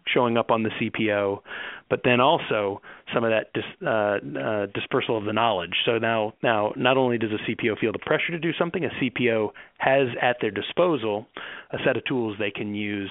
showing 0.06 0.36
up 0.36 0.50
on 0.50 0.62
the 0.62 0.70
CPO, 0.70 1.40
but 1.88 2.00
then 2.04 2.20
also 2.20 2.80
some 3.12 3.24
of 3.24 3.30
that 3.30 3.52
dis, 3.52 3.64
uh, 3.84 4.18
uh, 4.38 4.66
dispersal 4.74 5.18
of 5.18 5.24
the 5.24 5.32
knowledge. 5.32 5.74
So 5.84 5.98
now, 5.98 6.34
now 6.42 6.72
not 6.76 6.96
only 6.96 7.18
does 7.18 7.30
a 7.32 7.50
CPO 7.50 7.78
feel 7.78 7.92
the 7.92 7.98
pressure 7.98 8.30
to 8.30 8.38
do 8.38 8.52
something, 8.58 8.84
a 8.84 8.90
CPO 8.90 9.50
has 9.78 10.08
at 10.20 10.36
their 10.40 10.50
disposal 10.50 11.26
a 11.72 11.78
set 11.84 11.96
of 11.96 12.04
tools 12.04 12.36
they 12.38 12.50
can 12.50 12.74
use 12.74 13.10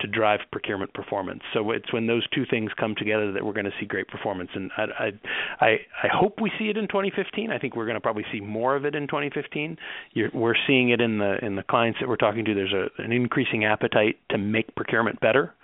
to 0.00 0.06
drive 0.06 0.40
procurement 0.52 0.92
performance. 0.94 1.40
So 1.52 1.70
it's 1.70 1.92
when 1.92 2.06
those 2.06 2.26
two 2.28 2.44
things 2.48 2.70
come 2.78 2.94
together 2.96 3.32
that 3.32 3.44
we're 3.44 3.52
going 3.52 3.66
to 3.66 3.72
see 3.80 3.86
great 3.86 4.08
performance. 4.08 4.50
And 4.54 4.70
I 4.76 5.10
I 5.60 5.66
I, 6.02 6.08
hope 6.12 6.40
we 6.40 6.50
see 6.58 6.66
it 6.66 6.76
in 6.76 6.88
2015. 6.88 7.50
I 7.50 7.58
think 7.58 7.76
we're 7.76 7.86
going 7.86 7.96
to 7.96 8.00
probably 8.00 8.24
see 8.32 8.40
more 8.40 8.76
of 8.76 8.84
it 8.84 8.94
in 8.94 9.06
2015. 9.06 9.76
You're, 10.12 10.30
we're 10.32 10.54
seeing 10.66 10.90
it 10.90 11.00
in 11.00 11.18
the 11.18 11.36
in 11.42 11.56
the 11.56 11.62
clients 11.62 11.98
that 12.00 12.08
we're 12.08 12.16
talking 12.16 12.44
to. 12.44 12.54
There's 12.54 12.72
a, 12.72 12.88
an 13.02 13.12
increasing 13.12 13.64
appetite 13.64 14.16
to 14.30 14.38
make 14.38 14.74
procurement 14.74 15.20
better. 15.20 15.54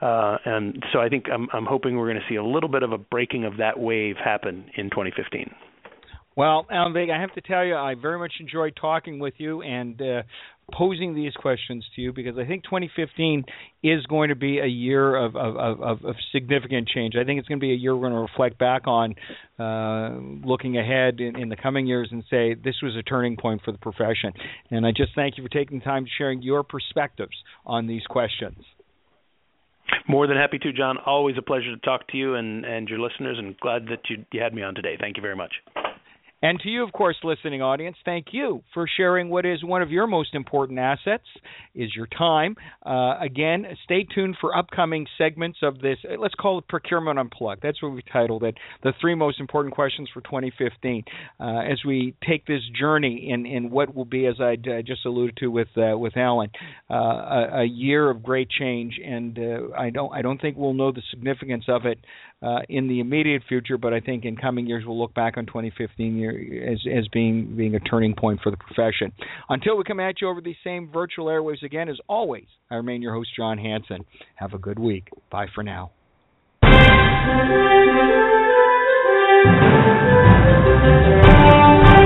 Uh, 0.00 0.38
and 0.44 0.82
so 0.92 1.00
I 1.00 1.08
think 1.08 1.26
I'm, 1.32 1.48
I'm 1.52 1.66
hoping 1.66 1.96
we're 1.96 2.08
going 2.08 2.20
to 2.20 2.28
see 2.28 2.36
a 2.36 2.44
little 2.44 2.68
bit 2.68 2.82
of 2.82 2.92
a 2.92 2.98
breaking 2.98 3.44
of 3.44 3.58
that 3.58 3.78
wave 3.78 4.16
happen 4.16 4.64
in 4.76 4.90
2015. 4.90 5.54
Well, 6.34 6.66
Alan 6.70 6.94
Veeck, 6.94 7.10
I 7.10 7.20
have 7.20 7.34
to 7.34 7.42
tell 7.42 7.64
you, 7.64 7.76
I 7.76 7.94
very 7.94 8.18
much 8.18 8.32
enjoyed 8.40 8.74
talking 8.80 9.18
with 9.18 9.34
you 9.36 9.60
and 9.62 10.00
uh, 10.00 10.22
posing 10.72 11.14
these 11.14 11.32
questions 11.34 11.84
to 11.94 12.02
you 12.02 12.12
because 12.12 12.38
I 12.38 12.44
think 12.44 12.64
2015 12.64 13.44
is 13.82 14.04
going 14.06 14.30
to 14.30 14.34
be 14.34 14.58
a 14.58 14.66
year 14.66 15.14
of, 15.16 15.36
of, 15.36 15.56
of, 15.56 16.04
of 16.04 16.16
significant 16.32 16.88
change. 16.88 17.14
I 17.16 17.24
think 17.24 17.38
it's 17.38 17.48
going 17.48 17.58
to 17.58 17.64
be 17.64 17.72
a 17.72 17.76
year 17.76 17.94
we're 17.94 18.08
going 18.08 18.26
to 18.26 18.32
reflect 18.32 18.58
back 18.58 18.86
on, 18.86 19.14
uh, 19.58 20.46
looking 20.46 20.78
ahead 20.78 21.20
in, 21.20 21.38
in, 21.38 21.48
the 21.48 21.56
coming 21.56 21.86
years 21.86 22.08
and 22.10 22.24
say 22.30 22.54
this 22.54 22.76
was 22.82 22.96
a 22.96 23.02
turning 23.02 23.36
point 23.36 23.62
for 23.64 23.72
the 23.72 23.78
profession. 23.78 24.32
And 24.70 24.86
I 24.86 24.90
just 24.90 25.12
thank 25.14 25.36
you 25.36 25.44
for 25.44 25.50
taking 25.50 25.78
the 25.78 25.84
time 25.84 26.04
to 26.04 26.10
sharing 26.16 26.42
your 26.42 26.62
perspectives 26.62 27.36
on 27.66 27.86
these 27.86 28.02
questions. 28.08 28.64
More 30.08 30.26
than 30.26 30.36
happy 30.36 30.58
to, 30.58 30.72
John. 30.72 30.96
Always 31.04 31.36
a 31.38 31.42
pleasure 31.42 31.74
to 31.74 31.80
talk 31.80 32.08
to 32.08 32.16
you 32.16 32.34
and, 32.34 32.64
and 32.64 32.88
your 32.88 32.98
listeners, 32.98 33.36
and 33.38 33.58
glad 33.58 33.86
that 33.86 34.08
you, 34.08 34.24
you 34.32 34.40
had 34.40 34.54
me 34.54 34.62
on 34.62 34.74
today. 34.74 34.96
Thank 34.98 35.16
you 35.16 35.22
very 35.22 35.36
much. 35.36 35.52
And 36.42 36.58
to 36.60 36.68
you, 36.68 36.82
of 36.82 36.92
course, 36.92 37.16
listening 37.22 37.62
audience, 37.62 37.96
thank 38.04 38.26
you 38.32 38.64
for 38.74 38.86
sharing 38.96 39.28
what 39.28 39.46
is 39.46 39.62
one 39.62 39.80
of 39.80 39.92
your 39.92 40.08
most 40.08 40.34
important 40.34 40.80
assets, 40.80 41.22
is 41.72 41.94
your 41.94 42.08
time. 42.08 42.56
Uh, 42.84 43.14
again, 43.20 43.64
stay 43.84 44.04
tuned 44.12 44.36
for 44.40 44.56
upcoming 44.56 45.06
segments 45.16 45.58
of 45.62 45.78
this. 45.78 45.98
Uh, 46.04 46.20
let's 46.20 46.34
call 46.34 46.58
it 46.58 46.66
Procurement 46.66 47.16
Unplugged. 47.16 47.62
That's 47.62 47.80
what 47.80 47.92
we 47.92 48.02
titled 48.12 48.42
it. 48.42 48.56
The 48.82 48.92
three 49.00 49.14
most 49.14 49.38
important 49.38 49.72
questions 49.72 50.08
for 50.12 50.20
2015. 50.22 51.04
Uh, 51.38 51.44
as 51.60 51.78
we 51.86 52.16
take 52.28 52.44
this 52.46 52.62
journey 52.76 53.30
in, 53.30 53.46
in 53.46 53.70
what 53.70 53.94
will 53.94 54.04
be, 54.04 54.26
as 54.26 54.40
I 54.40 54.54
uh, 54.54 54.82
just 54.84 55.06
alluded 55.06 55.36
to 55.38 55.46
with 55.46 55.68
uh, 55.76 55.96
with 55.96 56.16
Alan, 56.16 56.50
uh, 56.90 56.94
a, 56.94 57.48
a, 57.60 57.64
year 57.64 58.10
of 58.10 58.22
great 58.22 58.50
change. 58.50 58.98
And 59.04 59.38
I 59.78 59.90
don't 59.90 60.12
I 60.12 60.22
don't 60.22 60.40
think 60.40 60.56
we'll 60.56 60.74
know 60.74 60.90
the 60.90 61.02
significance 61.10 61.64
of 61.68 61.86
it 61.86 61.98
uh, 62.42 62.60
in 62.68 62.88
the 62.88 63.00
immediate 63.00 63.42
future, 63.48 63.78
but 63.78 63.92
I 63.92 64.00
think 64.00 64.24
in 64.24 64.36
coming 64.36 64.66
years 64.66 64.84
we'll 64.86 64.98
look 64.98 65.14
back 65.14 65.36
on 65.36 65.46
2015 65.46 66.16
year 66.16 66.72
as, 66.72 66.78
as 66.92 67.06
being 67.08 67.56
being 67.56 67.74
a 67.74 67.80
turning 67.80 68.14
point 68.14 68.40
for 68.42 68.50
the 68.50 68.56
profession. 68.56 69.12
Until 69.48 69.76
we 69.76 69.84
come 69.84 70.00
at 70.00 70.20
you 70.20 70.28
over 70.28 70.40
these 70.40 70.56
same 70.64 70.90
virtual 70.92 71.26
airwaves 71.26 71.62
again, 71.62 71.88
as 71.88 71.98
always, 72.08 72.46
I 72.70 72.74
remain 72.76 73.02
your 73.02 73.14
host 73.14 73.30
John 73.36 73.58
Hansen. 73.58 74.04
Have 74.34 74.54
a 74.54 74.58
good 74.58 74.78
week. 74.78 75.08
Bye 75.30 75.46
for 75.54 75.62
now. 75.62 75.92
Thank 80.82 81.96
you. 81.96 82.01